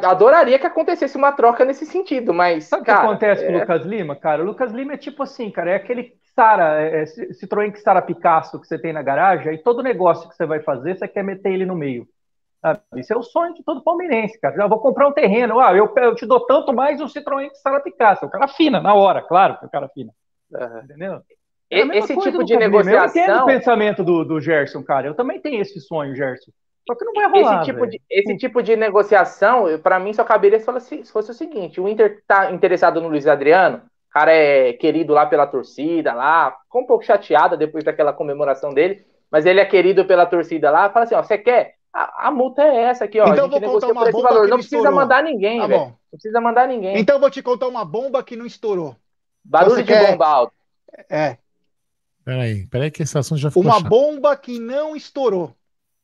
[0.10, 2.66] adoraria que acontecesse uma troca nesse sentido, mas.
[2.66, 3.48] Sabe o que acontece é...
[3.48, 4.42] com o Lucas Lima, cara?
[4.42, 8.02] O Lucas Lima é tipo assim, cara, é aquele Sara, é, é Citroën que Sara
[8.02, 11.24] Picasso que você tem na garagem, e todo negócio que você vai fazer, você quer
[11.24, 12.08] meter ele no meio.
[12.66, 12.82] Sabe?
[12.96, 14.56] Isso é o sonho de todo palmeirense, cara.
[14.56, 17.58] Já vou comprar um terreno, ah, eu, eu te dou tanto mais um Citroën que
[17.60, 18.26] Sara Picasso.
[18.26, 20.12] O cara fina, na hora, claro que o cara fina.
[20.52, 20.80] Uhum.
[20.84, 21.22] Entendeu?
[21.70, 23.22] É esse tipo de negociação.
[23.22, 25.06] Eu entendo o pensamento do, do Gerson, cara.
[25.06, 26.52] Eu também tenho esse sonho, Gerson.
[26.88, 27.62] Só que não vai rolar.
[27.62, 31.30] Esse tipo, de, esse tipo de negociação, para mim, só caberia se fosse, se fosse
[31.30, 35.46] o seguinte: o Inter tá interessado no Luiz Adriano, o cara é querido lá pela
[35.46, 40.26] torcida, lá, ficou um pouco chateada depois daquela comemoração dele, mas ele é querido pela
[40.26, 41.75] torcida lá, fala assim: ó, você quer?
[41.96, 43.28] A, a, multa é essa aqui, ó.
[43.32, 44.48] Então a gente negocia por esse valor.
[44.50, 45.00] Não precisa estourou.
[45.00, 45.82] mandar ninguém, tá velho.
[45.82, 46.98] Não precisa mandar ninguém.
[46.98, 48.98] Então eu vou te contar uma bomba que não estourou.
[49.42, 50.12] Barulho Você de quer...
[50.12, 50.54] bomba alto.
[51.10, 51.38] É.
[52.26, 53.88] Peraí, peraí que esse assunto já ficou Uma chato.
[53.88, 55.56] bomba que não estourou.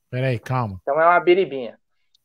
[0.09, 0.79] Peraí, calma.
[0.81, 1.77] Então é uma biribinha.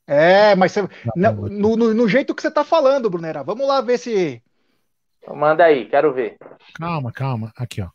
[0.06, 3.42] É, mas você, no, no, no, jeito que você tá falando, Brunera.
[3.42, 4.40] Vamos lá ver se.
[5.20, 6.36] Então manda aí, quero ver.
[6.74, 7.50] Calma, calma.
[7.56, 7.88] Aqui, ó.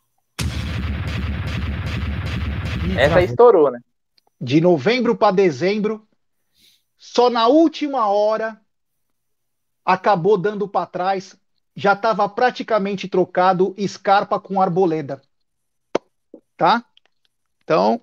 [2.84, 3.80] Ih, Essa estourou, né?
[4.42, 6.04] De novembro para dezembro,
[6.98, 8.60] só na última hora
[9.84, 11.36] acabou dando para trás,
[11.76, 15.22] já estava praticamente trocado Scarpa com Arboleda.
[16.56, 16.84] Tá?
[17.62, 18.00] Então,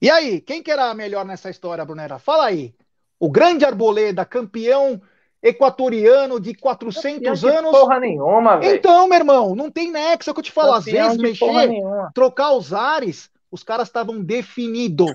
[0.00, 2.20] e aí, quem que era melhor nessa história, Brunera?
[2.20, 2.72] Fala aí.
[3.18, 5.02] O grande Arboleda, campeão
[5.42, 7.70] equatoriano de 400 campeão anos.
[7.72, 8.76] porra nenhuma, velho.
[8.76, 10.72] Então, meu irmão, não tem nexo, é o que eu te falo.
[10.74, 11.82] Campeão Às vezes, mexer,
[12.14, 15.06] trocar os ares, os caras estavam definido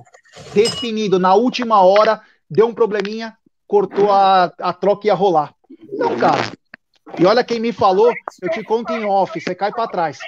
[0.54, 1.20] definido.
[1.20, 3.36] Na última hora, deu um probleminha,
[3.68, 5.54] cortou a, a troca e ia rolar.
[5.94, 6.42] Não, cara.
[7.18, 10.20] E olha quem me falou, eu te conto em off, você cai para trás.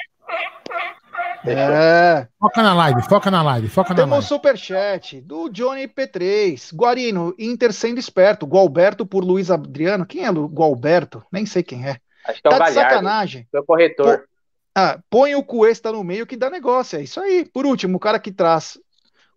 [1.46, 2.28] É.
[2.40, 4.28] Foca na live, foca na live, foca Temos na live.
[4.28, 6.74] Temos um superchat do Johnny P3.
[6.74, 8.46] Guarino, Inter sendo esperto.
[8.46, 10.06] Gualberto por Luiz Adriano.
[10.06, 11.24] Quem é o Gualberto?
[11.32, 11.98] Nem sei quem é.
[12.28, 13.48] Acho que é tá o de Galhardo, sacanagem.
[13.52, 14.20] Meu corretor.
[14.20, 14.24] Pô,
[14.76, 17.00] ah, põe o Cuesta no meio que dá negócio.
[17.00, 17.44] É isso aí.
[17.46, 18.78] Por último, o cara que traz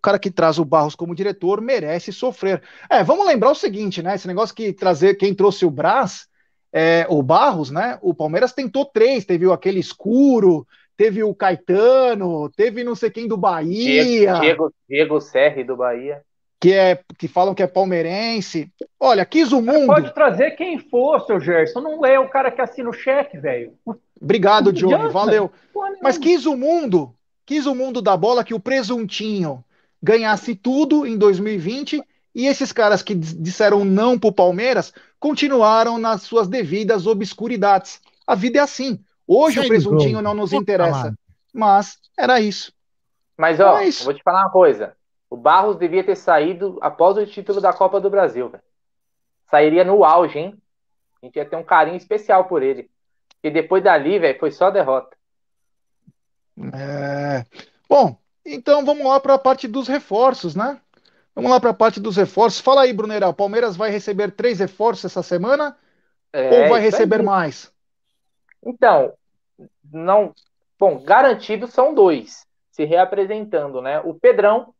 [0.05, 2.61] cara que traz o Barros como diretor merece sofrer.
[2.87, 4.13] É, vamos lembrar o seguinte, né?
[4.13, 6.27] Esse negócio que trazer quem trouxe o Brás,
[6.71, 7.97] é, o Barros, né?
[8.03, 13.35] O Palmeiras tentou três, teve aquele escuro, teve o Caetano, teve não sei quem do
[13.35, 14.39] Bahia.
[14.39, 16.21] Diego, Diego Serri do Bahia.
[16.59, 18.71] Que, é, que falam que é palmeirense.
[18.99, 19.87] Olha, quis o mundo.
[19.87, 21.81] Pode trazer quem for, seu Gerson.
[21.81, 23.73] Não é o cara que assina o cheque, velho.
[24.21, 25.09] Obrigado, Johnny.
[25.11, 25.51] Valeu.
[26.01, 27.13] Mas quis o mundo.
[27.43, 29.64] Quis o mundo da bola que o presuntinho
[30.05, 31.99] ganhasse tudo em 2020
[32.35, 37.99] e esses caras que disseram não para o Palmeiras continuaram nas suas devidas obscuridades.
[38.27, 39.03] A vida é assim.
[39.27, 41.11] Hoje o presuntinho não nos interessa,
[41.51, 42.71] mas era isso.
[43.35, 44.95] Mas ó, é vou te falar uma coisa.
[45.27, 48.47] O Barros devia ter saído após o título da Copa do Brasil.
[48.49, 48.63] Véio.
[49.49, 50.55] Sairia no auge, hein?
[51.19, 52.91] A gente ia ter um carinho especial por ele.
[53.43, 55.17] E depois dali, velho, foi só derrota.
[56.73, 57.43] É...
[57.89, 60.79] Bom, então vamos lá para a parte dos reforços, né?
[61.33, 62.61] Vamos lá para a parte dos reforços.
[62.61, 65.77] Fala aí, Brunerá, o Palmeiras vai receber três reforços essa semana?
[66.31, 67.25] É, ou vai receber aí.
[67.25, 67.71] mais?
[68.65, 69.13] Então,
[69.91, 70.33] não.
[70.79, 74.01] Bom, garantido são dois se reapresentando, né?
[74.01, 74.73] O Pedrão,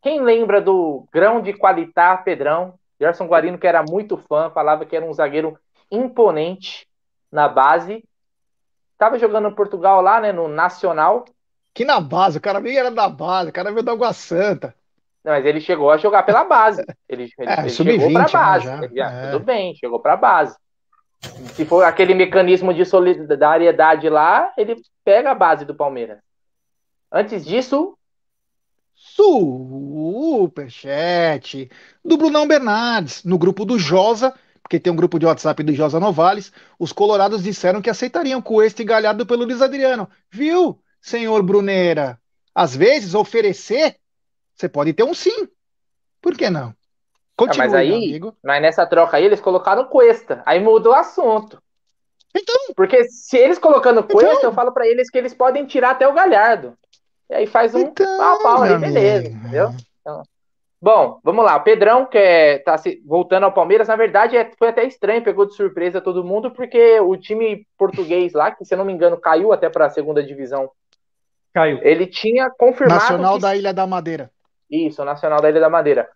[0.00, 2.74] quem lembra do grão de qualitar Pedrão?
[3.00, 5.58] Gerson Guarino, que era muito fã, falava que era um zagueiro
[5.90, 6.86] imponente
[7.32, 8.04] na base.
[8.92, 11.24] Estava jogando em Portugal lá, né, no Nacional,
[11.84, 14.74] na base, o cara nem era da base, o cara veio da Água Santa.
[15.24, 16.84] Não, mas ele chegou a jogar pela base.
[17.08, 18.66] Ele, ele, é, ele chegou para né, base.
[18.66, 19.30] Né, ele, é.
[19.30, 20.56] Tudo bem, chegou para base.
[21.54, 26.18] Se for aquele mecanismo de solidariedade lá, ele pega a base do Palmeiras.
[27.12, 27.94] Antes disso.
[28.94, 30.50] Superchat
[32.04, 35.98] do Brunão Bernardes, no grupo do Josa, porque tem um grupo de WhatsApp do Josa
[35.98, 36.52] Novales.
[36.78, 40.08] Os colorados disseram que aceitariam com este galhado pelo Luiz Adriano.
[40.30, 40.78] Viu?
[41.00, 42.18] Senhor Brunera.
[42.54, 43.96] Às vezes, oferecer,
[44.54, 45.48] você pode ter um sim.
[46.20, 46.74] Por que não?
[47.36, 50.42] Continue, ah, mas aí, mas nessa troca aí, eles colocaram Cuesta.
[50.44, 51.62] Aí muda o assunto.
[52.36, 52.54] Então.
[52.76, 56.06] Porque se eles colocando Cuesta, então, eu falo para eles que eles podem tirar até
[56.06, 56.76] o Galhardo.
[57.30, 59.70] E aí faz um então, pau a pau aí, beleza, entendeu?
[60.00, 60.22] Então,
[60.82, 61.56] bom, vamos lá.
[61.56, 65.22] O Pedrão, que é, tá se, voltando ao Palmeiras, na verdade é, foi até estranho,
[65.22, 68.92] pegou de surpresa todo mundo, porque o time português lá, que se eu não me
[68.92, 70.70] engano caiu até para a segunda divisão.
[71.52, 71.80] Caiu.
[71.82, 73.00] Ele tinha confirmado.
[73.00, 73.42] Nacional que...
[73.42, 74.30] da Ilha da Madeira.
[74.70, 76.08] Isso, Nacional da Ilha da Madeira.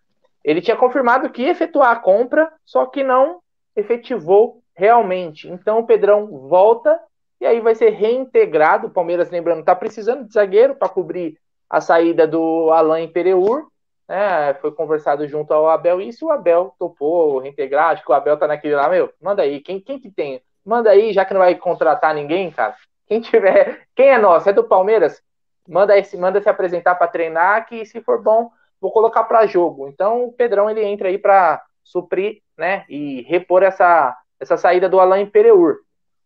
[0.43, 3.39] Ele tinha confirmado que ia efetuar a compra, só que não
[3.75, 5.49] efetivou realmente.
[5.49, 6.99] Então o Pedrão volta
[7.41, 8.87] e aí vai ser reintegrado.
[8.87, 11.37] O Palmeiras, lembrando, está precisando de zagueiro para cobrir
[11.69, 13.67] a saída do Alain Pereur.
[14.07, 14.53] Né?
[14.55, 17.89] Foi conversado junto ao Abel isso, o Abel topou reintegrar.
[17.89, 20.41] Acho que o Abel tá naquele lá, meu, manda aí, quem, quem que tem?
[20.63, 22.75] Manda aí, já que não vai contratar ninguém, cara.
[23.07, 24.49] Quem tiver, quem é nosso?
[24.49, 25.21] É do Palmeiras?
[25.67, 29.87] Manda esse, manda se apresentar para treinar, que se for bom, vou colocar para jogo.
[29.87, 34.99] Então o Pedrão ele entra aí para suprir, né, e repor essa essa saída do
[34.99, 35.77] Alain Pereur.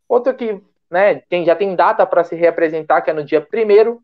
[0.08, 4.02] Outro que né, tem, já tem data para se reapresentar, que é no dia 1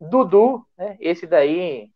[0.00, 1.90] Dudu, né, esse daí,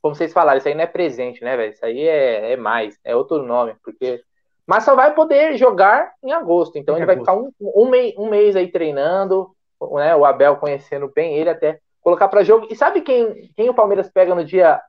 [0.00, 1.72] como vocês falaram, isso aí não é presente, né, velho?
[1.72, 4.22] Isso aí é, é mais, é outro nome, porque.
[4.64, 7.26] Mas só vai poder jogar em agosto, então em ele agosto.
[7.26, 9.50] vai ficar um, um, mês, um mês aí treinando,
[9.94, 12.66] né, o Abel conhecendo bem ele até colocar para jogo.
[12.70, 14.80] E sabe quem, quem o Palmeiras pega no dia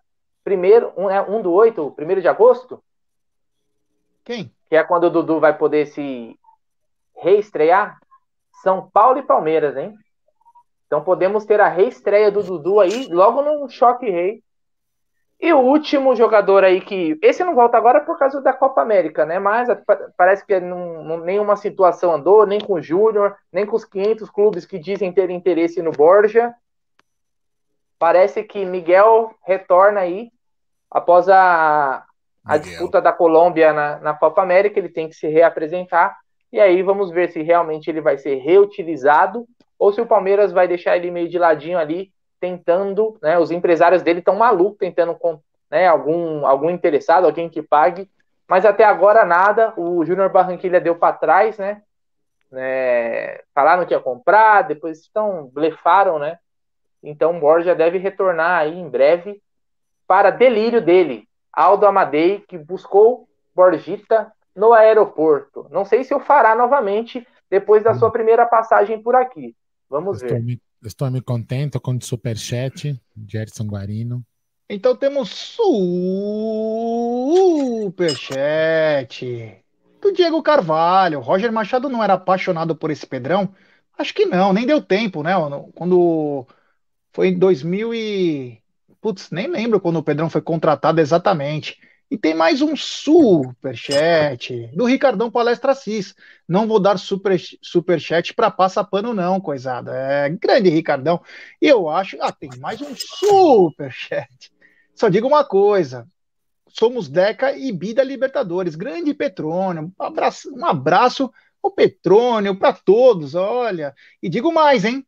[0.45, 2.83] 1 um, é, um do 8, primeiro de agosto?
[4.25, 4.51] Quem?
[4.69, 6.37] Que é quando o Dudu vai poder se
[7.15, 7.99] reestrear.
[8.61, 9.93] São Paulo e Palmeiras, hein?
[10.87, 14.43] Então podemos ter a reestreia do Dudu aí, logo no Choque Rei.
[15.39, 17.19] E o último jogador aí que.
[17.21, 19.39] Esse não volta agora por causa da Copa América, né?
[19.39, 19.67] Mas
[20.15, 24.29] parece que não, não, nenhuma situação andou, nem com o Júnior, nem com os 500
[24.29, 26.55] clubes que dizem ter interesse no Borja.
[28.03, 30.29] Parece que Miguel retorna aí
[30.91, 32.03] após a,
[32.43, 34.77] a disputa da Colômbia na, na Copa América.
[34.77, 36.17] Ele tem que se reapresentar
[36.51, 39.47] e aí vamos ver se realmente ele vai ser reutilizado
[39.79, 43.39] ou se o Palmeiras vai deixar ele meio de ladinho ali, tentando, né?
[43.39, 45.17] Os empresários dele estão malucos, tentando
[45.71, 48.11] né, algum, algum interessado, alguém que pague.
[48.49, 49.73] Mas até agora nada.
[49.77, 51.81] O Júnior Barranquilha deu para trás, né?
[52.51, 53.39] né?
[53.55, 56.37] Falaram que ia comprar, depois estão blefaram, né?
[57.03, 59.41] Então o Borja deve retornar aí em breve
[60.07, 61.27] para delírio dele.
[61.51, 65.67] Aldo Amadei, que buscou Borgita no aeroporto.
[65.69, 69.55] Não sei se o fará novamente depois da sua primeira passagem por aqui.
[69.89, 70.43] Vamos estou ver.
[70.43, 74.23] Me, estou me contente com o superchat, Gerson Guarino.
[74.67, 75.57] Então temos
[77.91, 79.63] superchat
[80.01, 81.19] do Diego Carvalho.
[81.19, 83.53] Roger Machado não era apaixonado por esse Pedrão?
[83.97, 85.33] Acho que não, nem deu tempo, né?
[85.75, 86.47] Quando
[87.13, 88.59] foi em 2000 e...
[88.99, 91.77] Putz, nem lembro quando o Pedrão foi contratado exatamente.
[92.09, 96.15] E tem mais um superchat do Ricardão Palestra Assis.
[96.47, 99.91] Não vou dar super, superchat para pano, não, coisada.
[99.95, 101.21] É grande Ricardão.
[101.61, 102.17] E eu acho.
[102.21, 104.51] Ah, tem mais um superchat.
[104.95, 106.07] Só digo uma coisa.
[106.67, 108.75] Somos Deca e Bida Libertadores.
[108.75, 109.91] Grande Petrônio.
[109.99, 111.31] Um abraço, um abraço
[111.63, 113.35] ao Petrônio, para todos.
[113.35, 113.93] Olha.
[114.21, 115.05] E digo mais, hein?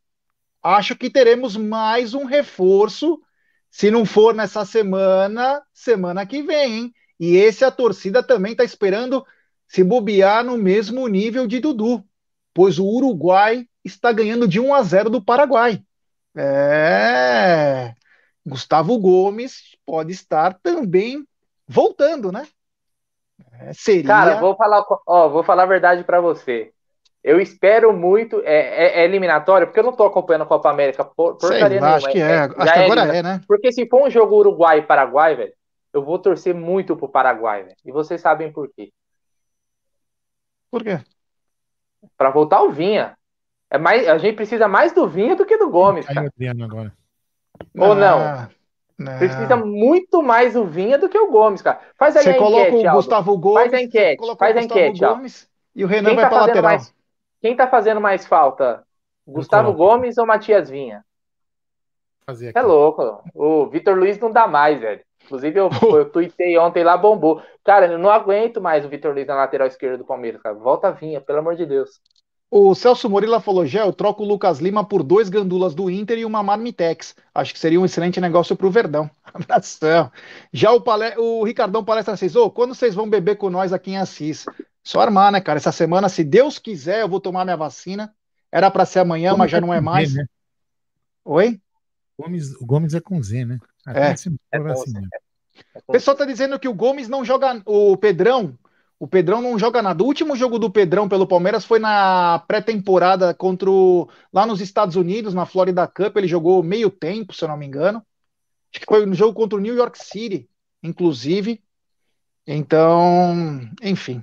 [0.62, 3.20] Acho que teremos mais um reforço
[3.70, 6.94] se não for nessa semana, semana que vem, hein?
[7.20, 9.24] E esse a torcida também está esperando
[9.68, 12.02] se bobear no mesmo nível de Dudu,
[12.54, 15.82] pois o Uruguai está ganhando de 1 a 0 do Paraguai.
[16.34, 17.94] É.
[18.46, 21.26] Gustavo Gomes pode estar também
[21.66, 22.46] voltando, né?
[23.52, 24.06] É, seria...
[24.06, 26.72] Cara, vou falar, ó, vou falar a verdade para você.
[27.26, 28.40] Eu espero muito.
[28.44, 31.96] É, é, é, eliminatório, porque eu não estou acompanhando a Copa América por, porcaria nenhuma.
[31.96, 32.30] Acho que é.
[32.30, 33.40] é acho que é agora é, né?
[33.48, 35.52] Porque se for um jogo Uruguai e Paraguai, velho,
[35.92, 37.76] eu vou torcer muito pro Paraguai, velho.
[37.84, 38.92] E vocês sabem por quê.
[40.70, 41.00] Por quê?
[42.16, 43.18] Pra voltar o Vinha.
[43.68, 46.32] É mais, a gente precisa mais do Vinha do que do Gomes, cara.
[46.62, 46.92] Agora.
[47.76, 48.20] Ou não?
[48.20, 48.48] Ah,
[48.96, 49.18] não?
[49.18, 51.80] Precisa muito mais o Vinha do que o Gomes, cara.
[51.98, 53.62] Faz aí Você a enquete, coloca o Gustavo Gomes.
[53.62, 54.36] Faz a enquete.
[54.38, 56.62] Faz a enquete, Gomes, E o Renan Quem vai tá pra lateral.
[56.62, 56.95] Mais...
[57.46, 58.82] Quem tá fazendo mais falta?
[59.24, 61.04] Gustavo Gomes ou Matias Vinha?
[62.52, 63.22] É louco.
[63.32, 65.00] O Vitor Luiz não dá mais, velho.
[65.24, 67.40] Inclusive, eu, eu tuitei ontem lá, bombou.
[67.64, 70.56] Cara, eu não aguento mais o Vitor Luiz na lateral esquerda do Palmeiras, cara.
[70.56, 72.00] Volta a Vinha, pelo amor de Deus.
[72.50, 76.18] O Celso Morila falou: Gé, eu troco o Lucas Lima por dois gandulas do Inter
[76.18, 77.14] e uma Marmitex.
[77.32, 79.08] Acho que seria um excelente negócio pro Verdão.
[79.22, 80.10] Abração.
[80.52, 81.16] Já o, pale...
[81.16, 84.46] o Ricardão Palestra 6, ô, quando vocês vão beber com nós aqui em Assis?
[84.86, 85.56] Só armar, né, cara?
[85.56, 88.14] Essa semana, se Deus quiser, eu vou tomar minha vacina.
[88.52, 90.10] Era para ser amanhã, Gomes mas já é não é mais.
[90.10, 90.26] Z, né?
[91.24, 91.60] Oi?
[92.16, 93.58] Gomes, o Gomes é com Z, né?
[93.88, 93.98] é.
[93.98, 94.36] é assim,
[95.88, 97.60] o pessoal tá dizendo que o Gomes não joga.
[97.66, 98.56] O Pedrão,
[98.96, 100.04] O Pedrão não joga nada.
[100.04, 104.94] O último jogo do Pedrão pelo Palmeiras foi na pré-temporada contra o, lá nos Estados
[104.94, 106.16] Unidos, na Florida Cup.
[106.16, 108.06] Ele jogou meio tempo, se eu não me engano.
[108.72, 110.48] Acho que foi no jogo contra o New York City,
[110.80, 111.60] inclusive.
[112.46, 114.22] Então, enfim.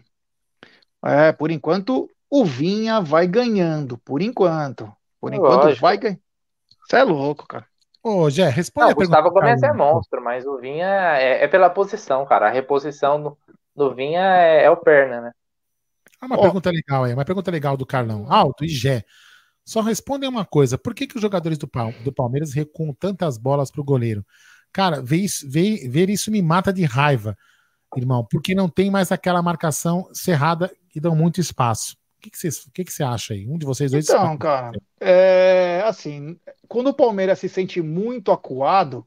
[1.04, 3.98] É, por enquanto, o Vinha vai ganhando.
[3.98, 4.92] Por enquanto.
[5.20, 5.82] Por enquanto, Lógico.
[5.82, 6.20] vai ganhar.
[6.88, 7.66] Você é louco, cara.
[8.04, 9.20] Ô, Jé, responde não, a pergunta.
[9.20, 12.48] O Gustavo Gomes é monstro, mas o Vinha é, é, pela posição, cara.
[12.48, 13.38] A reposição do,
[13.76, 15.32] do Vinha é, é o perna, né?
[16.20, 16.42] Ah, uma oh.
[16.42, 18.26] pergunta legal aí, uma pergunta legal do Carlão.
[18.30, 19.04] Alto e Jé.
[19.66, 21.70] Só respondem uma coisa: por que, que os jogadores do,
[22.04, 24.26] do Palmeiras recuam tantas bolas pro goleiro?
[24.72, 27.38] Cara, ver isso, ver, ver isso me mata de raiva,
[27.96, 31.96] irmão, porque não tem mais aquela marcação cerrada e dão muito espaço.
[32.18, 33.48] O que, que, você, o que, que você acha aí?
[33.48, 34.08] Um de vocês dois.
[34.08, 39.06] Então, cara, é, assim, quando o Palmeiras se sente muito acuado,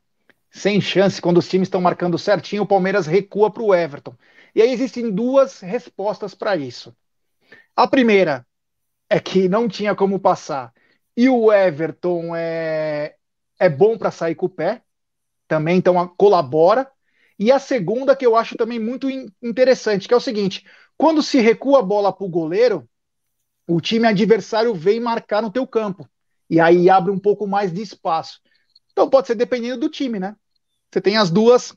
[0.50, 4.14] sem chance, quando os times estão marcando certinho, o Palmeiras recua para o Everton.
[4.54, 6.94] E aí existem duas respostas para isso.
[7.74, 8.46] A primeira
[9.08, 10.72] é que não tinha como passar.
[11.16, 13.14] E o Everton é,
[13.58, 14.82] é bom para sair com o pé,
[15.48, 16.90] também, então colabora.
[17.38, 19.08] E a segunda, que eu acho também muito
[19.42, 20.64] interessante, que é o seguinte:
[20.96, 22.88] quando se recua a bola para o goleiro,
[23.66, 26.08] o time adversário vem marcar no teu campo.
[26.48, 28.40] E aí abre um pouco mais de espaço.
[28.92, 30.36] Então pode ser dependendo do time, né?
[30.90, 31.74] Você tem as duas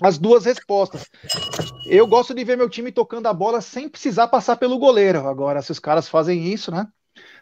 [0.00, 1.04] as duas respostas.
[1.86, 5.28] Eu gosto de ver meu time tocando a bola sem precisar passar pelo goleiro.
[5.28, 6.88] Agora, se os caras fazem isso, né?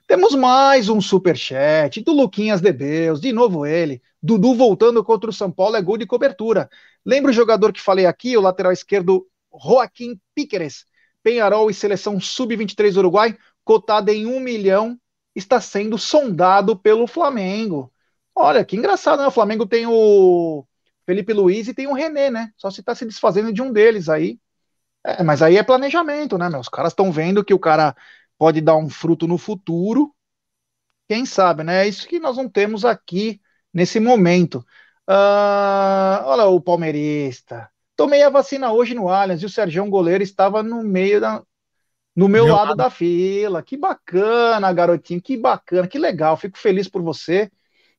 [0.09, 4.03] Temos mais um super chat do Luquinhas de Beus, de novo ele.
[4.20, 6.68] Dudu voltando contra o São Paulo é gol de cobertura.
[7.05, 9.26] Lembra o jogador que falei aqui, o lateral esquerdo
[9.62, 10.84] Joaquim Piqueres,
[11.22, 14.98] Penharol e seleção sub-23 Uruguai, cotado em um milhão,
[15.34, 17.92] está sendo sondado pelo Flamengo.
[18.34, 19.26] Olha, que engraçado, né?
[19.26, 20.64] O Flamengo tem o
[21.04, 22.52] Felipe Luiz e tem o René, né?
[22.56, 24.38] Só se está se desfazendo de um deles aí.
[25.04, 26.61] É, mas aí é planejamento, né, meu?
[26.61, 27.96] Os caras estão vendo que o cara
[28.38, 30.14] pode dar um fruto no futuro.
[31.09, 31.84] Quem sabe, né?
[31.84, 33.40] É isso que nós não temos aqui
[33.72, 34.59] nesse momento.
[35.09, 37.70] Uh, olha o palmeirista.
[37.99, 41.42] Tomei a vacina hoje no Allianz e o Sérgio Goleiro estava no meio da,
[42.14, 43.61] no meu, meu lado, lado da fila.
[43.61, 46.36] Que bacana, garotinho, que bacana, que legal.
[46.36, 47.51] Fico feliz por você.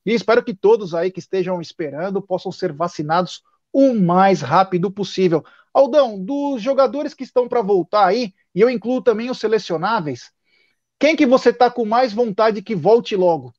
[0.06, 5.44] E espero que todos aí que estejam esperando possam ser vacinados o mais rápido possível.
[5.70, 10.32] Aldão, dos jogadores que estão para voltar aí, e eu incluo também os selecionáveis,
[10.98, 13.52] quem que você tá com mais vontade que volte logo?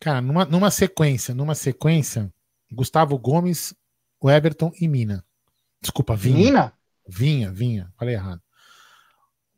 [0.00, 2.33] Cara, numa, numa sequência, numa sequência,
[2.74, 3.74] Gustavo Gomes,
[4.20, 5.24] o Everton e Mina.
[5.80, 6.36] Desculpa, Vinha.
[6.36, 6.72] Mina?
[7.06, 8.44] Vinha, Vinha, falei errado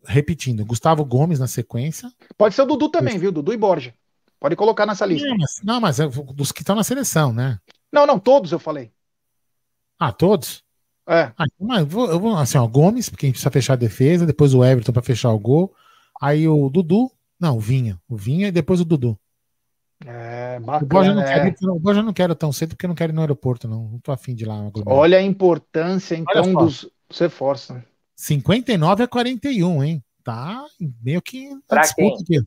[0.06, 2.10] repetindo, Gustavo Gomes na sequência.
[2.38, 3.32] Pode ser o Dudu também, viu?
[3.32, 3.94] Dudu e Borja.
[4.38, 5.28] Pode colocar nessa lista.
[5.28, 7.58] Não, mas, não, mas é dos que estão na seleção, né?
[7.92, 8.92] Não, não, todos eu falei.
[9.98, 10.62] Ah, todos?
[11.08, 11.32] É.
[11.36, 13.72] Ah, então, mas eu vou, eu vou, assim, ó, Gomes, porque a gente precisa fechar
[13.74, 15.74] a defesa, depois o Everton para fechar o gol.
[16.20, 17.10] Aí o Dudu,
[17.40, 18.00] não, o Vinha.
[18.08, 19.18] O Vinha e depois o Dudu.
[20.04, 20.84] É, bacana.
[20.84, 21.50] O Borja, não é.
[21.50, 23.88] quero, o Borja não quero tão cedo porque eu não quero ir no aeroporto, não.
[23.88, 24.70] Não tô afim de ir lá.
[24.86, 26.88] Olha a importância, então, dos.
[27.10, 27.84] Você força.
[28.16, 30.04] 59 a 41, hein?
[30.24, 30.64] Tá
[31.02, 32.42] meio que na disputa aqui.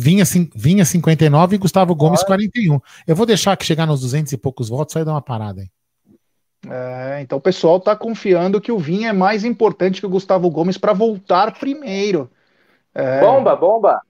[0.00, 2.28] Vinha, vinha 59 e Gustavo Gomes Olha.
[2.28, 2.80] 41.
[3.06, 5.68] Eu vou deixar que chegar nos 200 e poucos votos, aí dar uma parada aí.
[6.68, 10.50] É, então o pessoal tá confiando que o Vinha é mais importante que o Gustavo
[10.50, 12.30] Gomes para voltar primeiro.
[12.94, 13.20] É...
[13.20, 14.00] Bomba, bomba!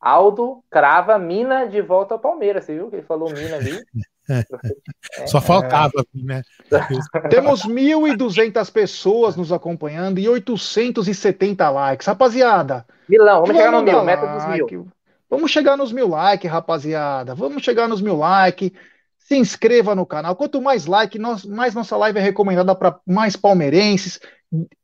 [0.00, 2.64] Aldo crava Mina de volta ao Palmeiras.
[2.64, 3.82] Você viu que ele falou Mina ali?
[4.30, 4.44] É,
[5.26, 6.04] Só faltava, é...
[6.14, 6.42] né?
[7.30, 12.06] Temos 1.200 pessoas nos acompanhando e 870 likes.
[12.06, 12.86] Rapaziada.
[13.08, 14.88] Milão, vamos, vamos chegar no mil, meta dos mil.
[15.30, 17.34] Vamos chegar nos mil likes, rapaziada.
[17.34, 18.72] Vamos chegar nos mil likes.
[19.18, 20.36] Se inscreva no canal.
[20.36, 24.20] Quanto mais like, nós, mais nossa live é recomendada para mais palmeirenses.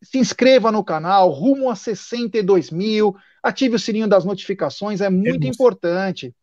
[0.02, 3.14] Se inscreva no canal, rumo a 62 mil.
[3.44, 5.48] Ative o sininho das notificações, é muito Denúncia.
[5.50, 6.34] importante.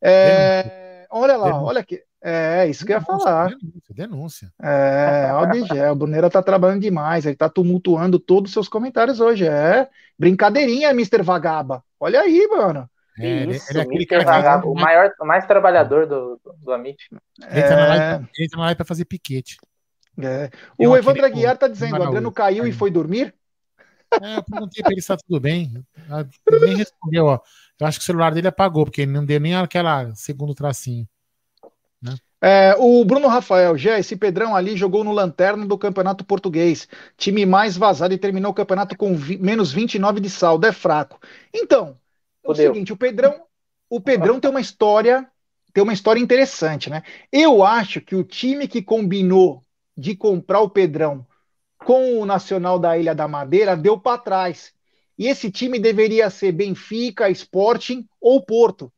[0.00, 1.66] É, olha lá, Denúncia.
[1.66, 2.02] olha aqui.
[2.22, 3.48] É, isso que eu ia falar.
[3.48, 4.52] Denúncia, denúncia.
[4.62, 9.46] É, Aldigel, o Bruneira tá trabalhando demais, ele tá tumultuando todos os seus comentários hoje.
[9.46, 9.86] É,
[10.18, 11.22] brincadeirinha, Mr.
[11.22, 11.84] Vagaba.
[12.00, 12.88] Olha aí, mano.
[13.18, 17.06] É, isso, ele, ele é Vagaba, o maior, o mais trabalhador do, do, do Amit.
[17.50, 19.58] Entra, na live, entra na live pra fazer piquete.
[20.18, 20.50] É.
[20.78, 23.34] O Evandro Aguiar tá dizendo, o Adriano caiu e foi dormir?
[24.20, 25.72] É, eu perguntei pra ele se tá tudo bem.
[26.46, 27.40] Ele nem respondeu, ó.
[27.78, 31.08] Eu acho que o celular dele apagou, porque ele não deu nem aquela segundo tracinho.
[32.02, 32.16] Né?
[32.40, 36.88] É, o Bruno Rafael, já esse Pedrão ali jogou no lanterna do Campeonato Português.
[37.16, 40.66] Time mais vazado e terminou o campeonato com vi, menos 29 de saldo.
[40.66, 41.20] É fraco.
[41.52, 41.98] Então,
[42.44, 43.42] é o seguinte, o Pedrão,
[43.88, 45.28] o Pedrão tem uma história,
[45.72, 47.02] tem uma história interessante, né?
[47.30, 49.62] Eu acho que o time que combinou
[49.96, 51.26] de comprar o Pedrão
[51.84, 54.72] com o Nacional da Ilha da Madeira, deu para trás.
[55.18, 58.92] E esse time deveria ser Benfica, Sporting ou Porto,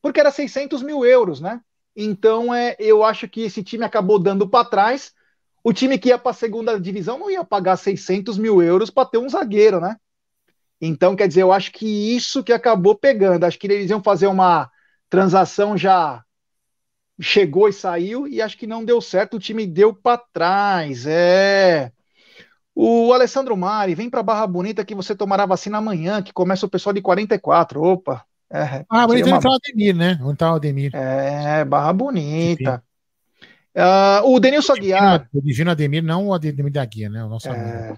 [0.00, 1.60] porque era 600 mil euros, né?
[1.94, 5.12] Então, é, eu acho que esse time acabou dando para trás.
[5.62, 9.06] O time que ia para a segunda divisão não ia pagar 600 mil euros para
[9.08, 9.96] ter um zagueiro, né?
[10.80, 13.44] Então, quer dizer, eu acho que isso que acabou pegando.
[13.44, 14.70] Acho que eles iam fazer uma
[15.10, 16.24] transação já
[17.20, 19.36] chegou e saiu e acho que não deu certo.
[19.36, 21.04] O time deu para trás.
[21.06, 21.92] É.
[22.74, 26.70] O Alessandro Mari, vem para Barra Bonita que você tomará vacina amanhã, que começa o
[26.70, 27.82] pessoal de 44.
[27.82, 28.24] Opa.
[28.52, 29.40] É, ah, mas uma...
[29.40, 30.18] tá o Ademir, né?
[30.22, 30.90] Onde tá o Ademir?
[30.94, 32.82] É, Barra Bonita.
[33.74, 35.28] Uh, o Denilson Aguiar.
[35.32, 37.24] O Divino Ademir, não o Ademir da Guia, né?
[37.24, 37.94] O nosso é...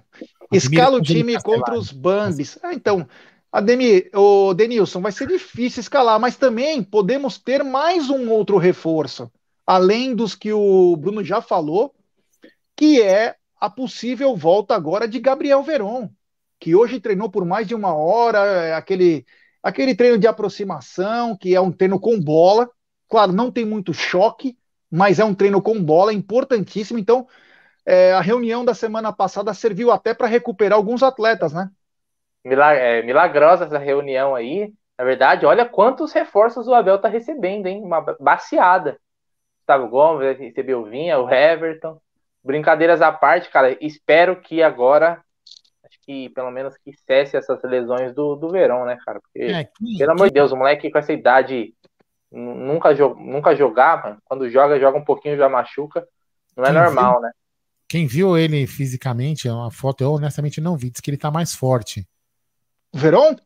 [0.52, 2.58] Escala o time contra os Bambis.
[2.62, 3.08] Ah, então,
[3.50, 9.30] Ademir, o Denilson, vai ser difícil escalar, mas também podemos ter mais um outro reforço,
[9.66, 11.94] além dos que o Bruno já falou,
[12.76, 16.10] que é a possível volta agora de Gabriel Veron,
[16.58, 19.24] que hoje treinou por mais de uma hora, é aquele,
[19.62, 22.68] aquele treino de aproximação, que é um treino com bola.
[23.08, 24.58] Claro, não tem muito choque,
[24.90, 26.98] mas é um treino com bola importantíssimo.
[26.98, 27.24] Então,
[27.86, 31.70] é, a reunião da semana passada serviu até para recuperar alguns atletas, né?
[32.44, 34.74] É, milagrosa essa reunião aí.
[34.98, 37.80] Na verdade, olha quantos reforços o Abel tá recebendo, hein?
[37.80, 38.98] Uma baciada.
[39.58, 42.00] Gustavo Gomes recebeu o Vinha, o Everton.
[42.44, 45.22] Brincadeiras à parte, cara, espero que agora,
[45.84, 49.20] acho que pelo menos que cesse essas lesões do, do Verão, né, cara?
[49.20, 51.72] Porque, é, que, pelo amor de Deus, o moleque com essa idade
[52.32, 56.06] nunca, nunca jogava, quando joga, joga um pouquinho, já machuca.
[56.56, 57.30] Não é normal, viu, né?
[57.88, 61.30] Quem viu ele fisicamente, é uma foto, eu honestamente não vi, diz que ele tá
[61.30, 62.06] mais forte.
[62.92, 63.36] Verón?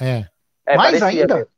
[0.00, 0.26] É.
[0.66, 1.48] é mais parecia, ainda?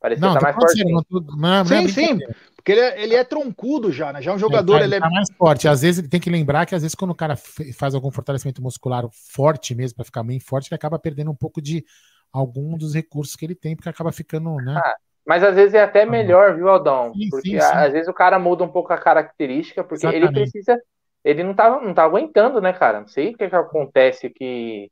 [0.00, 0.84] Parecia não, tá mais forte.
[0.84, 1.02] Não,
[1.36, 2.18] não, é, sim, é sim.
[2.60, 4.20] Porque ele é, ele é troncudo já, né?
[4.20, 4.76] Já é um jogador.
[4.76, 5.66] Ele, ele é tá mais forte.
[5.66, 7.34] Às vezes tem que lembrar que às vezes quando o cara
[7.74, 11.62] faz algum fortalecimento muscular forte mesmo, para ficar bem forte, ele acaba perdendo um pouco
[11.62, 11.84] de
[12.32, 14.78] algum dos recursos que ele tem, porque acaba ficando, né?
[14.84, 14.94] Ah,
[15.26, 17.12] mas às vezes é até melhor, viu, Aldão?
[17.14, 17.74] Sim, porque sim, sim.
[17.74, 20.38] às vezes o cara muda um pouco a característica, porque Exatamente.
[20.38, 20.78] ele precisa
[21.24, 23.00] ele não tá, não tá aguentando, né, cara?
[23.00, 24.90] Não sei o que, que acontece que.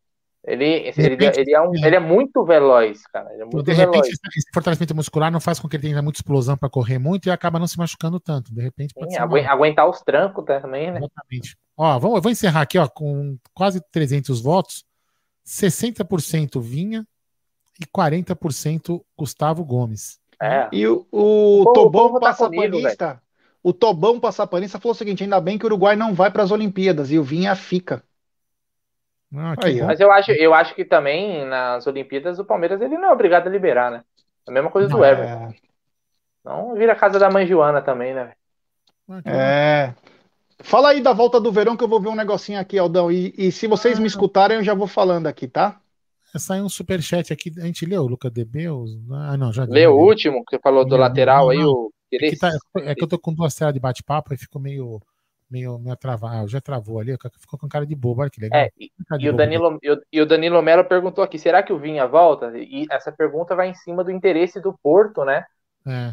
[0.49, 3.28] Ele, ele, repente, ele, é um, ele é muito veloz, cara.
[3.32, 4.36] É muito de repente, veloz.
[4.36, 7.30] esse fortalecimento muscular não faz com que ele tenha muita explosão para correr muito e
[7.30, 8.55] acaba não se machucando tanto.
[8.55, 10.99] De repente, pode Sim, agu aguentar os trancos também, né?
[10.99, 11.57] Exatamente.
[11.76, 14.84] Ó, vou, eu vou encerrar aqui, ó, com quase 300 votos.
[15.46, 17.07] 60% Vinha
[17.80, 20.18] e 40% Gustavo Gomes.
[20.40, 20.68] É.
[20.72, 23.22] E o, o, o Tobão tá passapanista
[23.62, 26.51] o Tobão Passapanista falou o seguinte: ainda bem que o Uruguai não vai para as
[26.51, 28.03] Olimpíadas e o Vinha fica.
[29.35, 33.11] Ah, Aí, mas eu acho, eu acho que também nas Olimpíadas o Palmeiras ele não
[33.11, 34.03] é obrigado a liberar, né?
[34.47, 35.11] A mesma coisa do é...
[35.11, 35.55] Everton.
[36.45, 38.33] Não vira a casa da mãe Joana também, né?
[39.24, 39.93] É.
[40.61, 43.12] Fala aí da volta do verão que eu vou ver um negocinho aqui, Aldão.
[43.12, 45.79] E, e se vocês ah, me escutarem, eu já vou falando aqui, tá?
[46.37, 48.91] Saiu um superchat aqui, a gente leu, Luca Debeus?
[49.11, 52.18] Ah, não, já Leu o último, que você falou do lateral não, aí, o é
[52.18, 55.01] que, tá, é que, eu tô com duas telas de bate-papo e fico meio,
[55.51, 56.36] meio, meio travado.
[56.36, 58.61] Ah, já travou ali, ficou com cara de bobo, olha que legal.
[58.61, 61.72] É, e, e o Danilo, e, o, e o Danilo Mello perguntou aqui: será que
[61.72, 62.53] o Vinha volta?
[62.57, 65.44] E essa pergunta vai em cima do interesse do Porto, né?
[65.86, 66.12] É.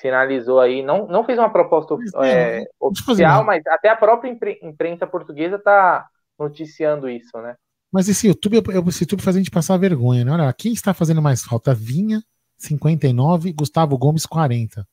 [0.00, 4.30] Finalizou aí, não, não fez uma proposta é, oficial, mas até a própria
[4.62, 6.06] imprensa portuguesa tá
[6.38, 7.56] noticiando isso, né?
[7.90, 10.32] Mas esse YouTube, esse YouTube faz a gente passar vergonha, né?
[10.32, 11.74] Olha, quem está fazendo mais falta?
[11.74, 12.22] Vinha,
[12.58, 14.86] 59, Gustavo Gomes, 40.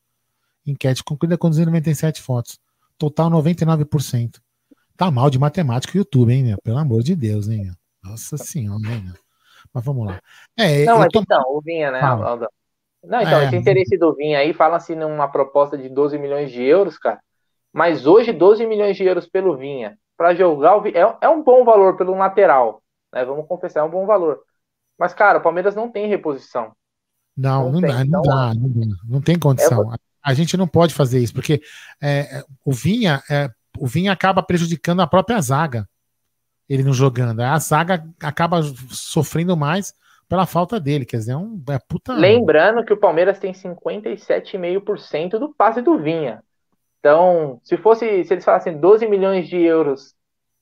[0.65, 2.59] Enquete concluída com 297 fotos.
[2.97, 4.39] Total 99%.
[4.97, 6.57] Tá mal de matemática o YouTube, hein, meu?
[6.63, 7.65] Pelo amor de Deus, hein?
[7.65, 7.73] Meu?
[8.03, 9.13] Nossa senhora, hein, meu?
[9.73, 10.21] Mas vamos lá.
[10.57, 11.19] É, não, mas tô...
[11.19, 12.47] então, o Vinha, né, Fala.
[13.03, 16.63] Não, então, é, esse interesse do Vinha aí, fala-se numa proposta de 12 milhões de
[16.63, 17.19] euros, cara.
[17.73, 21.43] Mas hoje, 12 milhões de euros pelo Vinha, para jogar o Vinha, é, é um
[21.43, 22.81] bom valor pelo lateral,
[23.13, 23.25] né?
[23.25, 24.39] Vamos confessar, é um bom valor.
[24.97, 26.71] Mas, cara, o Palmeiras não tem reposição.
[27.35, 29.93] Não, não, não, tem, dá, então, não, dá, não dá, não tem condição.
[29.93, 31.61] É, a gente não pode fazer isso, porque
[32.01, 33.49] é, o Vinha é,
[33.79, 35.87] o Vinha acaba prejudicando a própria zaga.
[36.67, 37.41] Ele não jogando.
[37.41, 39.93] A zaga acaba sofrendo mais
[40.27, 41.05] pela falta dele.
[41.05, 42.13] Quer dizer, é um é puta.
[42.13, 46.43] Lembrando que o Palmeiras tem 57,5% do passe do Vinha.
[46.99, 50.15] Então, se fosse, se eles falassem 12 milhões de euros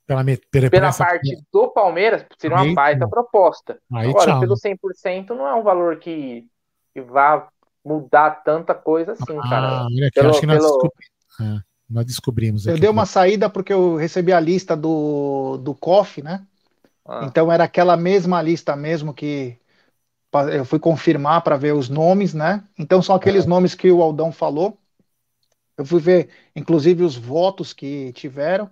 [0.06, 3.80] pela, pela, pela parte do Palmeiras, seria uma baita proposta.
[3.94, 4.40] Aí, Agora, tchau.
[4.42, 6.46] pelo 100% não é um valor que,
[6.94, 7.48] que vá
[7.84, 9.86] mudar tanta coisa assim, ah, cara.
[9.86, 10.94] Aqui, pelo, acho que nós, pelo...
[11.42, 11.60] é,
[11.90, 12.66] nós descobrimos.
[12.66, 16.46] Eu dei uma saída porque eu recebi a lista do, do COF, né?
[17.06, 17.26] Ah.
[17.26, 19.58] Então era aquela mesma lista mesmo que
[20.52, 22.64] eu fui confirmar para ver os nomes, né?
[22.78, 23.48] Então são aqueles é.
[23.48, 24.78] nomes que o Aldão falou.
[25.78, 28.70] Eu fui ver, inclusive, os votos que tiveram.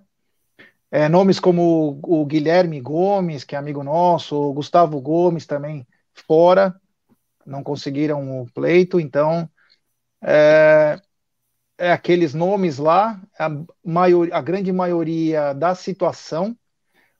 [0.90, 6.78] É, nomes como o Guilherme Gomes, que é amigo nosso, o Gustavo Gomes também fora,
[7.46, 9.48] não conseguiram o pleito, então
[10.22, 11.00] é,
[11.78, 13.48] é aqueles nomes lá, a,
[13.84, 16.56] maior, a grande maioria da situação.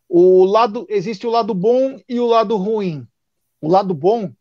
[0.09, 3.07] O lado existe o lado bom e o lado ruim.
[3.61, 4.33] O lado bom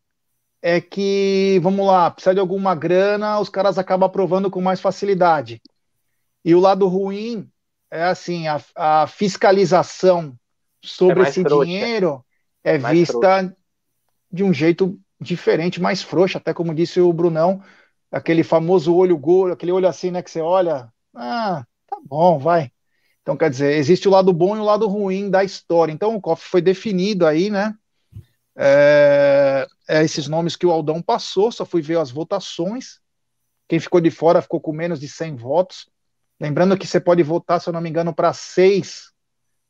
[0.61, 5.61] é que, vamos lá, precisa de alguma grana, os caras acabam aprovando com mais facilidade.
[6.45, 7.49] E o lado ruim
[7.89, 10.35] é assim, a, a fiscalização
[10.83, 11.65] sobre é esse frouxa.
[11.65, 12.25] dinheiro
[12.63, 13.57] é mais vista frouxa.
[14.31, 17.63] de um jeito diferente, mais frouxo, até como disse o Brunão,
[18.11, 22.71] aquele famoso olho gordo, aquele olho assim, né, que você olha, ah, tá bom, vai.
[23.21, 25.91] Então, quer dizer, existe o lado bom e o lado ruim da história.
[25.91, 27.75] Então, o cofre foi definido aí, né?
[28.57, 32.99] É, é esses nomes que o Aldão passou, só fui ver as votações.
[33.67, 35.87] Quem ficou de fora ficou com menos de 100 votos.
[36.39, 39.11] Lembrando que você pode votar, se eu não me engano, para seis.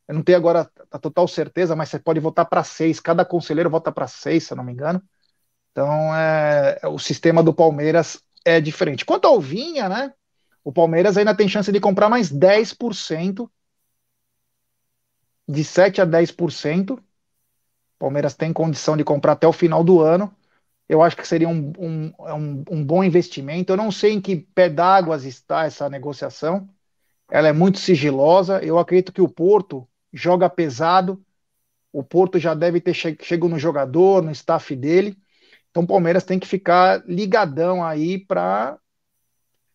[0.07, 3.01] Eu não tenho agora a total certeza, mas você pode votar para seis.
[3.01, 5.01] Cada conselheiro vota para seis, se eu não me engano.
[5.71, 9.05] Então, é, o sistema do Palmeiras é diferente.
[9.05, 10.13] Quanto ao Vinha, né?
[10.63, 13.49] O Palmeiras ainda tem chance de comprar mais 10%.
[15.47, 16.93] De 7 a 10%.
[16.93, 17.01] O
[17.99, 20.33] Palmeiras tem condição de comprar até o final do ano.
[20.89, 23.71] Eu acho que seria um, um, é um, um bom investimento.
[23.71, 26.69] Eu não sei em que pé d'água está essa negociação.
[27.29, 28.63] Ela é muito sigilosa.
[28.63, 31.23] Eu acredito que o Porto joga pesado.
[31.93, 35.17] O Porto já deve ter che chegado no jogador, no staff dele.
[35.71, 38.77] Então o Palmeiras tem que ficar ligadão aí para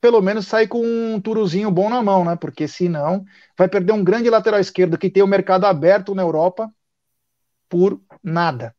[0.01, 2.37] pelo menos sair com um turuzinho bom na mão, né?
[2.37, 3.25] Porque senão
[3.59, 6.71] vai perder um grande lateral esquerdo que tem o mercado aberto na Europa
[7.69, 8.75] por nada.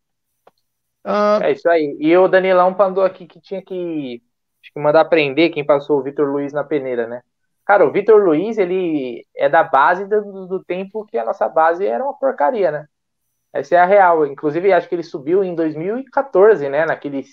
[1.05, 1.43] Uh...
[1.43, 1.97] É isso aí.
[1.99, 4.22] E o Danilão mandou aqui que tinha que,
[4.61, 7.22] que mandar prender quem passou o Vitor Luiz na peneira, né?
[7.65, 11.86] Cara, o Vitor Luiz, ele é da base do, do, tempo que a nossa base
[11.86, 12.88] era uma porcaria, né?
[13.59, 14.25] Essa é a real.
[14.25, 16.85] Inclusive, acho que ele subiu em 2014, né?
[16.85, 17.25] Naquele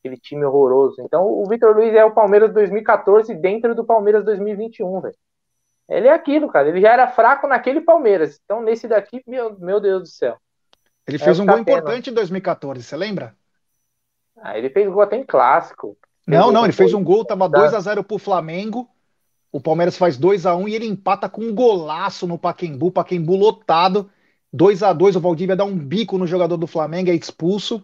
[0.00, 0.96] aquele time horroroso.
[1.00, 5.14] Então, o Vitor Luiz é o Palmeiras 2014 dentro do Palmeiras 2021, velho.
[5.88, 6.68] Ele é aquilo, cara.
[6.68, 8.40] Ele já era fraco naquele Palmeiras.
[8.44, 10.36] Então, nesse daqui, meu, meu Deus do céu.
[11.06, 13.34] Ele fez é um gol importante em 2014, você lembra?
[14.40, 15.96] Ah, ele fez gol até em clássico.
[16.26, 18.88] não, não, ele fez um gol, tava 2 a 0 pro Flamengo.
[19.52, 23.36] O Palmeiras faz 2 a 1 e ele empata com um golaço no Paquembu, Paquembu
[23.36, 24.10] lotado.
[24.52, 27.82] 2 a 2 o Valdívia dá um bico no jogador do Flamengo, é expulso.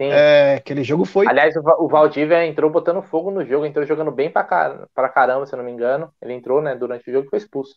[0.00, 0.08] Sim.
[0.10, 1.26] É, aquele jogo foi.
[1.28, 4.88] Aliás, o Valdívia entrou botando fogo no jogo, entrou jogando bem pra, car...
[4.92, 6.10] pra caramba, se eu não me engano.
[6.20, 7.76] Ele entrou, né, durante o jogo e foi expulso.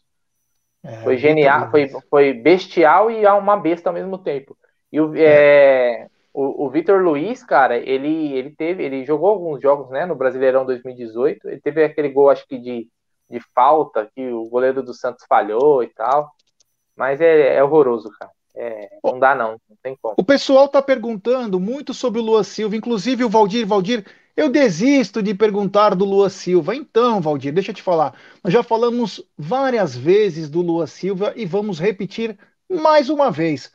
[0.84, 4.58] É, foi genial, foi, foi bestial e uma besta ao mesmo tempo.
[4.92, 5.22] E o, é.
[5.22, 10.16] é, o, o Vitor Luiz, cara, ele, ele teve, ele jogou alguns jogos, né, no
[10.16, 11.50] Brasileirão 2018.
[11.50, 12.88] Ele teve aquele gol, acho que de,
[13.30, 16.32] de falta, que o goleiro do Santos falhou e tal.
[16.98, 18.32] Mas é, é horroroso, cara.
[18.56, 20.16] É, não dá não, não tem como.
[20.18, 24.04] O pessoal tá perguntando muito sobre o Lua Silva, inclusive o Valdir, Valdir,
[24.36, 26.76] eu desisto de perguntar do Lua Silva.
[26.76, 28.16] Então, Valdir, deixa eu te falar.
[28.44, 32.38] Nós já falamos várias vezes do Lua Silva e vamos repetir
[32.70, 33.72] mais uma vez.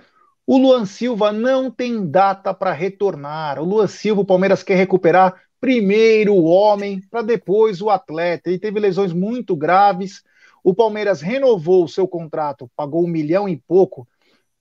[0.47, 3.61] O Luan Silva não tem data para retornar.
[3.61, 8.51] O Luan Silva, o Palmeiras quer recuperar primeiro o homem, para depois o atleta.
[8.51, 10.23] Ele teve lesões muito graves.
[10.63, 14.07] O Palmeiras renovou o seu contrato, pagou um milhão e pouco,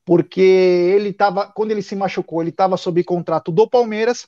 [0.04, 4.28] porque ele estava, quando ele se machucou, ele estava sob contrato do Palmeiras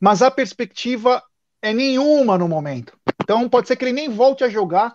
[0.00, 1.22] mas a perspectiva
[1.60, 2.96] é nenhuma no momento.
[3.22, 4.94] Então pode ser que ele nem volte a jogar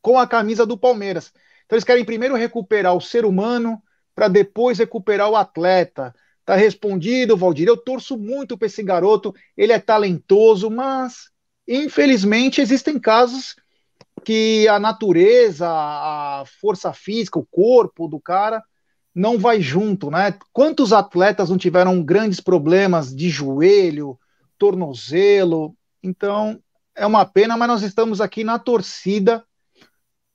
[0.00, 1.32] com a camisa do Palmeiras.
[1.64, 3.80] Então eles querem primeiro recuperar o ser humano
[4.14, 6.14] para depois recuperar o atleta.
[6.44, 7.68] Tá respondido, Valdir.
[7.68, 9.32] Eu torço muito para esse garoto.
[9.56, 11.30] Ele é talentoso, mas
[11.66, 13.54] infelizmente existem casos
[14.24, 18.62] que a natureza, a força física, o corpo do cara
[19.14, 20.36] não vai junto, né?
[20.52, 24.18] Quantos atletas não tiveram grandes problemas de joelho,
[24.58, 25.76] tornozelo?
[26.02, 26.62] Então,
[26.94, 29.44] é uma pena, mas nós estamos aqui na torcida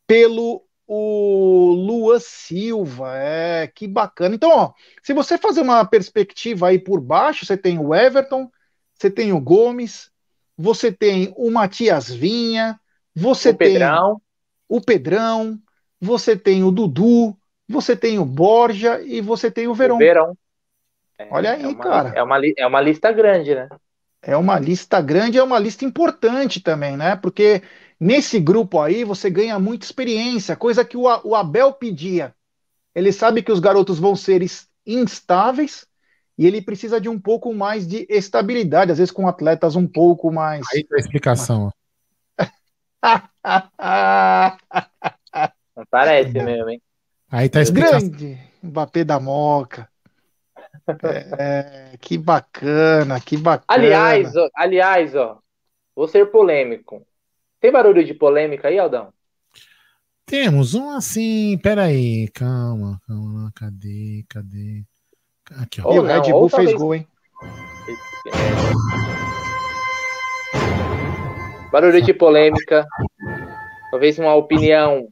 [0.06, 3.18] pelo o Lua Silva.
[3.18, 4.36] É, que bacana.
[4.36, 4.74] Então, ó,
[5.04, 8.50] se você fazer uma perspectiva aí por baixo, você tem o Everton,
[8.94, 10.10] você tem o Gomes,
[10.58, 12.80] você tem o Matias Vinha,
[13.18, 14.22] você o tem Pedrão.
[14.70, 15.60] o Pedrão,
[16.00, 17.36] você tem o Dudu,
[17.68, 19.96] você tem o Borja e você tem o Verão.
[19.96, 20.38] O Verão.
[21.18, 22.10] É, Olha aí, é uma, cara.
[22.16, 23.68] É uma, é uma lista grande, né?
[24.22, 27.16] É uma lista grande, é uma lista importante também, né?
[27.16, 27.64] Porque
[28.00, 32.36] nesse grupo aí você ganha muita experiência, coisa que o, o Abel pedia.
[32.94, 34.46] Ele sabe que os garotos vão ser
[34.86, 35.88] instáveis
[36.38, 40.32] e ele precisa de um pouco mais de estabilidade, às vezes com atletas um pouco
[40.32, 40.66] mais.
[40.72, 41.64] Aí tá a explicação.
[41.66, 41.72] Não
[45.90, 46.82] Parece mesmo, hein?
[47.30, 48.10] Aí tá explicando.
[48.10, 49.90] Grande Mbappé da Moca.
[51.38, 53.66] É, que bacana, que bacana.
[53.68, 55.40] Aliás, ó, aliás, ó,
[55.96, 57.06] vou ser polêmico.
[57.60, 59.12] Tem barulho de polêmica aí, Aldão?
[60.26, 64.84] Temos um assim, peraí, calma, calma, cadê, cadê?
[65.58, 65.94] Aqui, ó.
[65.94, 66.74] E o Red Bull fez talvez...
[66.74, 67.08] gol, hein?
[71.72, 72.86] Barulho de polêmica,
[73.92, 75.08] talvez uma opinião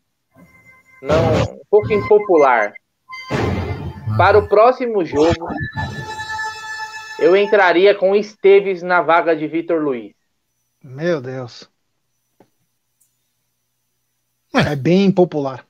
[1.02, 2.74] não um pouco impopular.
[4.18, 5.48] Para o próximo jogo,
[7.20, 10.14] eu entraria com Esteves na vaga de Vitor Luiz.
[10.82, 11.70] Meu Deus.
[14.54, 15.68] É bem impopular.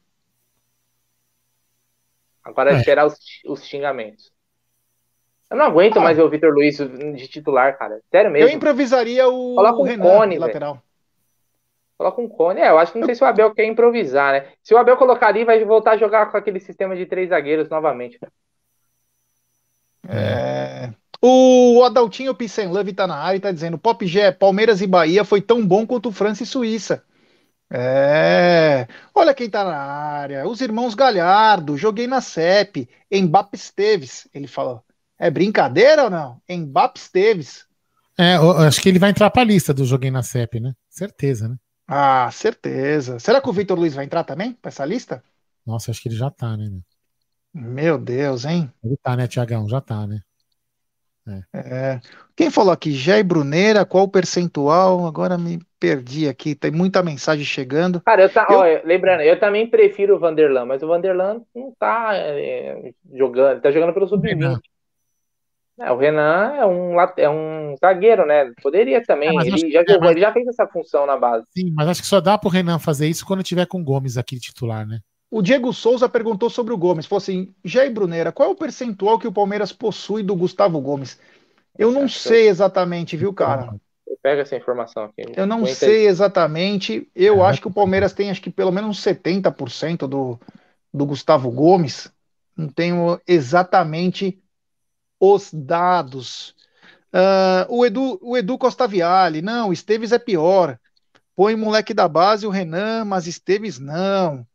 [2.43, 3.17] Agora é esperar os,
[3.47, 4.34] os xingamentos.
[5.55, 6.01] Eu não aguento ah.
[6.01, 8.01] mais ver o Vitor Luiz de titular, cara.
[8.11, 8.49] Sério mesmo.
[8.49, 10.81] Eu improvisaria o, Coloca o Renan Cone, lateral.
[11.97, 12.59] Coloca um Cone.
[12.59, 14.47] É, eu acho que não sei se o Abel quer improvisar, né?
[14.61, 17.69] Se o Abel colocar ali, vai voltar a jogar com aquele sistema de três zagueiros
[17.69, 18.19] novamente.
[20.09, 20.89] É...
[21.21, 25.41] O Adaltinho Pissenlove tá na área e tá dizendo: Pop G, Palmeiras e Bahia foi
[25.41, 27.01] tão bom quanto França e Suíça.
[27.71, 30.45] É, olha quem tá na área.
[30.45, 32.89] Os irmãos Galhardo, joguei na CEP.
[33.09, 34.83] Mbappé Esteves, ele falou.
[35.17, 36.41] É brincadeira ou não?
[36.49, 37.65] Mbappé Esteves.
[38.17, 40.73] É, acho que ele vai entrar pra lista do Joguei na CEP, né?
[40.89, 41.55] Certeza, né?
[41.87, 43.19] Ah, certeza.
[43.19, 45.23] Será que o Vitor Luiz vai entrar também pra essa lista?
[45.65, 46.69] Nossa, acho que ele já tá, né?
[47.53, 48.71] Meu Deus, hein?
[48.83, 49.67] Ele tá, né, Tiagão?
[49.67, 50.19] Já tá, né?
[51.27, 51.57] É.
[51.57, 52.01] É.
[52.35, 52.91] Quem falou aqui?
[52.91, 55.07] Jé Bruneira, qual o percentual?
[55.07, 58.01] Agora me perdi aqui, tem muita mensagem chegando.
[58.01, 58.59] Cara, eu tá, eu...
[58.59, 63.61] Ó, lembrando, eu também prefiro o Vanderlan, mas o Vanderlan não tá é, jogando, ele
[63.61, 64.59] tá jogando pelo sub-20.
[65.77, 68.51] É, o Renan é um, é um zagueiro, né?
[68.61, 69.37] Poderia também.
[69.37, 70.11] É, ele, já jogou, mas...
[70.11, 71.45] ele já fez essa função na base.
[71.55, 74.17] Sim, mas acho que só dá pro Renan fazer isso quando tiver com o Gomes
[74.17, 74.99] aqui titular, né?
[75.29, 77.05] O Diego Souza perguntou sobre o Gomes.
[77.05, 81.19] Falou assim: Jair Brunera, qual é o percentual que o Palmeiras possui do Gustavo Gomes?
[81.77, 83.75] Eu não sei exatamente, viu, cara?
[84.23, 85.23] Pega essa informação aqui.
[85.35, 87.07] Eu não sei exatamente.
[87.13, 87.47] Eu é.
[87.47, 90.39] acho que o Palmeiras tem acho que pelo menos 70% do,
[90.93, 92.09] do Gustavo Gomes.
[92.55, 94.41] Não tenho exatamente
[95.19, 96.55] os dados.
[97.13, 100.77] Uh, o, Edu, o Edu Costa Viale, não, Esteves é pior.
[101.35, 104.45] Põe moleque da base o Renan, mas Esteves não.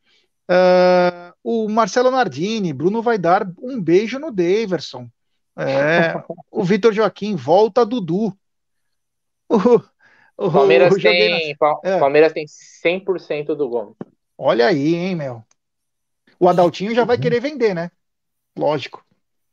[0.50, 5.08] Uh, o Marcelo Nardini, Bruno vai dar um beijo no Daverson.
[5.56, 6.14] É,
[6.50, 8.36] o Vitor Joaquim, volta Dudu.
[10.42, 11.80] O, o Palmeiras, tem, na...
[11.84, 11.98] é.
[11.98, 13.94] Palmeiras tem 100% do Gomes.
[14.38, 15.44] Olha aí, hein, meu.
[16.38, 17.22] O Adaltinho já vai uhum.
[17.22, 17.90] querer vender, né?
[18.56, 19.04] Lógico.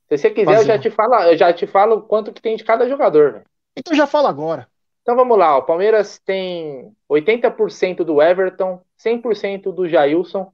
[0.08, 2.64] Se você quiser, eu já te falo, eu já te falo quanto que tem de
[2.64, 3.34] cada jogador.
[3.34, 3.46] Véio.
[3.76, 4.68] Então já fala agora.
[5.02, 10.52] Então vamos lá, o Palmeiras tem 80% do Everton, 100% do Jailson,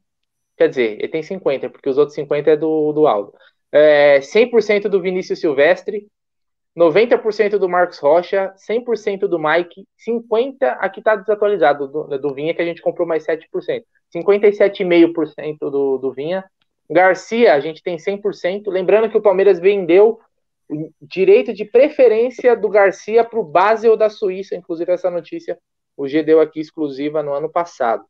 [0.58, 3.34] Quer dizer, ele tem 50, porque os outros 50 é do, do Aldo.
[3.72, 6.08] É, 100% do Vinícius Silvestre,
[6.78, 12.62] 90% do Marcos Rocha, 100% do Mike, 50% aqui está desatualizado do, do Vinha, que
[12.62, 13.84] a gente comprou mais 7%.
[14.16, 16.46] 57,5% do, do Vinha.
[16.90, 18.64] Garcia, a gente tem 100%.
[18.68, 20.20] Lembrando que o Palmeiras vendeu
[21.02, 25.58] direito de preferência do Garcia para o Basel da Suíça, inclusive essa notícia
[25.96, 28.04] o G deu aqui exclusiva no ano passado.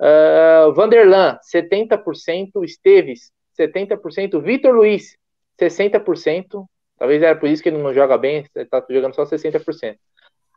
[0.00, 2.64] Uh, Vanderlan, 70%.
[2.64, 4.40] Esteves, 70%.
[4.40, 5.16] Vitor Luiz,
[5.60, 6.64] 60%.
[6.98, 9.96] Talvez era por isso que ele não joga bem, está jogando só 60%.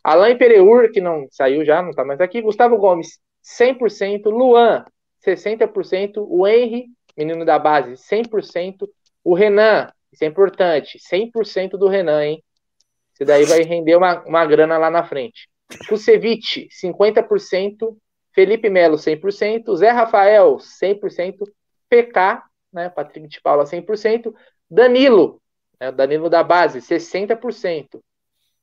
[0.03, 2.41] Alain Pereur, que não saiu já, não está mais aqui.
[2.41, 4.25] Gustavo Gomes, 100%.
[4.25, 4.83] Luan,
[5.23, 6.13] 60%.
[6.17, 8.87] O Henry, menino da base, 100%.
[9.23, 12.43] O Renan, isso é importante, 100% do Renan, hein?
[13.13, 15.47] Isso daí vai render uma, uma grana lá na frente.
[15.87, 17.95] Kusevich, 50%.
[18.33, 21.45] Felipe Melo, 100%, Zé Rafael, 100%,
[21.89, 24.33] PK, né, Patrick de Paula, 100%,
[24.69, 25.41] Danilo,
[25.79, 28.01] né, Danilo da base, 60%,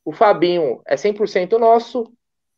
[0.05, 2.11] o Fabinho é 100% nosso,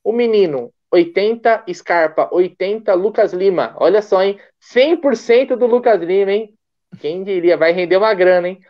[0.05, 6.55] o menino, 80, Scarpa, 80, Lucas Lima, olha só, hein, 100% do Lucas Lima, hein,
[6.99, 8.61] quem diria, vai render uma grana, hein,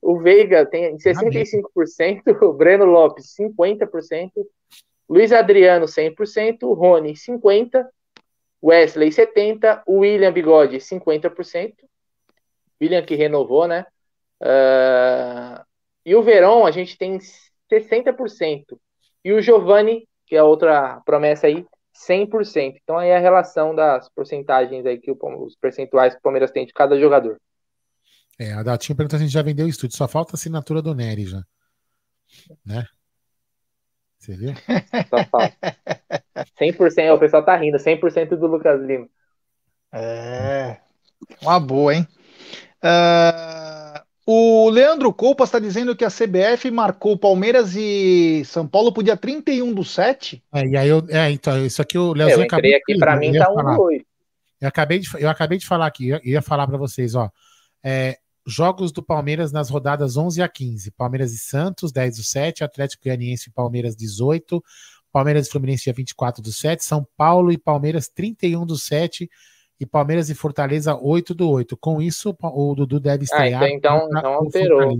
[0.00, 4.30] o Veiga tem 65%, o Breno Lopes, 50%,
[5.08, 7.86] Luiz Adriano, 100%, Rony, 50%,
[8.62, 11.74] Wesley, 70%, William Bigode, 50%,
[12.80, 13.86] William que renovou, né?
[14.40, 15.64] Uh,
[16.04, 17.18] e o Verão, a gente tem
[17.70, 18.78] 60%,
[19.24, 22.78] e o Giovanni, que é outra promessa aí, 100%.
[22.82, 26.50] Então aí é a relação das porcentagens aí, que o, os percentuais que o Palmeiras
[26.50, 27.40] tem de cada jogador.
[28.38, 30.82] É, a Datinha pergunta se a gente já vendeu o estúdio, só falta a assinatura
[30.82, 31.42] do Nery já.
[32.64, 32.84] Né?
[34.18, 34.52] Você viu?
[35.08, 35.56] Só falta.
[36.58, 39.08] 100%, o pessoal tá rindo, 100% do Lucas Lima.
[39.92, 40.80] É,
[41.42, 42.06] uma boa, hein?
[42.82, 43.65] Uh,
[44.26, 49.16] o Leandro Coupas está dizendo que a CBF marcou Palmeiras e São Paulo pro dia
[49.16, 50.42] 31 do 7.
[50.52, 53.32] É, e aí eu, é, então, isso aqui o Leozinho Eu entrei aqui, para mim
[53.32, 54.02] tá um 2.
[54.60, 57.30] Eu acabei, de, eu acabei de falar aqui, eu ia falar para vocês, ó.
[57.84, 60.90] É, jogos do Palmeiras nas rodadas 11 a 15.
[60.90, 64.60] Palmeiras e Santos, 10 do 7, Atlético Goianiense e Palmeiras, 18.
[65.12, 66.84] Palmeiras e Fluminense, dia 24 do 7.
[66.84, 69.30] São Paulo e Palmeiras, 31 do 7.
[69.78, 71.76] E Palmeiras e Fortaleza, 8 do 8.
[71.76, 73.62] Com isso, o Dudu deve ah, estrear.
[73.62, 74.98] Ah, então, então alterou.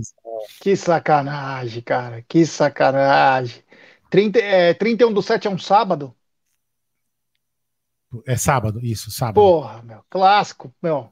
[0.61, 2.23] Que sacanagem, cara.
[2.27, 3.63] Que sacanagem.
[4.09, 6.13] 30, é, 31 do 7 é um sábado?
[8.25, 9.35] É sábado, isso, sábado.
[9.35, 10.01] Porra, meu.
[10.09, 11.11] Clássico, meu.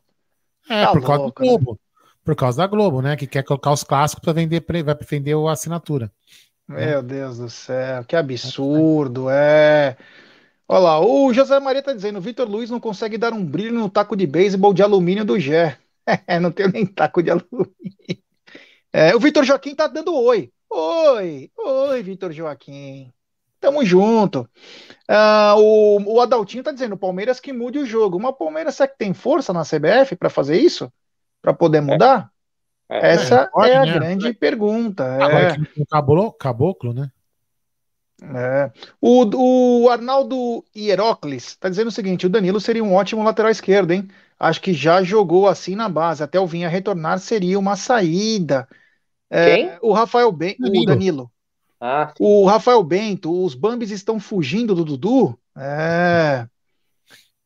[0.70, 1.72] É, tá por causa louco, do Globo.
[1.72, 1.78] Né?
[2.24, 3.16] Por causa da Globo, né?
[3.16, 6.12] Que quer colocar os clássicos para vender, vai vender a assinatura.
[6.68, 9.96] Meu Deus do céu, que absurdo, é.
[10.68, 13.80] Olha lá, o José Maria tá dizendo, o Vitor Luiz não consegue dar um brilho
[13.80, 15.78] no taco de beisebol de alumínio do Gé.
[16.28, 17.74] É, não tenho nem taco de alumínio.
[18.94, 20.52] É, o Vitor Joaquim tá dando oi.
[20.70, 23.12] Oi, oi, Vitor Joaquim.
[23.60, 24.48] Tamo junto.
[25.08, 28.20] Ah, o, o Adaltinho tá dizendo, Palmeiras que mude o jogo.
[28.20, 30.94] Mas o Palmeiras será que tem força na CBF para fazer isso?
[31.42, 32.30] Para poder mudar?
[32.88, 33.14] É.
[33.14, 33.94] Essa é, é a né?
[33.94, 35.04] grande pergunta.
[35.16, 35.82] Agora é.
[35.82, 37.10] o caboclo, caboclo, né?
[38.22, 38.72] É.
[39.02, 43.92] O, o Arnaldo Hierocles está dizendo o seguinte: o Danilo seria um ótimo lateral esquerdo,
[43.92, 44.08] hein?
[44.40, 46.24] Acho que já jogou assim na base.
[46.24, 48.68] Até o Vinha retornar seria uma saída.
[49.30, 49.72] É, Quem?
[49.82, 50.84] O Rafael Bento, Danilo.
[50.84, 51.32] o Danilo.
[51.80, 55.38] Ah, o Rafael Bento, os Bambis estão fugindo do Dudu.
[55.58, 56.48] É.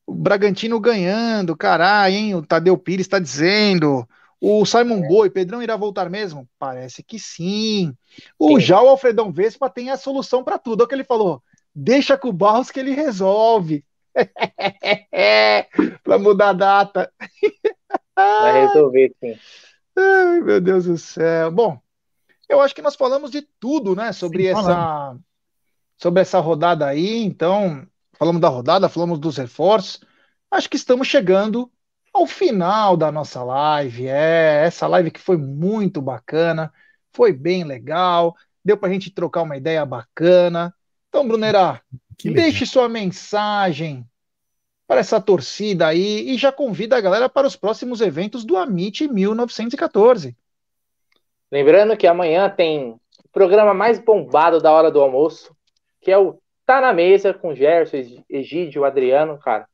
[0.05, 2.35] O Bragantino ganhando, caralho, hein?
[2.35, 4.07] O Tadeu Pires está dizendo.
[4.41, 5.07] O Simon é.
[5.07, 6.47] Boi, Pedrão irá voltar mesmo?
[6.57, 7.93] Parece que sim.
[8.37, 8.65] O sim.
[8.65, 10.81] já o Alfredão Vespa tem a solução para tudo.
[10.81, 11.43] Olha o que ele falou.
[11.75, 13.83] Deixa com o Barros que ele resolve.
[16.03, 17.11] para mudar a data.
[18.15, 19.37] Vai resolver, sim.
[19.95, 21.51] Ai, meu Deus do céu.
[21.51, 21.79] Bom,
[22.47, 24.11] eu acho que nós falamos de tudo, né?
[24.13, 25.17] Sobre sim, essa
[25.97, 27.23] sobre essa rodada aí.
[27.23, 30.01] Então, falamos da rodada, falamos dos reforços.
[30.49, 31.69] Acho que estamos chegando
[32.13, 34.07] ao final da nossa live.
[34.07, 36.71] É, essa live que foi muito bacana,
[37.11, 40.73] foi bem legal, deu para a gente trocar uma ideia bacana.
[41.07, 41.81] Então, Brunerá,
[42.23, 44.05] deixe sua mensagem
[44.87, 49.07] para essa torcida aí e já convida a galera para os próximos eventos do Amit
[49.07, 50.35] 1914.
[51.51, 52.91] Lembrando que amanhã tem
[53.23, 55.55] o programa mais bombado da hora do almoço,
[56.01, 59.67] que é o Tá na Mesa com Gerson, Egídio, Adriano, cara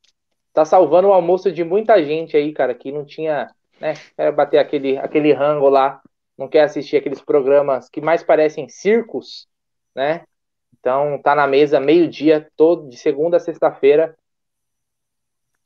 [0.56, 4.58] tá salvando o almoço de muita gente aí, cara, que não tinha, né, quer bater
[4.58, 6.02] aquele, aquele rango lá,
[6.38, 9.48] não quer assistir aqueles programas que mais parecem circos,
[9.94, 10.24] né?
[10.80, 14.16] Então tá na mesa meio-dia, todo de segunda a sexta-feira,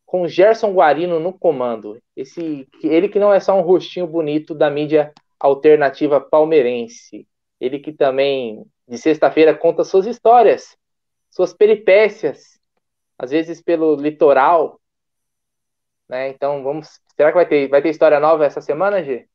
[0.06, 2.02] com Gerson Guarino no comando.
[2.16, 7.28] Esse, ele que não é só um rostinho bonito da mídia alternativa palmeirense.
[7.62, 10.76] Ele que também de sexta-feira conta suas histórias,
[11.30, 12.60] suas peripécias,
[13.20, 14.79] às vezes pelo litoral,
[16.10, 16.30] né?
[16.30, 17.00] Então vamos.
[17.16, 19.28] Será que vai ter, vai ter história nova essa semana, G?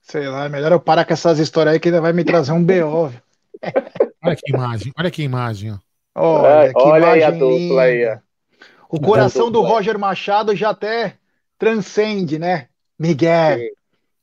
[0.00, 2.52] Sei lá, é melhor eu parar com essas histórias aí que ainda vai me trazer
[2.52, 3.12] um BO.
[4.22, 5.78] olha que imagem, olha que imagem, ó.
[6.16, 8.18] Olha, que olha imagem aí a dupla aí, ó.
[8.88, 11.16] O coração do Roger Machado já até
[11.58, 12.68] transcende, né?
[12.98, 13.58] Miguel.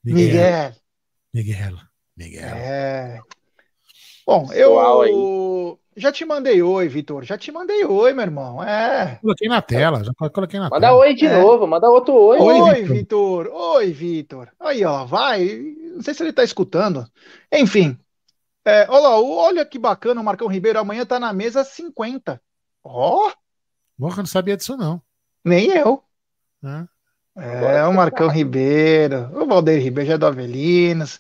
[0.04, 0.72] Miguel.
[1.34, 1.78] Miguel.
[2.16, 2.56] Miguel.
[2.56, 3.20] É.
[4.26, 5.80] Bom, eu.
[5.96, 7.24] Já te mandei oi, Vitor.
[7.24, 8.64] Já te mandei oi, meu irmão.
[8.64, 9.20] É.
[9.22, 10.98] Coloquei na tela, já coloquei na manda tela.
[10.98, 11.42] oi de é.
[11.42, 12.40] novo, manda outro oi.
[12.40, 13.48] Oi, Vitor.
[13.48, 14.50] Oi, Vitor.
[14.60, 15.46] Aí, ó, vai.
[15.94, 17.06] Não sei se ele tá escutando.
[17.52, 17.98] Enfim.
[18.64, 20.80] É, olha, olha que bacana o Marcão Ribeiro.
[20.80, 22.42] Amanhã tá na mesa 50.
[22.84, 23.28] Ó.
[23.28, 23.32] Oh.
[24.00, 25.02] Porra, não sabia disso, não.
[25.44, 26.02] Nem eu.
[27.36, 29.30] É, é o Marcão Ribeiro.
[29.34, 31.20] O Valdeir Ribeiro já é do Avelinas.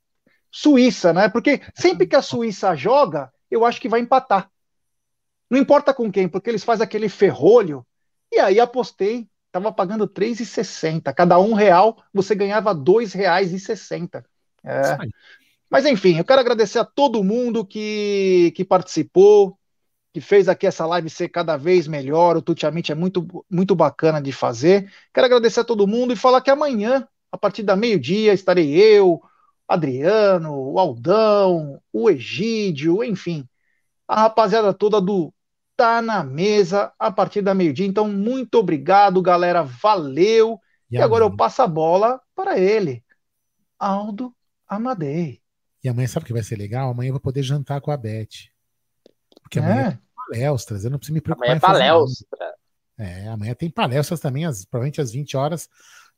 [0.51, 1.29] Suíça, né?
[1.29, 4.51] Porque sempre que a Suíça joga, eu acho que vai empatar.
[5.49, 7.85] Não importa com quem, porque eles fazem aquele ferrolho.
[8.31, 11.13] E aí apostei, tava pagando 3,60.
[11.13, 14.23] Cada um real, você ganhava R$ 2,60.
[14.63, 14.97] É.
[15.69, 19.57] Mas enfim, eu quero agradecer a todo mundo que, que participou,
[20.13, 22.35] que fez aqui essa live ser cada vez melhor.
[22.37, 24.91] O Tutiamite é muito, muito bacana de fazer.
[25.13, 29.21] Quero agradecer a todo mundo e falar que amanhã, a partir da meio-dia, estarei eu,
[29.67, 33.47] Adriano, o Aldão, o Egídio, enfim,
[34.07, 35.33] a rapaziada toda do
[35.81, 37.87] Tá na Mesa a partir da meio-dia.
[37.87, 39.63] Então, muito obrigado, galera.
[39.63, 40.59] Valeu.
[40.91, 43.03] E, e agora eu passo a bola para ele,
[43.79, 44.31] Aldo
[44.67, 45.41] Amadei.
[45.83, 46.91] E amanhã sabe o que vai ser legal?
[46.91, 48.27] Amanhã eu vou poder jantar com a Beth.
[49.41, 49.89] Porque amanhã é.
[49.89, 51.49] tem palestras, eu não preciso me preocupar.
[51.49, 52.53] Amanhã é palestra.
[52.99, 55.67] É, amanhã tem palestras também, às, provavelmente às 20 horas.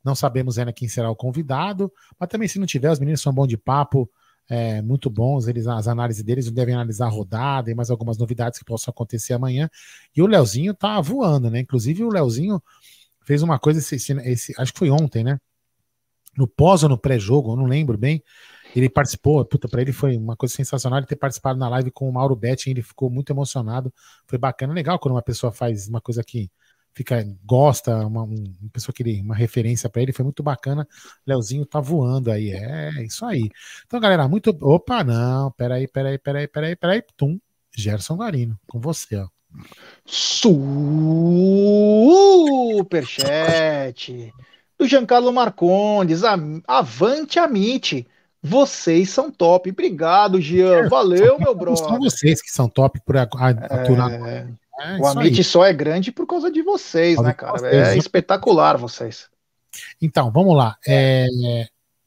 [0.04, 3.32] Não sabemos ainda quem será o convidado, mas também se não tiver, os meninos são
[3.32, 4.12] bons de papo,
[4.54, 8.60] é, muito bons, eles, as análises deles devem analisar a rodada e mais algumas novidades
[8.60, 9.68] que possam acontecer amanhã.
[10.16, 11.60] E o Leozinho tá voando, né?
[11.60, 12.62] Inclusive o Leozinho
[13.24, 15.40] fez uma coisa, esse, esse, acho que foi ontem, né?
[16.38, 18.24] No pós ou no pré-jogo, eu não lembro bem.
[18.76, 22.08] Ele participou, puta, pra ele foi uma coisa sensacional ele ter participado na live com
[22.08, 23.92] o Mauro Betting, ele ficou muito emocionado.
[24.28, 26.52] Foi bacana, legal quando uma pessoa faz uma coisa que
[26.94, 30.88] fica gosta, uma, uma pessoa que ele, uma referência para ele, foi muito bacana.
[31.26, 33.50] Leozinho tá voando aí, é isso aí.
[33.86, 34.56] Então, galera, muito.
[34.62, 37.04] Opa, não, peraí, peraí, peraí, peraí, peraí.
[37.18, 37.40] Tum,
[37.76, 39.28] Gerson Garino, com você, ó.
[40.06, 40.54] Superchat
[44.78, 46.22] do Giancarlo Marcondes,
[46.68, 48.08] avante Amite.
[48.46, 49.70] Vocês são top.
[49.70, 50.90] Obrigado, Gian.
[50.90, 51.86] Valeu, meu brother.
[51.86, 54.12] São vocês que são top por aturar.
[54.12, 54.48] É...
[54.80, 55.44] É, o Amit aí.
[55.44, 57.54] só é grande por causa de vocês, né, cara?
[57.54, 57.98] Vocês, é né?
[57.98, 59.30] espetacular vocês.
[60.02, 60.78] Então, vamos lá.
[60.88, 61.28] É,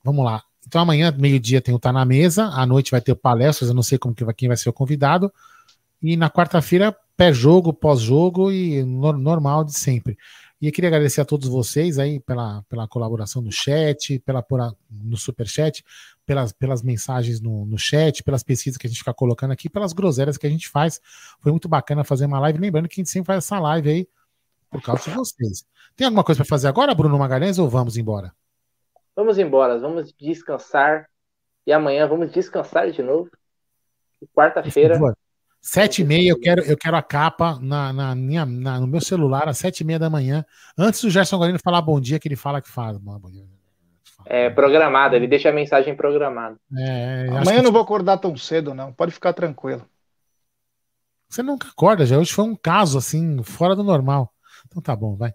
[0.02, 0.42] vamos lá.
[0.66, 2.46] Então, amanhã, meio-dia, tem o Tá na Mesa.
[2.46, 3.68] À noite vai ter palestras.
[3.68, 5.32] Eu não sei como que vai, quem vai ser o convidado.
[6.02, 10.18] E na quarta-feira, pé-jogo, pós-jogo e no, normal de sempre.
[10.60, 14.44] E eu queria agradecer a todos vocês aí pela, pela colaboração no chat, pela,
[14.90, 15.84] no super chat,
[16.26, 19.92] pelas, pelas mensagens no, no chat, pelas pesquisas que a gente fica colocando aqui, pelas
[19.92, 21.00] groselhas que a gente faz.
[21.40, 22.58] Foi muito bacana fazer uma live.
[22.58, 24.08] Lembrando que a gente sempre faz essa live aí
[24.68, 25.64] por causa de vocês.
[25.94, 28.34] Tem alguma coisa para fazer agora, Bruno Magalhães, ou vamos embora?
[29.14, 31.08] Vamos embora, vamos descansar.
[31.66, 33.30] E amanhã vamos descansar de novo.
[34.34, 34.98] Quarta-feira.
[35.60, 39.00] Sete e meia, eu quero, eu quero a capa na, na minha, na, no meu
[39.00, 40.44] celular às sete e meia da manhã,
[40.78, 42.96] antes do Gerson Guarino falar bom dia, que ele fala que faz.
[42.98, 43.55] Bom dia.
[44.28, 46.56] É programado, ele deixa a mensagem programada.
[46.76, 48.92] É, Amanhã eu não vou acordar tão cedo, não.
[48.92, 49.88] Pode ficar tranquilo.
[51.28, 52.18] Você nunca acorda, já.
[52.18, 54.32] Hoje foi um caso assim, fora do normal.
[54.66, 55.32] Então tá bom, vai.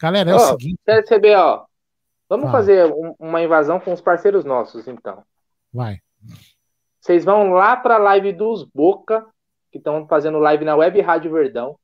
[0.00, 0.78] Galera, é oh, o seguinte.
[0.88, 1.64] CCB, ó.
[2.28, 2.52] Vamos ah.
[2.52, 5.22] fazer um, uma invasão com os parceiros nossos, então.
[5.72, 5.98] Vai.
[7.00, 9.26] Vocês vão lá para a live dos Boca
[9.70, 11.76] que estão fazendo live na Web Rádio Verdão.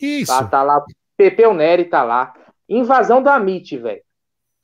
[0.00, 0.32] Isso.
[0.32, 0.82] Tá, tá lá,
[1.16, 2.34] Pepe Neri tá lá.
[2.68, 4.02] Invasão do Amit, velho.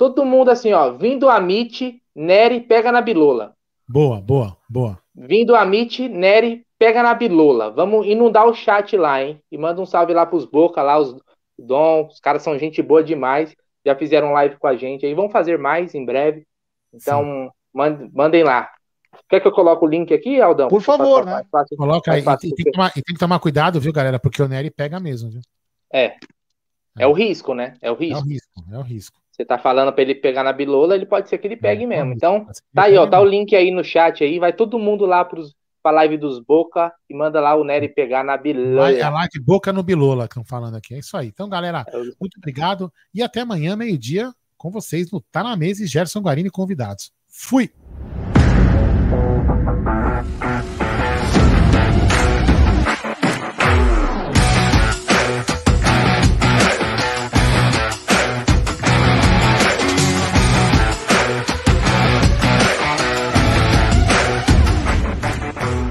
[0.01, 3.55] Todo mundo assim, ó, vindo Amit, Neri pega na bilola.
[3.87, 4.99] Boa, boa, boa.
[5.15, 7.71] Vindo Amit, Neri pega na bilola.
[7.71, 9.43] Vamos inundar o chat lá, hein?
[9.53, 11.15] E manda um salve lá pros Boca, lá, os
[11.59, 13.55] Dom, os caras são gente boa demais.
[13.85, 15.13] Já fizeram live com a gente aí.
[15.13, 16.47] Vão fazer mais em breve.
[16.95, 18.71] Então, mandem lá.
[19.29, 20.69] Quer que eu coloque o link aqui, Aldão?
[20.69, 21.45] Por favor, né?
[21.53, 22.23] Fácil, Coloca aí.
[22.23, 24.19] Fácil, e, tem tomar, e, tem que tomar cuidado, viu, galera?
[24.19, 25.43] Porque o Nery pega mesmo, viu?
[25.93, 26.05] É.
[26.05, 26.19] é.
[27.01, 27.75] É o risco, né?
[27.83, 28.17] É o risco.
[28.17, 29.21] É o risco, é o risco.
[29.41, 31.87] Você tá falando para ele pegar na bilola, ele pode ser que ele é, pegue
[31.87, 32.13] mesmo.
[32.13, 35.25] Então, tá aí, ó, tá o link aí no chat aí, vai todo mundo lá
[35.25, 38.93] pros, pra live dos Boca e manda lá o Nery pegar na bilola.
[38.93, 40.95] É a live Boca no Bilola que estão falando aqui.
[40.95, 41.29] É isso aí.
[41.29, 45.85] Então, galera, é muito obrigado e até amanhã, meio-dia, com vocês no Tá na Mesa
[45.85, 47.11] e Gerson Guarini convidados.
[47.27, 47.71] Fui!